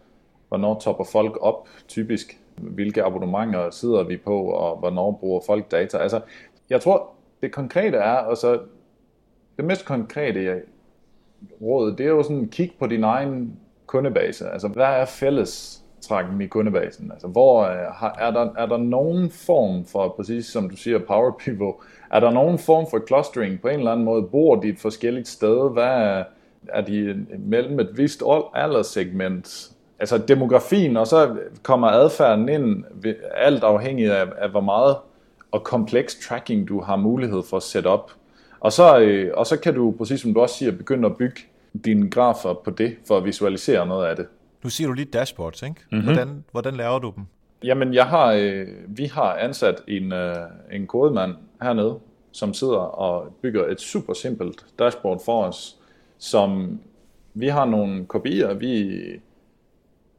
hvornår 0.48 0.78
topper 0.78 1.04
folk 1.04 1.38
op 1.40 1.68
typisk? 1.88 2.38
Hvilke 2.56 3.02
abonnementer 3.02 3.70
sidder 3.70 4.02
vi 4.02 4.16
på, 4.16 4.44
og 4.44 4.76
hvornår 4.76 5.18
bruger 5.20 5.40
folk 5.46 5.70
data? 5.70 5.98
Altså, 5.98 6.20
jeg 6.70 6.80
tror, 6.80 7.14
det 7.42 7.52
konkrete 7.52 7.96
er, 7.96 8.16
og 8.16 8.36
så 8.36 8.58
det 9.56 9.64
mest 9.64 9.84
konkrete 9.84 10.62
råd, 11.62 11.92
det 11.96 12.06
er 12.06 12.10
jo 12.10 12.22
sådan, 12.22 12.48
kig 12.48 12.72
på 12.78 12.86
din 12.86 13.04
egen 13.04 13.58
kundebase. 13.86 14.48
Altså, 14.50 14.68
hvad 14.68 14.84
er 14.84 15.04
fælles 15.04 15.82
trækken 16.00 16.40
i 16.40 16.46
kundebasen? 16.46 17.12
Altså, 17.12 17.26
hvor 17.26 17.62
øh, 17.62 17.76
er, 17.76 18.12
er, 18.18 18.30
der, 18.30 18.50
er 18.58 18.66
der 18.66 18.76
nogen 18.76 19.30
form 19.30 19.84
for, 19.84 20.08
præcis 20.08 20.46
som 20.46 20.70
du 20.70 20.76
siger, 20.76 20.98
power 20.98 21.32
pivot, 21.38 21.74
er 22.10 22.20
der 22.20 22.30
nogen 22.30 22.58
form 22.58 22.86
for 22.90 23.06
clustering 23.06 23.60
på 23.60 23.68
en 23.68 23.78
eller 23.78 23.92
anden 23.92 24.04
måde? 24.04 24.22
Bor 24.22 24.56
de 24.56 24.68
et 24.68 24.78
forskelligt 24.78 25.28
sted? 25.28 25.72
Hvad 25.72 25.84
er, 25.84 26.24
er 26.68 26.80
de 26.80 27.26
mellem 27.38 27.80
et 27.80 27.90
vist 27.96 28.22
alderssegment? 28.54 29.70
Altså 29.98 30.18
demografien, 30.18 30.96
og 30.96 31.06
så 31.06 31.36
kommer 31.62 31.88
adfærden 31.88 32.48
ind, 32.48 32.84
alt 33.34 33.64
afhængig 33.64 34.12
af, 34.12 34.26
af 34.38 34.50
hvor 34.50 34.60
meget 34.60 34.96
og 35.54 35.64
kompleks 35.64 36.14
tracking, 36.14 36.68
du 36.68 36.80
har 36.80 36.96
mulighed 36.96 37.42
for 37.42 37.56
at 37.56 37.62
sætte 37.62 37.86
op. 37.86 38.12
Og 38.60 38.72
så, 38.72 38.98
øh, 38.98 39.32
og 39.34 39.46
så 39.46 39.56
kan 39.56 39.74
du, 39.74 39.94
præcis 39.98 40.20
som 40.20 40.34
du 40.34 40.40
også 40.40 40.58
siger, 40.58 40.72
begynde 40.72 41.06
at 41.06 41.16
bygge 41.16 41.40
dine 41.84 42.10
grafer 42.10 42.54
på 42.54 42.70
det, 42.70 42.96
for 43.06 43.16
at 43.16 43.24
visualisere 43.24 43.86
noget 43.86 44.06
af 44.06 44.16
det. 44.16 44.26
Nu 44.62 44.70
siger 44.70 44.88
du 44.88 44.92
lige 44.92 45.04
dashboards, 45.04 45.62
ikke? 45.62 45.74
Mm-hmm. 45.90 46.04
Hvordan, 46.04 46.44
hvordan 46.52 46.74
laver 46.74 46.98
du 46.98 47.12
dem? 47.16 47.24
Jamen, 47.64 47.94
jeg 47.94 48.06
har, 48.06 48.32
øh, 48.32 48.66
vi 48.88 49.04
har 49.04 49.34
ansat 49.34 49.82
en, 49.88 50.12
øh, 50.12 50.36
en 50.72 50.86
kodemand 50.86 51.34
hernede, 51.62 51.98
som 52.32 52.54
sidder 52.54 52.78
og 52.78 53.36
bygger 53.42 53.66
et 53.66 53.80
super 53.80 54.12
simpelt 54.12 54.66
dashboard 54.78 55.24
for 55.24 55.44
os, 55.44 55.76
som 56.18 56.80
vi 57.34 57.48
har 57.48 57.64
nogle 57.64 58.06
kopier, 58.06 58.54
vi 58.54 59.00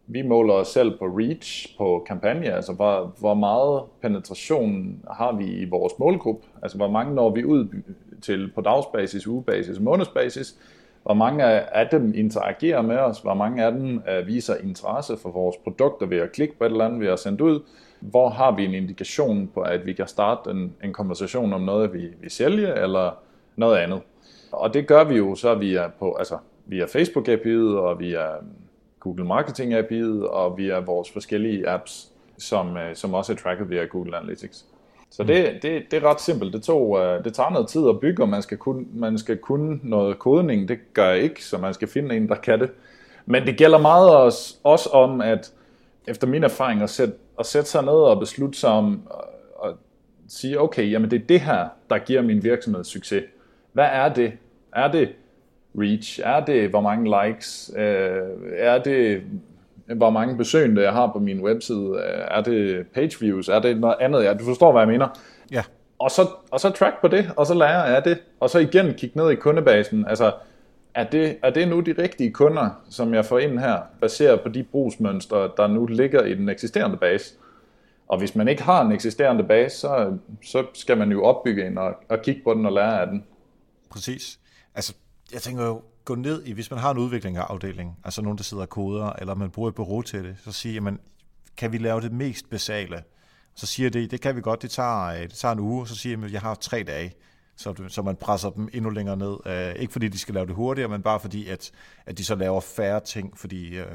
vi 0.08 0.22
måler 0.22 0.54
os 0.54 0.68
selv 0.68 0.98
på 0.98 1.06
reach 1.06 1.78
på 1.78 2.06
kampagne, 2.08 2.52
altså 2.52 2.74
hvor, 2.74 3.16
hvor 3.20 3.34
meget 3.34 3.84
penetration 4.02 5.00
har 5.12 5.36
vi 5.36 5.46
i 5.46 5.66
vores 5.66 5.94
målgruppe, 6.00 6.48
altså 6.62 6.78
hvor 6.78 6.90
mange 6.90 7.16
når 7.16 7.30
vi 7.30 7.44
ud 7.44 7.68
til 8.22 8.52
på 8.56 8.62
dagsbasis, 8.62 9.28
ugebasis, 9.28 9.80
månedsbasis, 9.80 10.56
hvor 11.04 11.14
mange 11.14 11.44
af 11.76 11.88
dem 11.92 12.14
interagerer 12.16 12.82
med 12.82 12.98
os, 12.98 13.20
hvor 13.20 13.34
mange 13.34 13.64
af 13.64 13.72
dem 13.72 13.96
uh, 13.96 14.28
viser 14.28 14.56
interesse 14.56 15.18
for 15.18 15.32
vores 15.32 15.56
produkter 15.64 16.06
ved 16.06 16.18
at 16.18 16.32
klikke 16.32 16.58
på 16.58 16.66
et 16.66 16.72
eller 16.72 16.86
andet, 16.86 17.00
vi 17.00 17.06
har 17.06 17.16
sendt 17.16 17.42
ud, 17.42 17.60
hvor 18.00 18.30
har 18.30 18.56
vi 18.56 18.66
en 18.66 18.74
indikation 18.74 19.50
på, 19.54 19.62
at 19.62 19.86
vi 19.86 19.94
kan 19.94 20.08
starte 20.08 20.52
en, 20.52 20.74
en 20.84 20.94
konversation 20.94 21.54
om 21.54 21.62
noget, 21.62 21.94
vi, 21.94 22.08
vi 22.22 22.30
sælger, 22.30 22.74
eller 22.74 23.12
noget 23.56 23.78
andet. 23.78 24.02
Og 24.52 24.74
det 24.74 24.88
gør 24.88 25.04
vi 25.04 25.16
jo 25.16 25.36
så 25.36 25.56
via, 25.56 25.88
på, 26.00 26.14
altså, 26.14 26.38
via 26.66 26.86
Facebook 26.86 27.28
API'et 27.28 27.78
og 27.78 28.00
via 28.00 28.26
Google 29.06 29.26
Marketing 29.26 29.74
API'et 29.74 30.28
og 30.28 30.58
via 30.58 30.80
vores 30.80 31.12
forskellige 31.12 31.70
apps, 31.70 32.10
som, 32.38 32.78
øh, 32.78 32.96
som 32.96 33.14
også 33.14 33.34
er 33.34 33.38
tracket 33.38 33.70
via 33.70 33.86
Google 33.86 34.18
Analytics. 34.18 34.66
Så 35.10 35.24
det, 35.24 35.54
mm. 35.54 35.60
det, 35.62 35.84
det 35.92 36.04
er 36.04 36.10
ret 36.10 36.22
simpelt. 36.22 36.54
Det, 36.54 36.64
tog, 36.64 37.00
øh, 37.00 37.24
det 37.24 37.34
tager 37.34 37.50
noget 37.50 37.68
tid 37.68 37.90
at 37.90 38.00
bygge, 38.00 38.24
og 38.24 38.30
man 38.30 38.42
skal, 38.42 38.58
kun, 38.58 38.88
man 38.94 39.18
skal 39.18 39.38
kunne 39.38 39.80
noget 39.84 40.20
kodning. 40.20 40.70
Det 40.70 40.80
gør 40.94 41.10
jeg 41.10 41.20
ikke, 41.20 41.46
så 41.46 41.58
man 41.58 41.74
skal 41.74 41.88
finde 41.88 42.16
en, 42.16 42.30
der 42.30 42.36
kan 42.36 42.60
det. 42.60 42.70
Men 43.26 43.48
det 43.48 43.58
gælder 43.58 43.78
meget 43.78 44.16
også, 44.16 44.58
også 44.64 44.90
om, 44.90 45.22
at 45.22 45.54
efter 46.08 46.28
min 46.28 46.44
erfaring, 46.44 46.82
at 46.82 46.90
sætte, 46.90 47.14
at 47.40 47.46
sætte 47.46 47.70
sig 47.70 47.82
ned 47.82 47.94
og 47.94 48.20
beslutte 48.20 48.60
sig 48.60 48.70
om 48.70 49.02
at 49.66 49.72
sige, 50.28 50.60
okay, 50.60 50.92
jamen 50.92 51.12
det 51.12 51.22
er 51.22 51.26
det 51.26 51.42
her, 51.42 51.68
der 51.90 51.98
giver 51.98 52.22
min 52.22 52.44
virksomhed 52.44 52.84
succes. 52.84 53.24
Hvad 53.74 53.88
er 53.92 54.14
det? 54.14 54.34
Er 54.74 54.92
det 54.92 55.10
reach? 55.78 56.20
Er 56.24 56.46
det, 56.46 56.70
hvor 56.70 56.82
mange 56.82 57.28
likes? 57.28 57.72
Øh, 57.78 58.20
er 58.58 58.84
det, 58.84 59.22
hvor 59.96 60.10
mange 60.10 60.38
besøgende 60.38 60.82
jeg 60.82 60.94
har 60.94 61.12
på 61.14 61.20
min 61.20 61.42
webside? 61.42 62.00
Er 62.28 62.42
det 62.42 62.88
page 62.94 63.20
views? 63.20 63.50
Er 63.50 63.60
det 63.60 63.80
noget 63.80 63.96
andet? 64.00 64.24
Ja, 64.24 64.34
du 64.34 64.46
forstår, 64.46 64.72
hvad 64.72 64.82
jeg 64.82 64.88
mener? 64.88 65.08
Ja. 65.52 65.64
Og 66.00 66.12
så, 66.12 66.22
og 66.52 66.60
så 66.60 66.70
track 66.70 67.02
på 67.02 67.08
det, 67.08 67.32
og 67.38 67.46
så 67.46 67.54
lære 67.54 67.96
af 67.96 68.04
det, 68.04 68.18
og 68.40 68.50
så 68.50 68.60
igen 68.60 68.94
kigge 68.94 69.18
ned 69.18 69.32
i 69.32 69.36
kundebasen. 69.36 70.06
Altså, 70.08 70.32
er 70.94 71.04
det, 71.04 71.38
er 71.44 71.50
det 71.50 71.68
nu 71.68 71.80
de 71.80 71.96
rigtige 71.98 72.32
kunder, 72.32 72.70
som 72.90 73.14
jeg 73.14 73.26
får 73.26 73.40
ind 73.40 73.60
her, 73.60 73.78
baseret 74.02 74.42
på 74.42 74.50
de 74.50 74.64
brugsmønstre, 74.64 75.52
der 75.58 75.68
nu 75.68 75.86
ligger 75.86 76.24
i 76.24 76.34
den 76.34 76.50
eksisterende 76.50 76.98
base? 76.98 77.34
Og 78.08 78.18
hvis 78.18 78.36
man 78.36 78.48
ikke 78.48 78.64
har 78.64 78.82
en 78.82 78.92
eksisterende 78.92 79.44
base, 79.44 79.78
så, 79.78 80.18
så 80.44 80.64
skal 80.74 80.98
man 80.98 81.12
jo 81.12 81.24
opbygge 81.24 81.68
en 81.68 81.78
og, 81.78 81.94
og 82.10 82.22
kigge 82.22 82.42
på 82.44 82.54
den 82.54 82.66
og 82.66 82.72
lære 82.72 83.02
af 83.02 83.08
den. 83.08 83.24
Præcis. 83.90 84.40
Altså, 84.76 84.94
jeg 85.36 85.42
tænker 85.42 85.66
jo, 85.66 85.82
gå 86.06 86.16
ned 86.16 86.44
i, 86.46 86.52
hvis 86.52 86.72
man 86.72 86.80
har 86.80 86.92
en 86.92 86.98
udviklingsafdeling, 86.98 87.98
altså 88.04 88.22
nogen, 88.22 88.38
der 88.38 88.44
sidder 88.44 88.64
og 88.64 88.70
koder, 88.70 89.14
eller 89.14 89.36
man 89.36 89.52
bruger 89.52 89.70
et 89.70 89.76
bureau 89.76 90.02
til 90.02 90.24
det, 90.24 90.36
så 90.44 90.52
sige, 90.52 90.74
jamen, 90.74 91.00
kan 91.58 91.72
vi 91.72 91.78
lave 91.78 92.02
det 92.02 92.12
mest 92.12 92.50
basale? 92.50 93.04
Så 93.56 93.66
siger 93.66 93.90
det, 93.90 94.12
det 94.12 94.22
kan 94.22 94.36
vi 94.36 94.42
godt, 94.42 94.62
det 94.62 94.72
tager, 94.72 95.06
øh, 95.06 95.22
det 95.22 95.34
tager 95.34 95.52
en 95.52 95.60
uge, 95.60 95.88
så 95.88 95.96
siger 95.96 96.20
jeg, 96.20 96.32
jeg 96.32 96.42
har 96.42 96.56
tre 96.56 96.84
dage 96.84 97.14
så, 97.56 97.74
så 97.88 98.02
man 98.02 98.16
presser 98.16 98.50
dem 98.50 98.70
endnu 98.74 98.90
længere 98.90 99.18
ned. 99.18 99.38
Uh, 99.46 99.82
ikke 99.82 99.94
fordi 99.94 100.08
de 100.08 100.18
skal 100.18 100.34
lave 100.34 100.46
det 100.46 100.56
hurtigere, 100.56 100.90
men 100.90 101.02
bare 101.02 101.20
fordi, 101.20 101.48
at, 101.48 101.72
at 102.06 102.18
de 102.18 102.26
så 102.26 102.36
laver 102.36 102.62
færre 102.62 103.00
ting, 103.00 103.38
fordi 103.38 103.80
uh, 103.80 103.86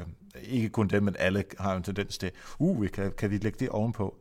ikke 0.43 0.69
kun 0.69 0.87
dem, 0.87 1.03
men 1.03 1.15
alle 1.19 1.43
har 1.59 1.75
en 1.75 1.83
tendens 1.83 2.17
til, 2.17 2.31
uh, 2.59 2.87
kan, 2.87 3.11
kan 3.17 3.31
vi 3.31 3.37
lægge 3.37 3.57
det 3.59 3.69
ovenpå? 3.69 4.15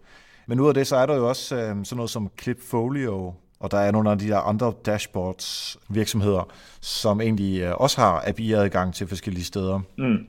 Men 0.47 0.61
ud 0.61 0.69
af 0.69 0.75
det, 0.75 0.87
så 0.87 0.97
er 0.97 1.07
der 1.07 1.17
jo 1.17 1.29
også 1.29 1.55
uh, 1.55 1.61
sådan 1.61 1.97
noget 1.97 2.11
som 2.11 2.31
Clipfolio, 2.43 3.35
og 3.61 3.71
der 3.71 3.79
er 3.79 3.91
nogle 3.91 4.11
af 4.11 4.19
de 4.19 4.29
der 4.29 4.39
andre 4.39 4.73
dashboards 4.87 5.79
virksomheder, 5.89 6.49
som 6.81 7.21
egentlig 7.21 7.69
uh, 7.69 7.81
også 7.81 8.01
har 8.01 8.25
API-adgang 8.27 8.95
til 8.95 9.07
forskellige 9.07 9.45
steder. 9.45 9.81
Mm 9.99 10.27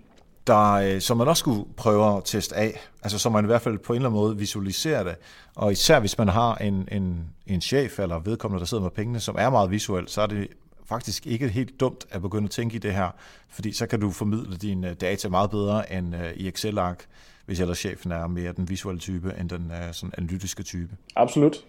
der, 0.47 0.71
øh, 0.71 1.01
som 1.01 1.17
man 1.17 1.27
også 1.27 1.39
skulle 1.39 1.65
prøve 1.77 2.17
at 2.17 2.23
teste 2.25 2.55
af, 2.55 2.79
altså 3.03 3.19
så 3.19 3.29
man 3.29 3.45
i 3.45 3.47
hvert 3.47 3.61
fald 3.61 3.77
på 3.77 3.93
en 3.93 3.97
eller 3.97 4.09
anden 4.09 4.21
måde 4.21 4.37
visualiserer 4.37 5.03
det, 5.03 5.15
og 5.55 5.71
især 5.71 5.99
hvis 5.99 6.17
man 6.17 6.27
har 6.27 6.55
en, 6.55 6.87
en, 6.91 7.25
en 7.47 7.61
chef 7.61 7.99
eller 7.99 8.19
vedkommende, 8.19 8.59
der 8.59 8.65
sidder 8.65 8.83
med 8.83 8.91
pengene, 8.91 9.19
som 9.19 9.35
er 9.39 9.49
meget 9.49 9.71
visuelt, 9.71 10.11
så 10.11 10.21
er 10.21 10.27
det 10.27 10.47
faktisk 10.85 11.27
ikke 11.27 11.47
helt 11.47 11.79
dumt 11.79 12.05
at 12.09 12.21
begynde 12.21 12.45
at 12.45 12.51
tænke 12.51 12.75
i 12.75 12.79
det 12.79 12.93
her, 12.93 13.09
fordi 13.49 13.71
så 13.71 13.87
kan 13.87 13.99
du 13.99 14.11
formidle 14.11 14.57
dine 14.57 14.89
øh, 14.89 14.95
data 14.95 15.29
meget 15.29 15.49
bedre 15.49 15.93
end 15.93 16.15
i 16.35 16.47
Excel-ark, 16.47 17.05
hvis 17.45 17.59
ellers 17.59 17.77
chefen 17.77 18.11
er 18.11 18.27
mere 18.27 18.53
den 18.53 18.69
visuelle 18.69 18.99
type 18.99 19.33
end 19.39 19.49
den 19.49 19.71
sådan 19.91 20.13
analytiske 20.17 20.63
type. 20.63 20.95
Absolut. 21.15 21.65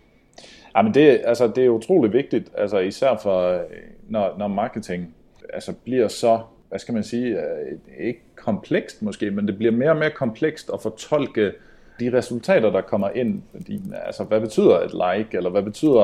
Ja, 0.76 0.82
men 0.82 0.94
det, 0.94 1.20
altså, 1.24 1.52
det 1.56 1.64
er 1.64 1.68
utrolig 1.68 2.12
vigtigt, 2.12 2.50
altså 2.56 2.78
især 2.78 3.16
for, 3.22 3.48
øh, 3.48 3.60
når, 4.08 4.34
når 4.38 4.48
marketing 4.48 5.14
altså, 5.52 5.72
bliver 5.84 6.08
så 6.08 6.40
hvad 6.72 6.78
skal 6.78 6.94
man 6.94 7.04
sige, 7.04 7.28
øh, 7.28 7.78
ikke 7.98 8.20
komplekst 8.36 9.02
måske, 9.02 9.30
men 9.30 9.46
det 9.46 9.58
bliver 9.58 9.72
mere 9.72 9.90
og 9.90 9.96
mere 9.96 10.10
komplekst 10.10 10.70
at 10.74 10.82
fortolke 10.82 11.52
de 12.00 12.18
resultater, 12.18 12.70
der 12.70 12.80
kommer 12.80 13.10
ind. 13.10 13.42
Fordi, 13.56 13.80
altså, 14.06 14.24
hvad 14.24 14.40
betyder 14.40 14.80
et 14.80 14.92
like, 14.92 15.36
eller 15.36 15.50
hvad 15.50 15.62
betyder, 15.62 16.02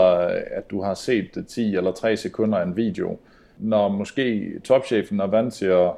at 0.51 0.71
du 0.71 0.83
har 0.83 0.95
set 0.95 1.45
10 1.49 1.77
eller 1.77 1.93
3 1.93 2.17
sekunder 2.17 2.59
af 2.59 2.63
en 2.63 2.77
video, 2.77 3.19
når 3.59 3.89
måske 3.89 4.53
topchefen 4.65 5.21
er 5.21 5.27
vant 5.27 5.55
til 5.55 5.67
at, 5.67 5.91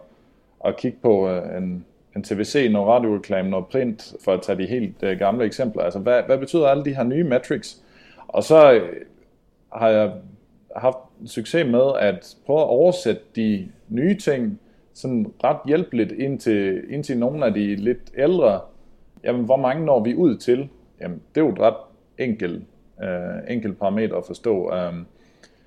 at 0.65 0.77
kigge 0.77 0.99
på 1.03 1.29
øh, 1.29 1.57
en, 1.57 1.85
en 2.17 2.23
TVC, 2.23 2.69
noget 2.71 2.89
radioreklame, 2.89 3.51
noget 3.51 3.67
print, 3.67 4.15
for 4.25 4.33
at 4.33 4.43
tage 4.43 4.59
de 4.59 4.67
helt 4.67 5.19
gamle 5.19 5.45
eksempler. 5.45 5.83
Altså, 5.83 5.99
hvad, 5.99 6.23
hvad 6.27 6.39
betyder 6.39 6.67
alle 6.67 6.85
de 6.85 6.95
her 6.95 7.03
nye 7.03 7.25
metrics? 7.25 7.83
Og 8.33 8.45
så 8.45 8.73
øh, 8.73 9.07
har 9.73 9.89
jeg 9.89 10.13
haft 10.77 10.97
succes 11.27 11.67
med 11.67 11.93
at 12.01 12.37
prøve 12.47 12.61
at 12.61 12.67
oversætte 12.67 13.23
de 13.37 13.69
nye 13.89 14.19
ting 14.19 14.61
sådan 14.95 15.33
ret 15.45 15.59
hjælpeligt 15.67 16.13
ind 16.13 16.41
til, 16.41 16.83
ind 16.89 17.05
til 17.05 17.19
nogle 17.19 17.47
af 17.47 17.55
de 17.55 17.77
lidt 17.77 18.13
ældre. 18.19 18.61
Jamen, 19.25 19.45
hvor 19.45 19.57
mange 19.57 19.85
når 19.85 20.01
vi 20.01 20.15
ud 20.15 20.37
til? 20.37 20.69
Jamen, 21.01 21.23
det 21.35 21.41
er 21.41 21.45
jo 21.45 21.53
et 21.53 21.61
ret 21.61 21.77
enkelt, 22.19 22.63
øh, 23.03 23.53
enkelt 23.55 23.79
parameter 23.79 24.17
at 24.17 24.27
forstå. 24.27 24.75
Øh, 24.75 24.93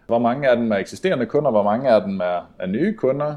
hvor 0.07 0.19
mange 0.19 0.49
af 0.49 0.57
den 0.57 0.67
med 0.67 0.79
eksisterende 0.79 1.25
kunder, 1.25 1.51
hvor 1.51 1.63
mange 1.63 1.89
af 1.89 2.01
den 2.01 2.17
med, 2.17 2.25
er 2.59 2.65
nye 2.67 2.93
kunder, 2.93 3.35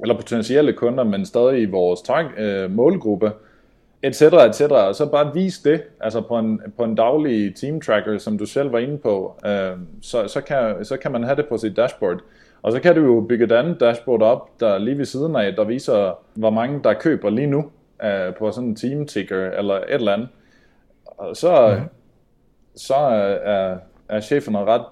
eller 0.00 0.14
potentielle 0.14 0.72
kunder, 0.72 1.04
men 1.04 1.26
stadig 1.26 1.62
i 1.62 1.64
vores 1.64 2.02
target, 2.02 2.38
øh, 2.38 2.70
målgruppe 2.70 3.32
et 4.06 4.16
cetera, 4.16 4.44
et 4.44 4.54
cetera, 4.54 4.88
og 4.88 4.94
så 4.94 5.06
bare 5.06 5.34
vise 5.34 5.70
det, 5.70 5.82
altså 6.00 6.20
på 6.20 6.38
en, 6.38 6.60
på 6.76 6.84
en 6.84 6.94
daglig 6.94 7.54
team 7.56 7.80
tracker, 7.80 8.18
som 8.18 8.38
du 8.38 8.46
selv 8.46 8.72
var 8.72 8.78
inde 8.78 8.98
på, 8.98 9.40
øh, 9.46 9.72
så, 10.02 10.28
så, 10.28 10.40
kan, 10.40 10.84
så 10.84 10.96
kan 10.96 11.12
man 11.12 11.24
have 11.24 11.36
det 11.36 11.46
på 11.48 11.58
sit 11.58 11.76
dashboard. 11.76 12.20
Og 12.62 12.72
så 12.72 12.80
kan 12.80 12.94
du 12.94 13.04
jo 13.04 13.26
bygge 13.28 13.44
et 13.44 13.52
andet 13.52 13.80
dashboard 13.80 14.22
op, 14.22 14.60
der 14.60 14.78
lige 14.78 14.98
ved 14.98 15.04
siden 15.04 15.36
af, 15.36 15.52
der 15.52 15.64
viser, 15.64 16.18
hvor 16.34 16.50
mange 16.50 16.80
der 16.84 16.94
køber 16.94 17.30
lige 17.30 17.46
nu 17.46 17.70
øh, 18.04 18.34
på 18.38 18.50
sådan 18.50 18.68
en 18.68 18.76
team 18.76 19.06
ticker 19.06 19.50
eller 19.50 19.74
et 19.74 19.84
eller 19.88 20.12
andet. 20.12 20.28
Og 21.06 21.36
så, 21.36 21.76
mm. 21.78 21.88
så 22.76 22.94
er, 22.94 23.76
er 24.08 24.20
cheferne 24.20 24.64
ret 24.64 24.84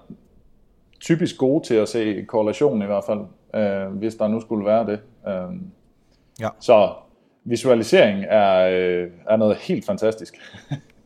typisk 0.99 1.37
gode 1.37 1.67
til 1.67 1.75
at 1.75 1.87
se 1.87 2.25
korrelation 2.27 2.81
i 2.81 2.85
hvert 2.85 3.03
fald, 3.03 3.19
øh, 3.55 3.97
hvis 3.97 4.15
der 4.15 4.27
nu 4.27 4.41
skulle 4.41 4.65
være 4.65 4.85
det. 4.85 4.99
Øh, 5.27 5.55
ja. 6.39 6.49
Så 6.59 6.89
visualisering 7.45 8.25
er, 8.29 8.67
øh, 8.67 9.07
er 9.29 9.37
noget 9.37 9.57
helt 9.57 9.85
fantastisk. 9.85 10.33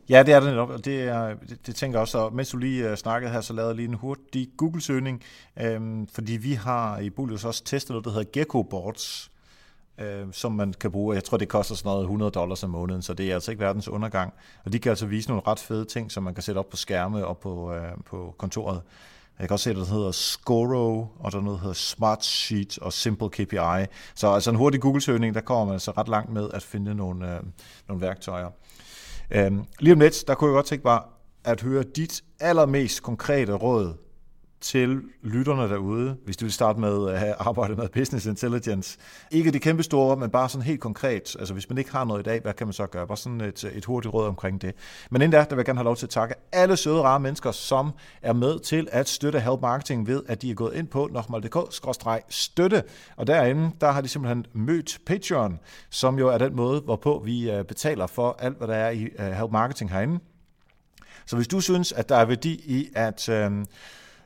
ja, 0.10 0.24
det 0.24 0.34
er 0.34 0.40
det 0.40 0.50
netop, 0.50 0.86
det, 0.86 1.02
er, 1.02 1.36
det, 1.50 1.68
det 1.68 1.76
tænker 1.76 1.98
jeg 1.98 2.02
også. 2.02 2.18
Og 2.18 2.36
mens 2.36 2.50
du 2.50 2.58
lige 2.58 2.92
uh, 2.92 2.96
snakkede 2.96 3.32
her, 3.32 3.42
så 3.42 3.54
lavede 3.54 3.70
jeg 3.70 3.76
lige 3.76 3.88
en 3.88 3.94
hurtig 3.94 4.50
Google-søgning, 4.58 5.24
øhm, 5.62 6.08
fordi 6.08 6.34
vi 6.34 6.54
har 6.54 7.00
i 7.00 7.10
Bolius 7.10 7.46
også 7.46 7.64
testet 7.64 7.90
noget, 7.90 8.06
der 8.06 8.12
hedder 8.12 8.32
Gecko 8.34 8.64
Boards, 8.64 9.32
øh, 10.00 10.28
som 10.32 10.52
man 10.52 10.74
kan 10.74 10.92
bruge. 10.92 11.16
Jeg 11.16 11.24
tror, 11.24 11.38
det 11.38 11.48
koster 11.48 11.76
sådan 11.76 11.90
noget 11.90 12.04
100 12.04 12.32
dollars 12.32 12.64
om 12.64 12.70
måneden, 12.70 13.02
så 13.02 13.14
det 13.14 13.30
er 13.30 13.34
altså 13.34 13.52
ikke 13.52 13.64
verdens 13.64 13.88
undergang. 13.88 14.34
Og 14.66 14.74
de 14.74 14.80
kan 14.80 14.90
altså 14.90 15.06
vise 15.06 15.30
nogle 15.30 15.44
ret 15.48 15.60
fede 15.60 15.86
ting, 15.86 16.12
som 16.12 16.24
man 16.24 16.34
kan 16.34 16.44
sætte 16.44 16.60
op 16.60 16.70
på 16.70 16.78
skærme 16.78 17.26
og 17.26 17.38
på, 17.38 17.74
øh, 17.74 17.92
på 18.06 18.36
kontoret. 18.38 18.82
Jeg 19.40 19.48
kan 19.48 19.54
også 19.54 19.64
se, 19.64 19.70
at 19.70 19.76
der 19.76 19.86
hedder 19.86 20.12
Scoro, 20.12 21.08
og 21.20 21.32
der 21.32 21.38
er 21.38 21.42
noget, 21.42 21.58
der 21.58 21.62
hedder 21.62 21.74
Smart 21.74 22.26
Sheet 22.26 22.78
og 22.78 22.94
Simple 22.94 23.30
KPI. 23.30 23.86
Så 24.16 24.34
altså 24.34 24.50
en 24.50 24.56
hurtig 24.56 24.82
Google-søgning, 24.82 25.36
der 25.36 25.42
kommer 25.42 25.66
man 25.66 25.74
altså 25.74 25.92
ret 25.92 26.08
langt 26.08 26.34
med 26.34 26.50
at 26.54 26.64
finde 26.64 26.96
nogle, 26.96 27.36
øh, 27.36 27.42
nogle 27.88 28.02
værktøjer. 28.02 28.50
Øhm, 29.32 29.64
lige 29.80 29.94
om 29.94 30.00
lidt, 30.00 30.24
der 30.28 30.36
kunne 30.36 30.50
jeg 30.50 30.56
godt 30.56 30.66
tænke 30.66 30.88
mig 30.88 31.02
at 31.44 31.62
høre 31.62 31.84
dit 31.84 32.24
allermest 32.40 33.04
konkrete 33.04 33.54
råd 33.54 33.94
til 34.62 35.02
lytterne 35.24 35.70
derude, 35.70 36.18
hvis 36.26 36.38
du 36.38 36.46
vil 36.46 36.52
starte 36.52 36.80
med 36.80 37.10
at 37.10 37.20
have 37.20 37.34
arbejdet 37.40 37.78
med 37.78 37.90
business 37.90 38.26
intelligence. 38.26 38.98
Ikke 39.32 39.52
det 39.52 39.62
kæmpe 39.62 39.84
store, 39.84 40.18
men 40.18 40.30
bare 40.30 40.50
sådan 40.50 40.66
helt 40.66 40.80
konkret. 40.80 41.36
Altså 41.40 41.54
hvis 41.54 41.70
man 41.70 41.78
ikke 41.78 41.92
har 41.92 42.06
noget 42.06 42.20
i 42.20 42.24
dag, 42.24 42.42
hvad 42.42 42.54
kan 42.54 42.68
man 42.68 42.74
så 42.74 42.88
gøre? 42.88 43.08
Bare 43.08 43.18
sådan 43.18 43.42
et, 43.42 43.64
et 43.64 43.86
hurtigt 43.86 44.14
råd 44.14 44.28
omkring 44.28 44.62
det. 44.62 44.76
Men 45.12 45.22
inden 45.22 45.32
da, 45.32 45.38
der 45.38 45.50
vil 45.50 45.58
jeg 45.58 45.66
gerne 45.66 45.80
have 45.80 45.86
lov 45.86 45.96
til 45.96 46.06
at 46.06 46.10
takke 46.10 46.36
alle 46.52 46.78
søde, 46.78 47.02
rare 47.02 47.20
mennesker, 47.20 47.52
som 47.52 47.92
er 48.22 48.34
med 48.34 48.60
til 48.60 48.88
at 48.92 49.10
støtte 49.10 49.40
Help 49.40 49.62
Marketing 49.62 50.08
ved, 50.08 50.24
at 50.28 50.42
de 50.42 50.52
er 50.52 50.56
gået 50.56 50.76
ind 50.76 50.88
på 50.88 51.10
nokmal.dk-støtte. 51.12 52.84
Og 53.16 53.28
derinde, 53.28 53.72
der 53.82 53.92
har 53.92 54.02
de 54.02 54.08
simpelthen 54.08 54.46
mødt 54.54 55.00
Patreon, 55.06 55.60
som 55.90 56.20
jo 56.20 56.28
er 56.28 56.38
den 56.38 56.56
måde, 56.56 56.82
hvorpå 56.82 57.22
vi 57.26 57.52
øh, 57.52 57.66
betaler 57.66 58.08
for 58.08 58.36
alt, 58.40 58.58
hvad 58.58 58.68
der 58.68 58.76
er 58.76 58.90
i 58.90 59.04
øh, 59.04 59.32
Help 59.32 59.52
Marketing 59.52 59.92
herinde. 59.92 60.20
Så 61.26 61.36
hvis 61.36 61.48
du 61.48 61.62
synes, 61.62 61.92
at 61.92 62.10
der 62.10 62.16
er 62.16 62.26
værdi 62.26 62.54
i 62.54 62.90
at 62.96 63.30
øh, 63.30 63.52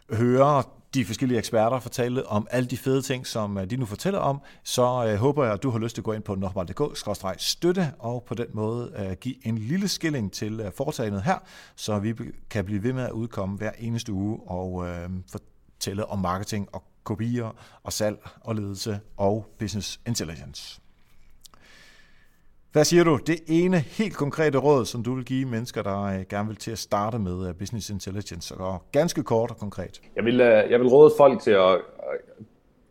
høre 0.09 0.63
de 0.93 1.05
forskellige 1.05 1.37
eksperter 1.37 1.79
fortælle 1.79 2.27
om 2.27 2.47
alle 2.51 2.69
de 2.69 2.77
fede 2.77 3.01
ting, 3.01 3.27
som 3.27 3.57
øh, 3.57 3.69
de 3.69 3.77
nu 3.77 3.85
fortæller 3.85 4.19
om, 4.19 4.41
så 4.63 5.05
øh, 5.07 5.15
håber 5.15 5.43
jeg, 5.43 5.53
at 5.53 5.63
du 5.63 5.69
har 5.69 5.79
lyst 5.79 5.95
til 5.95 6.01
at 6.01 6.05
gå 6.05 6.13
ind 6.13 6.23
på 6.23 6.35
nokmal.dk-støtte 6.35 7.93
og 7.99 8.23
på 8.23 8.33
den 8.33 8.47
måde 8.53 8.91
øh, 8.97 9.11
give 9.11 9.47
en 9.47 9.57
lille 9.57 9.87
skilling 9.87 10.31
til 10.31 10.59
øh, 10.59 10.71
foretagendet 10.77 11.23
her, 11.23 11.37
så 11.75 11.99
vi 11.99 12.13
kan 12.49 12.65
blive 12.65 12.83
ved 12.83 12.93
med 12.93 13.03
at 13.03 13.11
udkomme 13.11 13.57
hver 13.57 13.71
eneste 13.79 14.11
uge 14.11 14.39
og 14.47 14.87
øh, 14.87 15.09
fortælle 15.31 16.05
om 16.05 16.19
marketing 16.19 16.67
og 16.71 16.83
kopier 17.03 17.55
og 17.83 17.93
salg 17.93 18.17
og 18.41 18.55
ledelse 18.55 18.99
og 19.17 19.45
business 19.59 19.99
intelligence. 20.07 20.82
Hvad 22.73 22.83
siger 22.83 23.03
du? 23.03 23.19
Det 23.27 23.39
ene 23.47 23.77
helt 23.77 24.15
konkrete 24.15 24.57
råd, 24.57 24.85
som 24.85 25.03
du 25.03 25.15
vil 25.15 25.25
give 25.25 25.45
mennesker, 25.45 25.81
der 25.81 26.03
øh, 26.03 26.25
gerne 26.29 26.47
vil 26.47 26.57
til 26.57 26.71
at 26.71 26.77
starte 26.77 27.19
med 27.19 27.47
øh, 27.47 27.55
business 27.55 27.89
intelligence, 27.89 28.55
og 28.55 28.83
ganske 28.91 29.23
kort 29.23 29.51
og 29.51 29.57
konkret. 29.57 30.01
Jeg 30.15 30.25
vil, 30.25 30.41
øh, 30.41 30.71
jeg 30.71 30.79
vil 30.79 30.87
råde 30.87 31.13
folk 31.17 31.41
til 31.41 31.51
at 31.51 31.77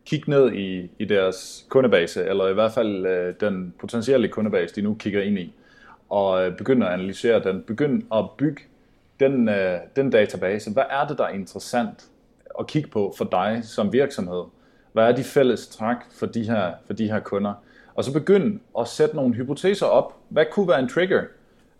kigge 0.05 0.29
ned 0.29 0.53
i, 0.53 0.91
i 0.99 1.05
deres 1.05 1.65
kundebase, 1.69 2.25
eller 2.25 2.47
i 2.47 2.53
hvert 2.53 2.71
fald 2.71 3.33
den 3.39 3.73
potentielle 3.79 4.27
kundebase, 4.27 4.75
de 4.75 4.81
nu 4.81 4.93
kigger 4.93 5.21
ind 5.21 5.39
i, 5.39 5.53
og 6.09 6.53
begynde 6.57 6.87
at 6.87 6.93
analysere 6.93 7.43
den. 7.43 7.63
Begynd 7.67 8.03
at 8.13 8.25
bygge 8.37 8.61
den, 9.19 9.49
den 9.95 10.09
database. 10.09 10.71
Hvad 10.71 10.83
er 10.89 11.07
det, 11.07 11.17
der 11.17 11.23
er 11.23 11.33
interessant 11.33 12.05
at 12.59 12.67
kigge 12.67 12.89
på 12.89 13.13
for 13.17 13.25
dig 13.25 13.61
som 13.63 13.93
virksomhed? 13.93 14.43
Hvad 14.93 15.03
er 15.03 15.15
de 15.15 15.23
fælles 15.23 15.67
træk 15.67 15.97
for 16.19 16.25
de 16.25 16.43
her, 16.43 16.71
for 16.85 16.93
de 16.93 17.07
her 17.07 17.19
kunder? 17.19 17.53
Og 17.95 18.03
så 18.03 18.13
begynde 18.13 18.59
at 18.79 18.87
sætte 18.87 19.15
nogle 19.15 19.33
hypoteser 19.33 19.85
op. 19.85 20.13
Hvad 20.29 20.45
kunne 20.51 20.67
være 20.67 20.79
en 20.79 20.89
trigger? 20.89 21.21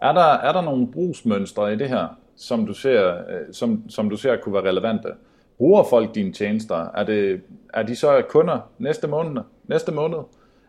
Er 0.01 0.11
der, 0.11 0.33
er 0.33 0.51
der 0.51 0.61
nogle 0.61 0.87
brugsmønstre 0.91 1.73
i 1.73 1.75
det 1.75 1.89
her, 1.89 2.07
som 2.35 2.65
du 2.65 2.73
ser, 2.73 3.13
øh, 3.15 3.53
som, 3.53 3.89
som 3.89 4.09
du 4.09 4.17
ser 4.17 4.35
kunne 4.35 4.53
være 4.53 4.69
relevante? 4.69 5.09
Bruger 5.57 5.83
folk 5.83 6.15
dine 6.15 6.33
tjenester? 6.33 6.87
Er, 6.95 7.03
det, 7.03 7.41
er 7.73 7.83
de 7.83 7.95
så 7.95 8.21
kunder 8.29 8.59
næste 8.77 9.07
måned? 9.07 9.41
Næste 9.67 9.91
måned? 9.91 10.17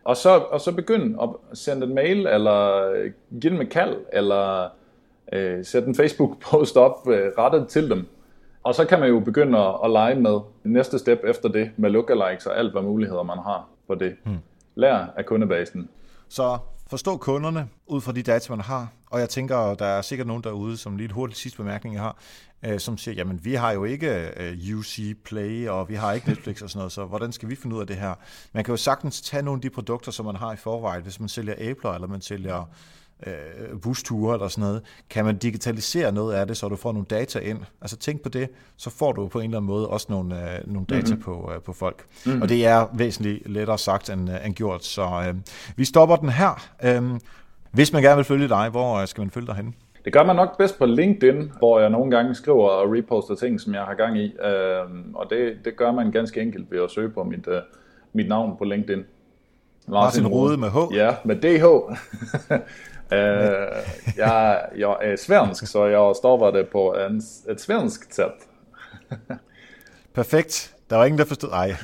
Og 0.03 0.17
så, 0.17 0.29
og 0.29 0.61
så 0.61 0.75
begynd 0.75 1.15
at 1.21 1.29
sende 1.57 1.87
en 1.87 1.95
mail, 1.95 2.27
eller 2.27 2.89
øh, 2.89 3.11
give 3.41 3.53
dem 3.53 3.61
et 3.61 3.69
kald, 3.69 3.95
eller 4.13 4.69
øh, 5.33 5.65
sætte 5.65 5.87
en 5.87 5.95
Facebook-post 5.95 6.77
op 6.77 7.07
øh, 7.09 7.31
rettet 7.37 7.67
til 7.67 7.89
dem. 7.89 8.07
Og 8.63 8.75
så 8.75 8.85
kan 8.85 8.99
man 8.99 9.09
jo 9.09 9.19
begynde 9.19 9.59
at, 9.59 9.75
at 9.83 9.91
lege 9.91 10.15
med 10.15 10.39
næste 10.63 10.99
step 10.99 11.19
efter 11.27 11.49
det, 11.49 11.71
med 11.77 11.89
lookalikes 11.89 12.45
og 12.45 12.59
alt, 12.59 12.71
hvad 12.71 12.81
muligheder 12.81 13.23
man 13.23 13.37
har 13.37 13.67
på 13.87 13.95
det. 13.95 14.15
Hmm. 14.23 14.37
Lær 14.75 15.13
af 15.17 15.25
kundebasen. 15.25 15.89
Så 16.29 16.57
forstå 16.87 17.17
kunderne 17.17 17.69
ud 17.87 18.01
fra 18.01 18.11
de 18.11 18.23
data, 18.23 18.53
man 18.55 18.65
har. 18.65 18.87
Og 19.05 19.19
jeg 19.19 19.29
tænker, 19.29 19.73
der 19.73 19.85
er 19.85 20.01
sikkert 20.01 20.27
nogen 20.27 20.43
derude, 20.43 20.77
som 20.77 20.97
lige 20.97 21.05
et 21.05 21.11
hurtigt 21.11 21.39
sidste 21.39 21.57
bemærkning, 21.57 21.95
jeg 21.95 22.03
har, 22.03 22.17
øh, 22.65 22.79
som 22.79 22.97
siger, 22.97 23.15
jamen 23.15 23.45
vi 23.45 23.53
har 23.53 23.71
jo 23.71 23.83
ikke 23.83 24.31
øh, 24.37 24.77
UC 24.77 24.99
Play, 25.25 25.67
og 25.67 25.89
vi 25.89 25.95
har 25.95 26.13
ikke 26.13 26.29
Netflix 26.29 26.61
og 26.61 26.69
sådan 26.69 26.79
noget, 26.79 26.91
så 26.91 27.05
hvordan 27.05 27.31
skal 27.31 27.49
vi 27.49 27.55
finde 27.55 27.75
ud 27.75 27.81
af 27.81 27.87
det 27.87 27.95
her? 27.95 28.13
Man 28.53 28.63
kan 28.63 28.71
jo 28.71 28.77
sagtens 28.77 29.21
tage 29.21 29.43
nogle 29.43 29.57
af 29.57 29.61
de 29.61 29.69
produkter, 29.69 30.11
som 30.11 30.25
man 30.25 30.35
har 30.35 30.53
i 30.53 30.55
forvejen, 30.55 31.03
hvis 31.03 31.19
man 31.19 31.29
sælger 31.29 31.53
æbler, 31.57 31.91
eller 31.91 32.07
man 32.07 32.21
sælger 32.21 32.69
øh, 33.27 33.79
busture 33.81 34.33
eller 34.33 34.47
sådan 34.47 34.61
noget, 34.61 34.81
kan 35.09 35.25
man 35.25 35.37
digitalisere 35.37 36.11
noget 36.11 36.33
af 36.33 36.47
det, 36.47 36.57
så 36.57 36.67
du 36.67 36.75
får 36.75 36.91
nogle 36.91 37.05
data 37.09 37.39
ind. 37.39 37.59
Altså 37.81 37.97
tænk 37.97 38.21
på 38.21 38.29
det, 38.29 38.49
så 38.77 38.89
får 38.89 39.11
du 39.11 39.27
på 39.27 39.39
en 39.39 39.45
eller 39.45 39.57
anden 39.57 39.67
måde 39.67 39.87
også 39.87 40.07
nogle, 40.09 40.35
øh, 40.35 40.73
nogle 40.73 40.85
data 40.85 41.07
mm-hmm. 41.07 41.21
på, 41.21 41.51
øh, 41.55 41.61
på 41.61 41.73
folk. 41.73 42.05
Mm-hmm. 42.25 42.41
Og 42.41 42.49
det 42.49 42.65
er 42.65 42.87
væsentligt 42.93 43.49
lettere 43.49 43.77
sagt 43.77 44.09
end, 44.09 44.29
øh, 44.29 44.45
end 44.45 44.53
gjort. 44.53 44.85
Så 44.85 45.01
øh, 45.01 45.35
vi 45.75 45.85
stopper 45.85 46.15
den 46.15 46.29
her. 46.29 46.69
Øh, 46.83 47.19
hvis 47.71 47.93
man 47.93 48.01
gerne 48.01 48.15
vil 48.15 48.25
følge 48.25 48.49
dig, 48.49 48.69
hvor 48.69 48.95
øh, 48.95 49.07
skal 49.07 49.21
man 49.21 49.31
følge 49.31 49.47
dig 49.47 49.55
henne? 49.55 49.73
Det 50.05 50.13
gør 50.13 50.23
man 50.23 50.35
nok 50.35 50.57
bedst 50.57 50.79
på 50.79 50.85
LinkedIn, 50.85 51.51
hvor 51.57 51.79
jeg 51.79 51.89
nogle 51.89 52.11
gange 52.11 52.35
skriver 52.35 52.69
og 52.69 52.91
reposter 52.97 53.35
ting, 53.35 53.61
som 53.61 53.73
jeg 53.73 53.81
har 53.81 53.93
gang 53.93 54.17
i. 54.17 54.25
Øh, 54.25 55.13
og 55.13 55.29
det, 55.29 55.53
det 55.65 55.77
gør 55.77 55.91
man 55.91 56.11
ganske 56.11 56.41
enkelt 56.41 56.71
ved 56.71 56.83
at 56.83 56.91
søge 56.91 57.09
på 57.09 57.23
mit, 57.23 57.47
øh, 57.47 57.61
mit 58.13 58.27
navn 58.27 58.57
på 58.57 58.63
LinkedIn. 58.63 59.03
Martin, 59.87 60.23
Martin 60.23 60.27
Rode 60.27 60.57
med 60.57 60.69
H? 60.69 60.95
Ja, 60.95 61.15
med 61.25 61.35
DH. 61.35 61.65
uh, 63.11 64.17
jeg, 64.17 64.61
jeg 64.77 64.95
er 65.01 65.15
svensk, 65.15 65.67
så 65.67 65.85
jeg 65.85 66.15
stopper 66.15 66.51
det 66.51 66.67
på 66.67 66.93
en, 66.93 67.21
et 67.49 67.61
svensk 67.61 68.13
sæt. 68.13 68.31
Perfekt. 70.13 70.75
Der 70.89 70.95
var 70.95 71.05
ingen, 71.05 71.19
der 71.19 71.25
forstod... 71.25 71.49
Ej. 71.49 71.65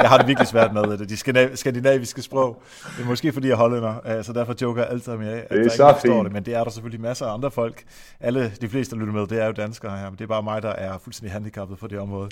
jeg, 0.00 0.08
har 0.08 0.18
det 0.18 0.26
virkelig 0.26 0.48
svært 0.48 0.72
med 0.72 0.98
det. 0.98 1.08
De 1.08 1.16
skandinaviske 1.56 2.22
sprog. 2.22 2.62
Det 2.96 3.02
er 3.02 3.06
måske 3.06 3.32
fordi 3.32 3.48
jeg 3.48 3.56
hollænder, 3.56 4.22
så 4.22 4.32
derfor 4.32 4.54
joker 4.62 4.82
jeg 4.82 4.90
altid 4.90 5.16
med, 5.16 5.28
at 5.28 5.50
det 5.50 5.58
er 5.58 5.62
der 5.62 5.68
så 5.68 5.82
ingen, 5.82 5.94
forstår 5.94 6.22
det. 6.22 6.32
Men 6.32 6.42
det 6.42 6.54
er 6.54 6.64
der 6.64 6.70
selvfølgelig 6.70 7.00
masser 7.00 7.26
af 7.26 7.34
andre 7.34 7.50
folk. 7.50 7.82
Alle, 8.20 8.52
de 8.60 8.68
fleste, 8.68 8.94
der 8.94 9.00
lytter 9.00 9.14
med, 9.14 9.26
det 9.26 9.42
er 9.42 9.46
jo 9.46 9.52
danskere 9.52 9.98
her. 9.98 10.04
Men 10.10 10.18
det 10.18 10.24
er 10.24 10.28
bare 10.28 10.42
mig, 10.42 10.62
der 10.62 10.68
er 10.68 10.98
fuldstændig 10.98 11.32
handicappet 11.32 11.78
på 11.78 11.86
det 11.86 11.98
område. 11.98 12.28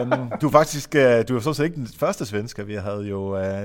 um, 0.00 0.32
du 0.40 0.46
er 0.46 0.52
faktisk 0.52 0.94
øh, 0.94 1.28
du 1.28 1.36
er 1.36 1.40
sådan 1.40 1.54
set 1.54 1.64
ikke 1.64 1.76
den 1.76 1.88
første 1.98 2.26
svensker. 2.26 2.64
Vi 2.64 2.74
havde 2.74 3.02
jo 3.02 3.38
uh, 3.38 3.64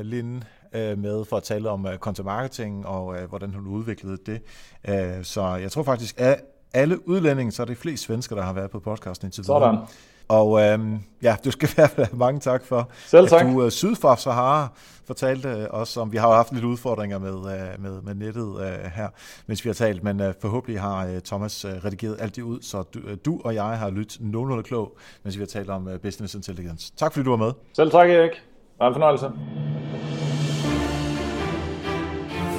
uh, 0.76 1.00
med 1.00 1.26
for 1.26 1.38
at 1.38 1.44
tale 1.44 1.70
om 1.70 1.86
uh, 1.86 1.96
content 1.96 2.26
marketing 2.26 2.86
og 2.86 3.06
uh, 3.06 3.30
hvordan 3.30 3.54
hun 3.54 3.68
udviklede 3.68 4.18
det. 4.26 4.42
Uh, 4.90 5.24
så 5.24 5.56
jeg 5.56 5.72
tror 5.72 5.84
faktisk, 5.84 6.20
at 6.20 6.42
alle 6.74 7.08
udlændinge, 7.08 7.52
så 7.52 7.62
er 7.62 7.66
det 7.66 7.78
flest 7.78 8.04
svensker, 8.04 8.36
der 8.36 8.44
har 8.44 8.54
været 8.54 8.72
på 8.72 8.80
podcasten 8.80 9.28
indtil 9.28 9.44
videre. 9.44 9.62
Sådan. 9.62 9.80
Og 10.28 10.62
øhm, 10.62 11.00
ja, 11.22 11.36
du 11.46 11.52
skal 11.52 11.70
have 11.78 12.08
mange 12.14 12.40
tak 12.40 12.66
for, 12.66 12.90
Selv 13.08 13.28
tak. 13.28 13.42
at 13.42 13.54
du 13.54 13.64
uh, 13.64 13.70
syd 13.70 13.96
for 13.96 14.16
Sahara 14.16 14.68
fortalte 15.06 15.50
uh, 15.50 15.80
os 15.80 15.98
om, 15.98 16.12
vi 16.12 16.18
har 16.18 16.28
jo 16.28 16.34
haft 16.34 16.54
lidt 16.54 16.66
udfordringer 16.66 17.20
med, 17.20 17.34
uh, 17.34 17.84
med, 17.84 18.02
med 18.02 18.16
nettet 18.16 18.44
uh, 18.44 18.62
her, 18.96 19.08
mens 19.48 19.66
vi 19.66 19.70
har 19.70 19.74
talt, 19.74 20.04
men 20.04 20.20
uh, 20.20 20.28
forhåbentlig 20.42 20.82
har 20.82 21.08
uh, 21.08 21.20
Thomas 21.26 21.66
uh, 21.66 21.72
redigeret 21.72 22.18
alt 22.20 22.36
det 22.36 22.42
ud, 22.42 22.62
så 22.62 22.84
du, 22.94 23.00
uh, 23.00 23.14
du 23.26 23.42
og 23.46 23.56
jeg 23.56 23.64
har 23.64 23.90
lyttet 23.90 24.18
nogenlunde 24.22 24.64
klog, 24.64 24.98
mens 25.24 25.38
vi 25.38 25.42
har 25.42 25.48
talt 25.48 25.70
om 25.70 25.88
uh, 25.88 25.98
business 25.98 26.36
intelligence. 26.36 26.94
Tak 26.98 27.14
fordi 27.14 27.24
du 27.24 27.30
var 27.30 27.38
med. 27.38 27.52
Selv 27.74 27.92
tak, 27.92 28.10
Erik. 28.10 28.32
Det 28.32 28.40
var 28.80 28.88
en 28.88 28.94
fornøjelse. 28.94 29.32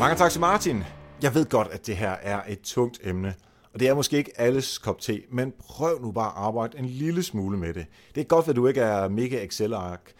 Mange 0.00 0.16
tak 0.16 0.30
til 0.30 0.40
Martin. 0.40 0.82
Jeg 1.22 1.34
ved 1.34 1.46
godt, 1.46 1.68
at 1.68 1.86
det 1.86 1.96
her 1.96 2.10
er 2.10 2.42
et 2.48 2.60
tungt 2.60 3.00
emne, 3.04 3.34
og 3.72 3.80
det 3.80 3.88
er 3.88 3.94
måske 3.94 4.16
ikke 4.16 4.40
alles 4.40 4.78
kop 4.78 5.00
te, 5.00 5.22
men 5.32 5.52
prøv 5.58 6.02
nu 6.02 6.12
bare 6.12 6.26
at 6.26 6.32
arbejde 6.36 6.78
en 6.78 6.84
lille 6.84 7.22
smule 7.22 7.58
med 7.58 7.74
det. 7.74 7.86
Det 8.14 8.20
er 8.20 8.24
godt, 8.24 8.48
at 8.48 8.56
du 8.56 8.66
ikke 8.66 8.80
er 8.80 9.08
mega 9.08 9.44
Excel-ark, 9.44 10.12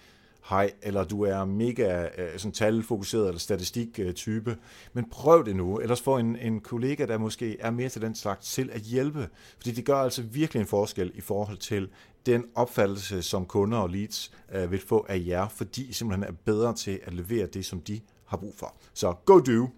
hej, 0.49 0.72
eller 0.83 1.05
du 1.05 1.22
er 1.22 1.45
mega 1.45 2.09
øh, 2.18 2.39
sådan 2.39 2.53
talfokuseret 2.53 3.26
eller 3.26 3.39
statistik-type, 3.39 4.57
men 4.93 5.11
prøv 5.11 5.45
det 5.47 5.57
nu, 5.57 5.78
ellers 5.78 6.01
få 6.01 6.18
en, 6.18 6.37
en 6.37 6.61
kollega, 6.61 7.07
der 7.07 7.18
måske 7.18 7.61
er 7.61 7.70
mere 7.70 7.89
til 7.89 8.03
den 8.03 8.14
slags, 8.14 8.53
til 8.53 8.70
at 8.72 8.81
hjælpe, 8.81 9.28
fordi 9.57 9.70
det 9.70 9.85
gør 9.85 9.97
altså 9.97 10.22
virkelig 10.22 10.61
en 10.61 10.66
forskel 10.66 11.12
i 11.14 11.20
forhold 11.20 11.57
til 11.57 11.89
den 12.26 12.45
opfattelse, 12.55 13.22
som 13.22 13.47
kunder 13.47 13.78
og 13.78 13.91
leads 13.91 14.33
øh, 14.53 14.70
vil 14.70 14.81
få 14.81 15.07
af 15.09 15.22
jer, 15.26 15.49
fordi 15.49 15.89
I 15.89 15.93
simpelthen 15.93 16.28
er 16.28 16.37
bedre 16.45 16.74
til 16.74 17.01
at 17.05 17.14
levere 17.14 17.47
det, 17.47 17.64
som 17.64 17.81
de 17.81 18.01
har 18.31 18.37
brug 18.37 18.55
for. 18.57 18.74
Så 18.95 19.14
go 19.24 19.39
do! 19.39 19.68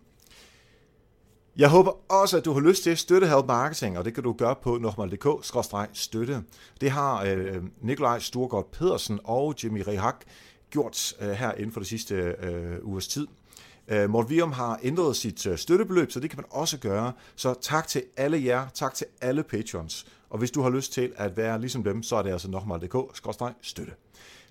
Jeg 1.56 1.68
håber 1.68 2.12
også, 2.12 2.36
at 2.36 2.44
du 2.44 2.52
har 2.52 2.60
lyst 2.60 2.82
til 2.82 2.90
at 2.90 2.98
støtte 2.98 3.26
Help 3.26 3.46
Marketing, 3.46 3.98
og 3.98 4.04
det 4.04 4.14
kan 4.14 4.22
du 4.22 4.32
gøre 4.32 4.56
på 4.62 4.78
nordmal.dk-støtte. 4.78 6.42
Det 6.80 6.90
har 6.90 7.24
øh, 7.24 7.62
Nikolaj 7.80 8.18
Sturgård 8.18 8.70
Pedersen 8.72 9.20
og 9.24 9.54
Jimmy 9.64 9.82
Rehak 9.88 10.24
gjort 10.70 11.14
øh, 11.20 11.30
her 11.30 11.52
inden 11.52 11.72
for 11.72 11.80
det 11.80 11.88
sidste 11.88 12.14
øh, 12.14 12.78
ugers 12.82 13.08
tid. 13.08 13.26
Øh, 13.88 14.10
Mort 14.10 14.30
Virum 14.30 14.52
har 14.52 14.80
ændret 14.82 15.16
sit 15.16 15.46
øh, 15.46 15.58
støttebeløb, 15.58 16.12
så 16.12 16.20
det 16.20 16.30
kan 16.30 16.36
man 16.36 16.46
også 16.50 16.78
gøre. 16.78 17.12
Så 17.36 17.54
tak 17.60 17.88
til 17.88 18.02
alle 18.16 18.44
jer, 18.44 18.68
tak 18.74 18.94
til 18.94 19.06
alle 19.20 19.42
patrons. 19.42 20.06
Og 20.30 20.38
hvis 20.38 20.50
du 20.50 20.62
har 20.62 20.70
lyst 20.70 20.92
til 20.92 21.12
at 21.16 21.36
være 21.36 21.60
ligesom 21.60 21.84
dem, 21.84 22.02
så 22.02 22.16
er 22.16 22.22
det 22.22 22.30
altså 22.30 22.50
nokmal.dk-støtte. 22.50 23.92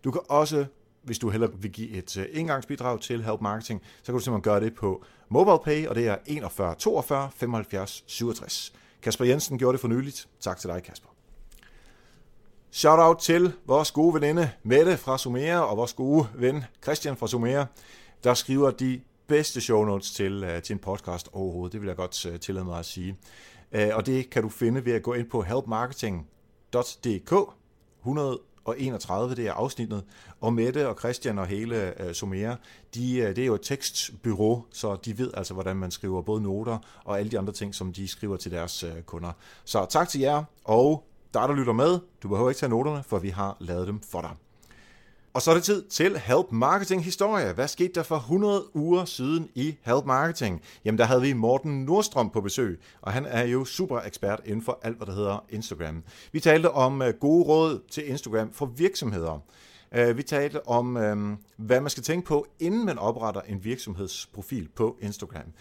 Du 0.04 0.12
kan 0.12 0.22
også 0.30 0.66
hvis 1.04 1.20
du 1.20 1.30
hellere 1.30 1.52
vil 1.58 1.72
give 1.72 1.90
et 1.90 2.18
øh, 2.18 2.26
engangsbidrag 2.32 3.02
til 3.02 3.24
Help 3.24 3.42
Marketing, 3.42 3.82
så 3.98 4.06
kan 4.06 4.14
du 4.14 4.20
simpelthen 4.20 4.52
gøre 4.52 4.60
det 4.60 4.76
på 4.76 5.04
MobilePay, 5.30 5.88
og 5.88 5.96
det 5.96 6.08
er 6.08 6.18
41 6.26 6.76
42 6.76 7.30
75 7.36 8.04
67. 8.08 8.74
Kasper 9.02 9.26
Jensen 9.26 9.58
gjorde 9.58 9.74
det 9.74 9.82
for 9.82 9.88
nyligt. 9.88 10.28
Tak 10.40 10.58
til 10.58 10.70
dig, 10.70 10.84
Kasper. 10.84 11.10
Shout-out 12.72 13.18
til 13.18 13.54
vores 13.66 13.92
gode 13.92 14.14
veninde 14.14 14.52
Mette 14.64 14.98
fra 14.98 15.18
Sumera 15.18 15.60
og 15.60 15.78
vores 15.78 15.94
gode 15.94 16.28
ven 16.36 16.64
Christian 16.84 17.18
fra 17.18 17.28
Sumera, 17.28 17.66
der 18.24 18.34
skriver 18.34 18.72
de 18.72 19.02
bedste 19.28 19.62
show 19.62 19.86
notes 19.86 20.12
til, 20.12 20.44
øh, 20.44 20.62
til 20.62 20.74
en 20.74 20.80
podcast 20.80 21.30
overhovedet. 21.34 21.74
Det 21.74 21.82
vil 21.82 21.88
jeg 21.88 21.96
godt 21.96 22.26
øh, 22.26 22.40
tillade 22.40 22.66
mig 22.66 22.80
at 22.80 22.86
sige. 22.86 23.18
Og 23.94 24.06
det 24.06 24.30
kan 24.30 24.44
du 24.44 24.50
finde 24.50 24.86
ved 24.86 24.94
at 24.94 25.04
gå 25.04 25.14
ind 25.14 25.30
på 25.30 25.42
helpmarketing.dk 25.42 27.34
131, 28.02 29.36
det 29.36 29.48
er 29.48 29.54
afsnittet. 29.54 30.04
Og 30.42 30.54
Mette 30.54 30.88
og 30.90 30.96
Christian 31.00 31.40
og 31.40 31.48
hele 31.48 31.94
uh, 32.00 32.12
Somera, 32.12 32.56
de, 32.96 33.22
uh, 33.22 33.36
det 33.36 33.38
er 33.38 33.46
jo 33.46 33.56
et 33.56 33.62
tekstbyrå, 33.62 34.66
så 34.72 34.96
de 34.96 35.18
ved 35.18 35.32
altså, 35.34 35.54
hvordan 35.54 35.76
man 35.76 35.92
skriver 35.92 36.22
både 36.22 36.42
noter 36.42 36.78
og 37.06 37.20
alle 37.20 37.32
de 37.32 37.40
andre 37.40 37.54
ting, 37.54 37.76
som 37.76 37.94
de 37.94 38.08
skriver 38.08 38.38
til 38.38 38.52
deres 38.52 38.84
uh, 38.84 39.02
kunder. 39.06 39.32
Så 39.66 39.86
tak 39.90 40.10
til 40.10 40.22
jer, 40.22 40.44
og 40.64 41.08
dig, 41.34 41.42
der 41.42 41.54
lytter 41.54 41.74
med, 41.74 42.00
du 42.24 42.28
behøver 42.28 42.50
ikke 42.50 42.60
tage 42.60 42.70
noterne, 42.70 43.04
for 43.04 43.20
vi 43.20 43.30
har 43.30 43.58
lavet 43.60 43.88
dem 43.88 44.00
for 44.12 44.22
dig. 44.22 44.32
Og 45.34 45.42
så 45.42 45.52
er 45.52 45.56
det 45.56 45.64
tid 45.64 45.84
til 45.84 46.18
Help 46.18 46.52
Marketing 46.52 47.04
Historie. 47.04 47.54
Hvad 47.54 47.68
skete 47.68 47.94
der 47.94 48.04
for 48.04 48.16
100 48.16 48.76
uger 48.76 49.06
siden 49.06 49.50
i 49.56 49.76
Help 49.82 50.06
Marketing? 50.06 50.62
Jamen 50.86 50.98
der 50.98 51.06
havde 51.06 51.22
vi 51.22 51.34
Morten 51.34 51.86
Nordstrøm 51.86 52.30
på 52.30 52.42
besøg, 52.42 52.80
og 53.02 53.12
han 53.12 53.26
er 53.26 53.44
jo 53.44 53.66
super 53.66 54.00
ekspert 54.00 54.42
inden 54.46 54.62
for 54.62 54.80
alt, 54.84 54.98
hvad 54.98 55.08
der 55.08 55.14
hedder 55.14 55.46
Instagram. 55.50 56.04
Vi 56.32 56.40
talte 56.40 56.72
om 56.72 57.04
gode 57.20 57.44
råd 57.44 57.82
til 57.92 58.10
Instagram 58.10 58.54
for 58.54 58.66
virksomheder. 58.66 59.40
Øh, 59.96 60.18
vi 60.18 60.24
talte 60.24 60.68
om, 60.68 60.98
øh, 60.98 61.38
hvad 61.58 61.82
man 61.82 61.90
skal 61.90 62.04
tænke 62.04 62.28
på, 62.28 62.48
inden 62.60 62.86
man 62.86 62.98
opretter 62.98 63.42
en 63.42 63.64
virksomhedsprofil 63.64 64.70
på 64.76 64.98
Instagram. 65.02 65.54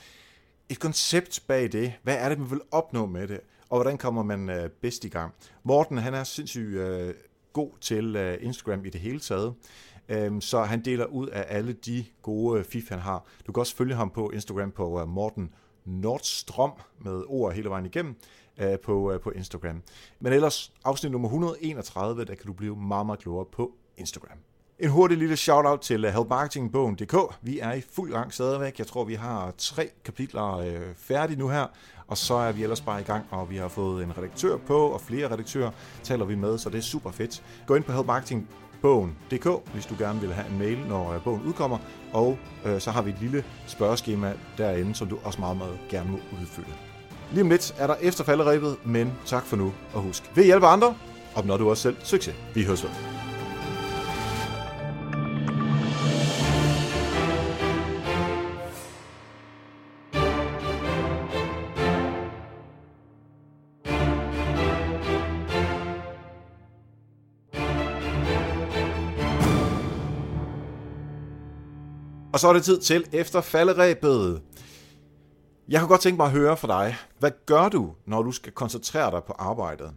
Et 0.68 0.80
koncept 0.80 1.42
bag 1.46 1.72
det. 1.72 1.92
Hvad 2.02 2.16
er 2.16 2.28
det, 2.28 2.38
man 2.38 2.50
vil 2.50 2.60
opnå 2.70 3.06
med 3.06 3.28
det? 3.28 3.40
Og 3.68 3.76
hvordan 3.76 3.98
kommer 3.98 4.22
man 4.22 4.50
øh, 4.50 4.70
bedst 4.70 5.04
i 5.04 5.08
gang? 5.08 5.34
Morten, 5.62 5.98
han 5.98 6.14
er 6.14 6.24
sindssygt 6.24 6.76
øh, 6.76 7.14
god 7.52 7.70
til 7.80 8.16
øh, 8.16 8.38
Instagram 8.40 8.84
i 8.84 8.90
det 8.90 9.00
hele 9.00 9.20
taget. 9.20 9.54
Øhm, 10.08 10.40
så 10.40 10.62
han 10.62 10.84
deler 10.84 11.04
ud 11.04 11.28
af 11.28 11.44
alle 11.48 11.72
de 11.72 12.04
gode 12.22 12.58
øh, 12.58 12.64
fif, 12.64 12.88
han 12.88 12.98
har. 12.98 13.24
Du 13.46 13.52
kan 13.52 13.60
også 13.60 13.76
følge 13.76 13.94
ham 13.94 14.10
på 14.10 14.30
Instagram 14.30 14.70
på 14.70 15.04
Morten 15.04 15.54
Nordstrøm 15.84 16.72
med 16.98 17.22
ord 17.28 17.52
hele 17.52 17.68
vejen 17.68 17.86
igennem 17.86 18.14
på, 18.82 19.18
på 19.22 19.30
Instagram. 19.30 19.82
Men 20.20 20.32
ellers, 20.32 20.72
afsnit 20.84 21.12
nummer 21.12 21.28
131, 21.28 22.24
der 22.24 22.34
kan 22.34 22.46
du 22.46 22.52
blive 22.52 22.76
meget, 22.76 23.06
meget 23.06 23.20
klogere 23.20 23.46
på 23.52 23.72
Instagram. 24.00 24.38
En 24.78 24.90
hurtig 24.90 25.18
lille 25.18 25.36
shout-out 25.36 25.80
til 25.80 26.04
øh, 26.04 26.14
helpmarketingbogen.dk. 26.14 27.16
Vi 27.42 27.58
er 27.58 27.72
i 27.72 27.80
fuld 27.92 28.12
gang 28.12 28.32
stadigvæk. 28.32 28.78
Jeg 28.78 28.86
tror, 28.86 29.04
vi 29.04 29.14
har 29.14 29.52
tre 29.58 29.90
kapitler 30.04 30.58
øh, 30.58 30.80
færdige 30.96 31.38
nu 31.38 31.48
her, 31.48 31.66
og 32.06 32.18
så 32.18 32.34
er 32.34 32.52
vi 32.52 32.62
ellers 32.62 32.80
bare 32.80 33.00
i 33.00 33.04
gang, 33.04 33.26
og 33.30 33.50
vi 33.50 33.56
har 33.56 33.68
fået 33.68 34.04
en 34.04 34.18
redaktør 34.18 34.56
på, 34.56 34.78
og 34.86 35.00
flere 35.00 35.32
redaktører 35.32 35.70
taler 36.02 36.24
vi 36.24 36.34
med, 36.34 36.58
så 36.58 36.70
det 36.70 36.78
er 36.78 36.82
super 36.82 37.10
fedt. 37.10 37.42
Gå 37.66 37.74
ind 37.74 37.84
på 37.84 37.92
helpmarketingbogen.dk, 37.92 39.72
hvis 39.72 39.86
du 39.86 39.94
gerne 39.98 40.20
vil 40.20 40.32
have 40.32 40.48
en 40.48 40.58
mail, 40.58 40.78
når 40.78 41.12
øh, 41.12 41.24
bogen 41.24 41.42
udkommer, 41.42 41.78
og 42.12 42.38
øh, 42.64 42.80
så 42.80 42.90
har 42.90 43.02
vi 43.02 43.10
et 43.10 43.20
lille 43.20 43.44
spørgeskema 43.66 44.34
derinde, 44.58 44.94
som 44.94 45.08
du 45.08 45.18
også 45.24 45.40
meget, 45.40 45.56
meget 45.56 45.78
gerne 45.90 46.10
må 46.10 46.18
udfylde. 46.40 46.72
Lige 47.32 47.42
om 47.42 47.50
lidt 47.50 47.74
er 47.78 47.86
der 47.86 47.94
efterfalderæbet, 47.94 48.76
men 48.86 49.12
tak 49.26 49.44
for 49.44 49.56
nu, 49.56 49.72
og 49.94 50.02
husk, 50.02 50.36
ved 50.36 50.44
hjælper 50.44 50.66
andre, 50.66 50.96
opnår 51.34 51.56
du 51.56 51.70
også 51.70 51.82
selv 51.82 51.96
succes. 52.02 52.34
Vi 52.54 52.64
høres 52.64 52.84
ved. 52.84 53.19
Og 72.40 72.42
så 72.42 72.48
er 72.48 72.52
det 72.52 72.64
tid 72.64 72.80
til 72.80 73.06
efter 73.12 73.40
falderæbet. 73.40 74.42
Jeg 75.68 75.80
kunne 75.80 75.88
godt 75.88 76.00
tænke 76.00 76.16
mig 76.16 76.26
at 76.26 76.32
høre 76.32 76.56
fra 76.56 76.84
dig. 76.84 76.96
Hvad 77.18 77.30
gør 77.46 77.68
du, 77.68 77.92
når 78.06 78.22
du 78.22 78.32
skal 78.32 78.52
koncentrere 78.52 79.10
dig 79.10 79.24
på 79.24 79.32
arbejdet? 79.38 79.90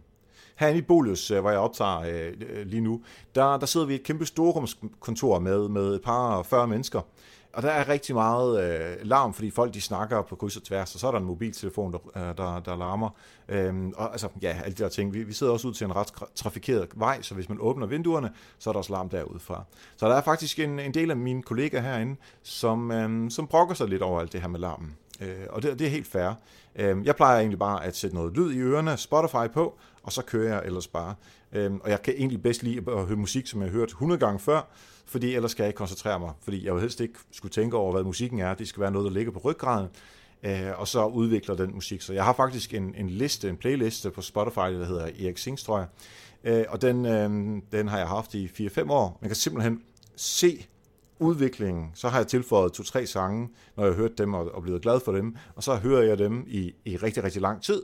Herinde 0.56 0.78
i 0.78 0.82
Bolius, 0.82 1.30
øh, 1.30 1.40
hvor 1.40 1.50
jeg 1.50 1.58
optager 1.58 2.00
øh, 2.00 2.32
øh, 2.48 2.66
lige 2.66 2.80
nu, 2.80 3.02
der, 3.34 3.56
der 3.56 3.66
sidder 3.66 3.86
vi 3.86 3.92
i 3.92 3.96
et 3.96 4.02
kæmpe 4.02 4.26
storrumskontor 4.26 5.38
med, 5.38 5.68
med 5.68 5.94
et 5.94 6.02
par 6.02 6.42
40 6.42 6.66
mennesker 6.66 7.00
og 7.54 7.62
der 7.62 7.70
er 7.70 7.88
rigtig 7.88 8.14
meget 8.14 8.64
øh, 8.64 8.96
larm, 9.02 9.34
fordi 9.34 9.50
folk 9.50 9.74
de 9.74 9.80
snakker 9.80 10.22
på 10.22 10.36
kryds 10.36 10.56
og 10.56 10.62
tværs, 10.62 10.94
og 10.94 11.00
så 11.00 11.06
er 11.06 11.10
der 11.10 11.18
en 11.18 11.24
mobiltelefon, 11.24 11.92
der, 11.92 11.98
øh, 12.16 12.36
der, 12.36 12.60
der 12.60 12.76
larmer. 12.76 13.10
Øhm, 13.48 13.92
og 13.96 14.12
altså, 14.12 14.28
ja, 14.42 14.56
alle 14.64 14.74
de 14.74 14.82
der 14.82 14.88
ting. 14.88 15.14
Vi, 15.14 15.22
vi 15.22 15.32
sidder 15.32 15.52
også 15.52 15.68
ud 15.68 15.74
til 15.74 15.84
en 15.84 15.96
ret 15.96 16.08
trafikeret 16.34 16.88
vej, 16.94 17.22
så 17.22 17.34
hvis 17.34 17.48
man 17.48 17.58
åbner 17.60 17.86
vinduerne, 17.86 18.30
så 18.58 18.70
er 18.70 18.72
der 18.72 18.78
også 18.78 18.92
larm 18.92 19.08
derudfra. 19.08 19.64
Så 19.96 20.08
der 20.08 20.14
er 20.14 20.22
faktisk 20.22 20.58
en, 20.58 20.78
en 20.78 20.94
del 20.94 21.10
af 21.10 21.16
mine 21.16 21.42
kollegaer 21.42 21.82
herinde, 21.82 22.16
som, 22.42 22.90
øhm, 22.90 23.30
som 23.30 23.46
brokker 23.46 23.74
sig 23.74 23.88
lidt 23.88 24.02
over 24.02 24.20
alt 24.20 24.32
det 24.32 24.40
her 24.40 24.48
med 24.48 24.60
larmen. 24.60 24.96
Øh, 25.20 25.46
og 25.50 25.62
det, 25.62 25.78
det 25.78 25.86
er 25.86 25.90
helt 25.90 26.06
fair. 26.06 26.32
Øh, 26.76 27.06
jeg 27.06 27.16
plejer 27.16 27.38
egentlig 27.38 27.58
bare 27.58 27.84
at 27.84 27.96
sætte 27.96 28.16
noget 28.16 28.36
lyd 28.36 28.52
i 28.52 28.58
ørerne, 28.58 28.96
Spotify 28.96 29.52
på, 29.54 29.78
og 30.02 30.12
så 30.12 30.22
kører 30.22 30.54
jeg 30.54 30.62
ellers 30.64 30.86
bare. 30.86 31.14
Øh, 31.52 31.72
og 31.72 31.90
jeg 31.90 32.02
kan 32.02 32.14
egentlig 32.16 32.42
bedst 32.42 32.62
lide 32.62 32.92
at 32.92 33.06
høre 33.06 33.16
musik, 33.16 33.46
som 33.46 33.62
jeg 33.62 33.70
har 33.70 33.78
hørt 33.78 33.88
100 33.88 34.20
gange 34.20 34.38
før, 34.38 34.62
fordi 35.06 35.34
ellers 35.34 35.50
skal 35.50 35.62
jeg 35.62 35.68
ikke 35.68 35.78
koncentrere 35.78 36.20
mig. 36.20 36.32
Fordi 36.42 36.66
jeg 36.66 36.74
vil 36.74 36.80
helst 36.80 37.00
ikke 37.00 37.14
skulle 37.32 37.52
tænke 37.52 37.76
over, 37.76 37.92
hvad 37.92 38.02
musikken 38.02 38.38
er. 38.40 38.54
Det 38.54 38.68
skal 38.68 38.80
være 38.80 38.90
noget, 38.90 39.04
der 39.06 39.12
ligger 39.12 39.32
på 39.32 39.38
ryggraden, 39.38 39.88
øh, 40.42 40.80
og 40.80 40.88
så 40.88 41.06
udvikler 41.06 41.54
den 41.54 41.74
musik. 41.74 42.02
Så 42.02 42.12
jeg 42.12 42.24
har 42.24 42.32
faktisk 42.32 42.74
en, 42.74 42.94
en 42.96 43.10
liste, 43.10 43.48
en 43.48 43.56
playliste 43.56 44.10
på 44.10 44.22
Spotify, 44.22 44.58
der 44.58 44.84
hedder 44.84 45.04
Erik 45.04 45.38
Sings, 45.38 45.62
tror 45.62 45.78
jeg. 45.78 45.86
Øh, 46.44 46.64
og 46.68 46.82
den, 46.82 47.06
øh, 47.06 47.62
den 47.72 47.88
har 47.88 47.98
jeg 47.98 48.08
haft 48.08 48.34
i 48.34 48.46
4-5 48.46 48.90
år. 48.90 49.18
Man 49.20 49.28
kan 49.28 49.36
simpelthen 49.36 49.82
se 50.16 50.66
udviklingen, 51.18 51.90
så 51.94 52.08
har 52.08 52.18
jeg 52.18 52.26
tilføjet 52.26 52.72
to-tre 52.72 53.06
sange, 53.06 53.48
når 53.76 53.84
jeg 53.84 53.92
har 53.92 54.00
hørt 54.00 54.18
dem 54.18 54.34
og, 54.34 54.54
og 54.54 54.62
blevet 54.62 54.82
glad 54.82 55.00
for 55.00 55.12
dem, 55.12 55.36
og 55.56 55.62
så 55.62 55.76
hører 55.76 56.02
jeg 56.02 56.18
dem 56.18 56.44
i, 56.46 56.72
i 56.84 56.96
rigtig, 56.96 57.24
rigtig 57.24 57.42
lang 57.42 57.62
tid, 57.62 57.82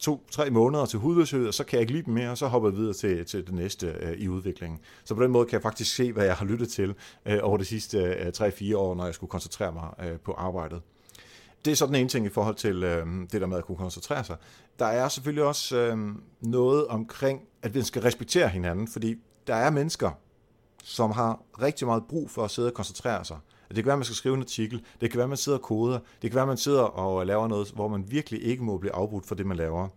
to-tre 0.00 0.50
måneder 0.50 0.86
til 0.86 0.98
hudløshed, 0.98 1.46
og 1.46 1.54
så 1.54 1.64
kan 1.64 1.76
jeg 1.76 1.80
ikke 1.80 1.92
lide 1.92 2.04
dem 2.04 2.14
mere, 2.14 2.30
og 2.30 2.38
så 2.38 2.46
hopper 2.46 2.68
jeg 2.68 2.76
videre 2.76 2.94
til, 2.94 3.24
til 3.24 3.46
det 3.46 3.54
næste 3.54 3.86
øh, 3.86 4.12
i 4.18 4.28
udviklingen. 4.28 4.80
Så 5.04 5.14
på 5.14 5.22
den 5.22 5.30
måde 5.30 5.46
kan 5.46 5.52
jeg 5.52 5.62
faktisk 5.62 5.94
se, 5.94 6.12
hvad 6.12 6.24
jeg 6.24 6.34
har 6.34 6.46
lyttet 6.46 6.68
til 6.68 6.94
øh, 7.26 7.38
over 7.42 7.56
de 7.56 7.64
sidste 7.64 7.98
øh, 7.98 8.32
3-4 8.36 8.76
år, 8.76 8.94
når 8.94 9.04
jeg 9.04 9.14
skulle 9.14 9.30
koncentrere 9.30 9.72
mig 9.72 9.88
øh, 10.04 10.18
på 10.18 10.32
arbejdet. 10.32 10.82
Det 11.64 11.70
er 11.70 11.74
sådan 11.74 11.94
en 11.94 12.08
ting 12.08 12.26
i 12.26 12.28
forhold 12.28 12.54
til 12.54 12.82
øh, 12.82 13.06
det 13.32 13.40
der 13.40 13.46
med 13.46 13.58
at 13.58 13.64
kunne 13.64 13.76
koncentrere 13.76 14.24
sig. 14.24 14.36
Der 14.78 14.86
er 14.86 15.08
selvfølgelig 15.08 15.44
også 15.44 15.76
øh, 15.76 15.98
noget 16.40 16.86
omkring, 16.86 17.40
at 17.62 17.74
vi 17.74 17.82
skal 17.82 18.02
respektere 18.02 18.48
hinanden, 18.48 18.88
fordi 18.88 19.14
der 19.46 19.54
er 19.54 19.70
mennesker, 19.70 20.10
som 20.84 21.10
har 21.10 21.42
rigtig 21.62 21.86
meget 21.86 22.02
brug 22.08 22.30
for 22.30 22.44
at 22.44 22.50
sidde 22.50 22.68
og 22.68 22.74
koncentrere 22.74 23.24
sig. 23.24 23.36
Det 23.70 23.76
kan 23.76 23.86
være, 23.86 23.92
at 23.92 23.98
man 23.98 24.04
skal 24.04 24.16
skrive 24.16 24.34
en 24.34 24.40
artikel, 24.40 24.82
det 25.00 25.10
kan 25.10 25.16
være, 25.18 25.24
at 25.24 25.28
man 25.28 25.36
sidder 25.36 25.58
og 25.58 25.64
koder, 25.64 25.98
det 26.22 26.30
kan 26.30 26.34
være, 26.34 26.42
at 26.42 26.48
man 26.48 26.56
sidder 26.56 26.82
og 26.82 27.26
laver 27.26 27.48
noget, 27.48 27.70
hvor 27.74 27.88
man 27.88 28.04
virkelig 28.08 28.42
ikke 28.42 28.62
må 28.64 28.78
blive 28.78 28.94
afbrudt 28.94 29.26
for 29.26 29.34
det, 29.34 29.46
man 29.46 29.56
laver 29.56 29.88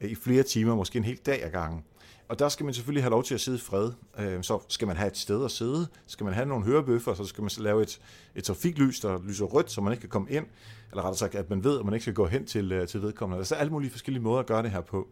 øh, 0.00 0.10
i 0.10 0.14
flere 0.14 0.42
timer, 0.42 0.74
måske 0.74 0.96
en 0.96 1.04
hel 1.04 1.16
dag 1.16 1.44
ad 1.44 1.50
gangen. 1.50 1.84
Og 2.28 2.38
der 2.38 2.48
skal 2.48 2.64
man 2.64 2.74
selvfølgelig 2.74 3.02
have 3.02 3.10
lov 3.10 3.24
til 3.24 3.34
at 3.34 3.40
sidde 3.40 3.58
i 3.58 3.60
fred. 3.60 3.92
Øh, 4.18 4.42
så 4.42 4.58
skal 4.68 4.88
man 4.88 4.96
have 4.96 5.08
et 5.08 5.16
sted 5.16 5.44
at 5.44 5.50
sidde, 5.50 5.86
skal 6.06 6.24
man 6.24 6.34
have 6.34 6.46
nogle 6.46 6.64
hørebøffer, 6.64 7.14
så 7.14 7.24
skal 7.24 7.42
man 7.42 7.50
lave 7.58 7.82
et, 7.82 8.00
et 8.34 8.44
trafiklys, 8.44 9.00
der 9.00 9.18
lyser 9.28 9.44
rødt, 9.44 9.70
så 9.70 9.80
man 9.80 9.92
ikke 9.92 10.00
kan 10.00 10.10
komme 10.10 10.30
ind, 10.30 10.46
eller 10.90 11.02
rettere 11.02 11.16
sagt, 11.18 11.34
at 11.34 11.50
man 11.50 11.64
ved, 11.64 11.78
at 11.78 11.84
man 11.84 11.94
ikke 11.94 12.04
skal 12.04 12.14
gå 12.14 12.26
hen 12.26 12.46
til, 12.46 12.72
øh, 12.72 12.88
til 12.88 13.02
vedkommende. 13.02 13.38
Altså, 13.38 13.54
der 13.54 13.58
er 13.58 13.60
alle 13.60 13.72
mulige 13.72 13.90
forskellige 13.90 14.22
måder 14.22 14.40
at 14.40 14.46
gøre 14.46 14.62
det 14.62 14.70
her 14.70 14.80
på. 14.80 15.08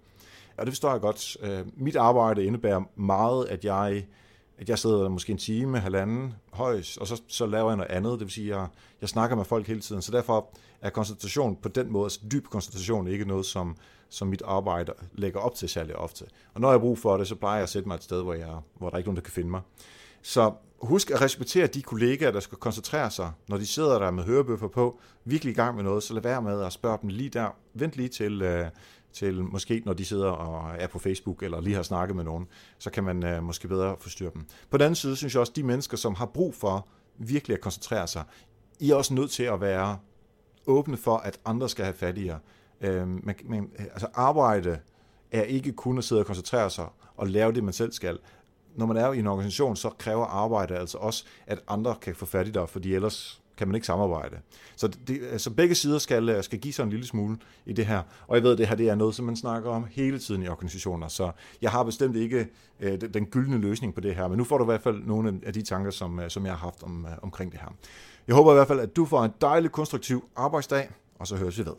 Og 0.56 0.66
det 0.66 0.74
forstår 0.74 0.90
jeg 0.90 1.00
godt. 1.00 1.36
Mit 1.76 1.96
arbejde 1.96 2.44
indebærer 2.44 2.82
meget, 2.96 3.46
at 3.46 3.64
jeg 3.64 4.06
at 4.58 4.68
jeg 4.68 4.78
sidder 4.78 5.08
måske 5.08 5.32
en 5.32 5.38
time, 5.38 5.78
halvanden 5.78 6.34
højs, 6.52 6.96
og 6.96 7.06
så, 7.06 7.22
så 7.28 7.46
laver 7.46 7.70
jeg 7.70 7.76
noget 7.76 7.90
andet. 7.90 8.12
Det 8.12 8.20
vil 8.20 8.30
sige, 8.30 8.54
at 8.54 8.58
jeg, 8.58 8.66
jeg 9.00 9.08
snakker 9.08 9.36
med 9.36 9.44
folk 9.44 9.66
hele 9.66 9.80
tiden. 9.80 10.02
Så 10.02 10.12
derfor 10.12 10.48
er 10.80 10.90
koncentration 10.90 11.56
på 11.62 11.68
den 11.68 11.92
måde, 11.92 12.04
altså 12.04 12.20
dyb 12.32 12.46
koncentration, 12.46 13.08
ikke 13.08 13.24
noget, 13.24 13.46
som, 13.46 13.76
som 14.08 14.28
mit 14.28 14.42
arbejde 14.44 14.92
lægger 15.12 15.40
op 15.40 15.54
til 15.54 15.68
særlig 15.68 15.96
ofte. 15.96 16.24
Og 16.54 16.60
når 16.60 16.68
jeg 16.68 16.74
har 16.74 16.78
brug 16.78 16.98
for 16.98 17.16
det, 17.16 17.28
så 17.28 17.34
plejer 17.34 17.56
jeg 17.56 17.62
at 17.62 17.68
sætte 17.68 17.88
mig 17.88 17.94
et 17.94 18.02
sted, 18.02 18.22
hvor, 18.22 18.34
jeg, 18.34 18.56
hvor 18.78 18.90
der 18.90 18.96
ikke 18.96 19.08
nogen, 19.08 19.16
der 19.16 19.22
kan 19.22 19.32
finde 19.32 19.50
mig. 19.50 19.60
Så 20.22 20.52
husk 20.82 21.10
at 21.10 21.20
respektere 21.20 21.66
de 21.66 21.82
kollegaer, 21.82 22.30
der 22.30 22.40
skal 22.40 22.58
koncentrere 22.58 23.10
sig, 23.10 23.32
når 23.48 23.56
de 23.56 23.66
sidder 23.66 23.98
der 23.98 24.10
med 24.10 24.24
hørebøffer 24.24 24.68
på, 24.68 25.00
virkelig 25.24 25.52
i 25.52 25.54
gang 25.54 25.76
med 25.76 25.84
noget, 25.84 26.02
så 26.02 26.14
lad 26.14 26.22
være 26.22 26.42
med 26.42 26.62
at 26.62 26.72
spørge 26.72 26.98
dem 27.02 27.08
lige 27.08 27.30
der. 27.30 27.56
Vent 27.74 27.96
lige 27.96 28.08
til, 28.08 28.42
øh, 28.42 28.66
til 29.18 29.44
måske 29.44 29.82
når 29.84 29.92
de 29.92 30.04
sidder 30.04 30.30
og 30.30 30.76
er 30.78 30.86
på 30.86 30.98
Facebook 30.98 31.42
eller 31.42 31.60
lige 31.60 31.76
har 31.76 31.82
snakket 31.82 32.16
med 32.16 32.24
nogen, 32.24 32.46
så 32.78 32.90
kan 32.90 33.04
man 33.04 33.26
øh, 33.26 33.42
måske 33.42 33.68
bedre 33.68 33.96
forstyrre 34.00 34.30
dem. 34.34 34.46
På 34.70 34.76
den 34.76 34.84
anden 34.84 34.94
side 34.94 35.16
synes 35.16 35.34
jeg 35.34 35.40
også, 35.40 35.50
at 35.52 35.56
de 35.56 35.62
mennesker, 35.62 35.96
som 35.96 36.14
har 36.14 36.26
brug 36.26 36.54
for 36.54 36.88
virkelig 37.18 37.54
at 37.54 37.60
koncentrere 37.60 38.06
sig, 38.06 38.24
I 38.80 38.90
er 38.90 38.94
også 38.94 39.14
nødt 39.14 39.30
til 39.30 39.42
at 39.42 39.60
være 39.60 39.98
åbne 40.66 40.96
for, 40.96 41.16
at 41.16 41.40
andre 41.44 41.68
skal 41.68 41.84
have 41.84 41.94
fat 41.94 42.18
i 42.18 42.26
jer. 42.26 42.38
Øh, 42.80 43.08
man, 43.08 43.34
man, 43.44 43.70
altså 43.78 44.06
arbejde 44.14 44.78
er 45.32 45.42
ikke 45.42 45.72
kun 45.72 45.98
at 45.98 46.04
sidde 46.04 46.20
og 46.20 46.26
koncentrere 46.26 46.70
sig 46.70 46.86
og 47.16 47.26
lave 47.26 47.52
det, 47.52 47.64
man 47.64 47.72
selv 47.72 47.92
skal. 47.92 48.18
Når 48.76 48.86
man 48.86 48.96
er 48.96 49.12
i 49.12 49.18
en 49.18 49.26
organisation, 49.26 49.76
så 49.76 49.90
kræver 49.90 50.24
arbejde 50.24 50.76
altså 50.76 50.98
også, 50.98 51.24
at 51.46 51.60
andre 51.68 51.94
kan 52.02 52.14
få 52.14 52.26
fat 52.26 52.48
i 52.48 52.50
dig, 52.50 52.68
fordi 52.68 52.94
ellers 52.94 53.42
kan 53.58 53.68
man 53.68 53.74
ikke 53.74 53.86
samarbejde. 53.86 54.36
Så, 54.76 54.88
det, 54.88 55.20
så 55.20 55.26
altså, 55.32 55.50
begge 55.50 55.74
sider 55.74 55.98
skal, 55.98 56.28
øh, 56.28 56.44
skal 56.44 56.58
give 56.58 56.74
sig 56.74 56.82
en 56.82 56.90
lille 56.90 57.06
smule 57.06 57.36
i 57.66 57.72
det 57.72 57.86
her. 57.86 58.02
Og 58.26 58.36
jeg 58.36 58.42
ved, 58.42 58.52
at 58.52 58.58
det 58.58 58.68
her 58.68 58.74
det 58.74 58.88
er 58.88 58.94
noget, 58.94 59.14
som 59.14 59.24
man 59.24 59.36
snakker 59.36 59.70
om 59.70 59.86
hele 59.90 60.18
tiden 60.18 60.42
i 60.42 60.48
organisationer, 60.48 61.08
så 61.08 61.30
jeg 61.62 61.70
har 61.70 61.82
bestemt 61.82 62.16
ikke 62.16 62.48
øh, 62.80 63.00
den 63.14 63.26
gyldne 63.26 63.58
løsning 63.58 63.94
på 63.94 64.00
det 64.00 64.14
her, 64.14 64.28
men 64.28 64.38
nu 64.38 64.44
får 64.44 64.58
du 64.58 64.64
i 64.64 64.66
hvert 64.66 64.82
fald 64.82 65.02
nogle 65.04 65.40
af 65.46 65.52
de 65.52 65.62
tanker, 65.62 65.90
som, 65.90 66.20
øh, 66.20 66.30
som 66.30 66.44
jeg 66.44 66.52
har 66.52 66.58
haft 66.58 66.82
om, 66.82 67.06
øh, 67.06 67.12
omkring 67.22 67.52
det 67.52 67.60
her. 67.60 67.74
Jeg 68.26 68.36
håber 68.36 68.52
i 68.52 68.54
hvert 68.54 68.68
fald, 68.68 68.80
at 68.80 68.96
du 68.96 69.04
får 69.04 69.24
en 69.24 69.32
dejlig, 69.40 69.72
konstruktiv 69.72 70.28
arbejdsdag, 70.36 70.90
og 71.18 71.26
så 71.26 71.36
høres 71.36 71.58
vi 71.58 71.66
ved. 71.66 71.74